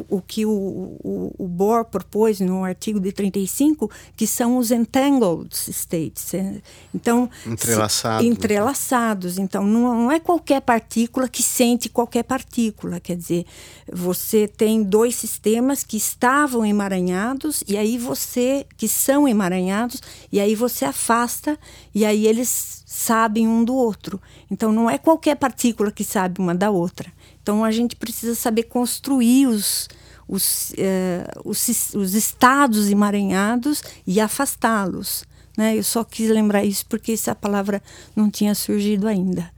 o, 0.08 0.22
que 0.22 0.46
o, 0.46 0.52
o, 0.52 1.34
o, 1.36 1.48
Bohr 1.48 1.84
propôs 1.84 2.38
no 2.38 2.62
artigo 2.62 3.00
de 3.00 3.10
35, 3.10 3.90
que 4.16 4.24
são 4.24 4.56
os 4.56 4.70
entangled 4.70 5.52
states. 5.52 6.32
É, 6.32 6.62
então, 6.94 7.28
entrelaçados. 7.44 8.24
Se, 8.24 8.30
entrelaçados. 8.30 9.38
Então, 9.38 9.66
não, 9.66 10.02
não 10.02 10.12
é 10.12 10.20
qualquer 10.20 10.60
partícula 10.60 11.28
que 11.28 11.42
sente 11.42 11.88
qualquer 11.88 12.22
partícula. 12.22 13.00
Quer 13.00 13.16
dizer, 13.16 13.46
você 13.92 14.46
tem 14.46 14.80
dois 14.80 15.16
sistemas 15.16 15.82
que 15.82 15.96
estavam 15.96 16.64
emaranhados, 16.64 17.64
e 17.66 17.76
aí 17.76 17.98
você, 17.98 18.64
que 18.76 18.86
são 18.86 19.26
emaranhados, 19.26 20.00
e 20.30 20.38
aí 20.38 20.54
você 20.54 20.84
afasta, 20.84 21.58
e 21.92 22.04
aí 22.04 22.28
eles 22.28 22.84
sabem 22.86 23.48
um 23.48 23.64
do 23.64 23.74
outro. 23.74 24.22
Então, 24.48 24.70
não 24.70 24.88
é 24.88 24.98
qualquer 24.98 25.34
partícula 25.34 25.90
que 25.90 26.04
sabe 26.04 26.40
uma 26.40 26.54
da 26.54 26.70
outra. 26.70 27.12
Então 27.42 27.64
a 27.64 27.70
gente 27.70 27.96
precisa 27.96 28.34
saber 28.34 28.64
construir 28.64 29.46
os, 29.46 29.88
os, 30.28 30.72
eh, 30.76 31.26
os, 31.44 31.68
os 31.94 32.14
estados 32.14 32.88
emaranhados 32.88 33.82
e 34.06 34.20
afastá-los. 34.20 35.24
Né? 35.56 35.76
Eu 35.76 35.82
só 35.82 36.04
quis 36.04 36.30
lembrar 36.30 36.64
isso 36.64 36.86
porque 36.86 37.12
essa 37.12 37.34
palavra 37.34 37.82
não 38.14 38.30
tinha 38.30 38.54
surgido 38.54 39.08
ainda. 39.08 39.50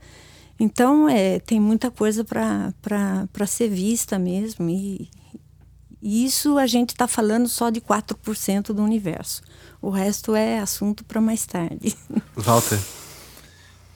Então 0.59 1.09
é, 1.09 1.39
tem 1.39 1.59
muita 1.59 1.91
coisa 1.91 2.23
para 2.23 3.47
ser 3.47 3.69
vista 3.69 4.17
mesmo. 4.17 4.69
E, 4.69 5.09
e 6.01 6.25
isso 6.25 6.57
a 6.57 6.67
gente 6.67 6.89
está 6.89 7.07
falando 7.07 7.47
só 7.47 7.69
de 7.69 7.81
4% 7.81 8.73
do 8.73 8.83
universo. 8.83 9.41
O 9.81 9.89
resto 9.89 10.35
é 10.35 10.59
assunto 10.59 11.03
para 11.03 11.19
mais 11.19 11.45
tarde. 11.45 11.95
Walter. 12.35 12.79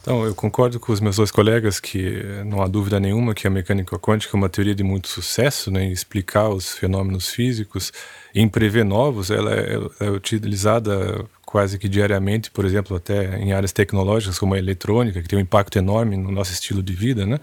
Então, 0.07 0.23
eu 0.23 0.33
concordo 0.33 0.79
com 0.79 0.93
os 0.93 1.01
meus 1.01 1.17
dois 1.17 1.31
colegas 1.31 1.81
que 1.81 2.23
não 2.45 2.61
há 2.61 2.67
dúvida 2.69 2.97
nenhuma 2.97 3.33
que 3.33 3.45
a 3.45 3.49
mecânica 3.49 3.99
quântica 3.99 4.37
é 4.37 4.39
uma 4.39 4.47
teoria 4.47 4.73
de 4.73 4.81
muito 4.81 5.09
sucesso 5.09 5.69
né, 5.69 5.83
em 5.83 5.91
explicar 5.91 6.47
os 6.47 6.71
fenômenos 6.71 7.27
físicos, 7.27 7.91
em 8.33 8.47
prever 8.47 8.85
novos. 8.85 9.29
Ela 9.29 9.53
é, 9.53 9.77
é 9.99 10.09
utilizada 10.09 11.25
quase 11.45 11.77
que 11.77 11.89
diariamente, 11.89 12.49
por 12.49 12.63
exemplo, 12.63 12.95
até 12.95 13.37
em 13.37 13.51
áreas 13.51 13.73
tecnológicas 13.73 14.39
como 14.39 14.53
a 14.53 14.57
eletrônica, 14.57 15.21
que 15.21 15.27
tem 15.27 15.39
um 15.39 15.41
impacto 15.41 15.77
enorme 15.77 16.15
no 16.15 16.31
nosso 16.31 16.53
estilo 16.53 16.81
de 16.81 16.93
vida, 16.93 17.25
né? 17.25 17.37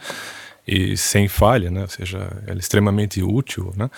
E 0.67 0.97
sem 0.97 1.29
falha, 1.29 1.71
né? 1.71 1.83
Ou 1.83 1.89
seja, 1.89 2.17
ela 2.47 2.57
é 2.57 2.61
extremamente 2.61 3.23
útil, 3.23 3.75
né? 3.77 3.91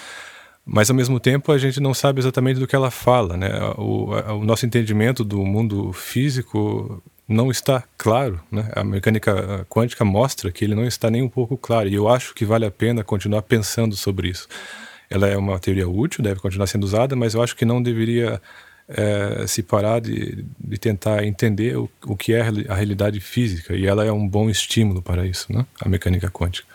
Mas 0.65 0.91
ao 0.91 0.97
mesmo 0.97 1.21
tempo 1.21 1.53
a 1.53 1.59
gente 1.59 1.79
não 1.79 1.95
sabe 1.95 2.19
exatamente 2.19 2.59
do 2.59 2.67
que 2.67 2.75
ela 2.75 2.91
fala, 2.91 3.37
né? 3.37 3.49
O, 3.79 4.11
o 4.11 4.45
nosso 4.45 4.67
entendimento 4.67 5.23
do 5.23 5.47
mundo 5.47 5.93
físico 5.93 7.01
não 7.29 7.51
está 7.51 7.83
claro. 7.99 8.41
Né? 8.51 8.69
A 8.75 8.85
mecânica 8.85 9.67
quântica 9.69 10.05
mostra 10.05 10.51
que 10.53 10.65
ele 10.65 10.75
não 10.75 10.85
está 10.85 11.11
nem 11.11 11.23
um 11.23 11.29
pouco 11.29 11.57
claro. 11.57 11.89
E 11.89 11.95
eu 11.95 12.09
acho 12.09 12.35
que 12.35 12.45
vale 12.45 12.65
a 12.65 12.71
pena 12.71 13.03
continuar 13.03 13.43
pensando 13.43 13.97
sobre 13.97 14.29
isso. 14.29 14.49
Ela 15.11 15.29
é 15.29 15.37
uma 15.37 15.59
teoria 15.59 15.89
útil, 15.89 16.23
deve 16.23 16.41
continuar 16.41 16.67
sendo 16.67 16.85
usada, 16.85 17.15
mas 17.15 17.35
eu 17.35 17.43
acho 17.43 17.57
que 17.57 17.65
não 17.65 17.83
deveria 17.83 18.41
é, 18.89 19.47
se 19.47 19.63
parar 19.63 20.01
de, 20.01 20.45
de 20.59 20.79
tentar 20.79 21.25
entender 21.25 21.77
o, 21.77 21.89
o 22.05 22.17
que 22.17 22.33
é 22.33 22.41
a 22.69 22.75
realidade 22.75 23.21
física. 23.21 23.75
E 23.75 23.87
ela 23.87 24.05
é 24.05 24.13
um 24.13 24.27
bom 24.27 24.49
estímulo 24.49 25.03
para 25.03 25.27
isso, 25.27 25.53
né? 25.53 25.67
a 25.81 25.89
mecânica 25.89 26.31
quântica. 26.31 26.75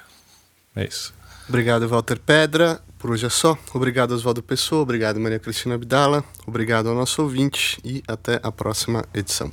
É 0.76 0.86
isso. 0.86 1.14
Obrigado, 1.48 1.88
Walter 1.88 2.20
Pedra. 2.20 2.80
Por 2.98 3.12
hoje 3.12 3.26
é 3.26 3.30
só. 3.30 3.58
Obrigado, 3.74 4.12
Oswaldo 4.12 4.44
Pessoa. 4.44 4.84
Obrigado, 4.84 5.20
Maria 5.20 5.40
Cristina 5.40 5.76
Abdala. 5.76 6.24
Obrigado 6.46 6.88
ao 6.88 6.96
nosso 6.96 7.22
ouvinte 7.24 7.80
e 7.84 8.04
até 8.08 8.40
a 8.44 8.52
próxima 8.52 9.04
edição. 9.14 9.52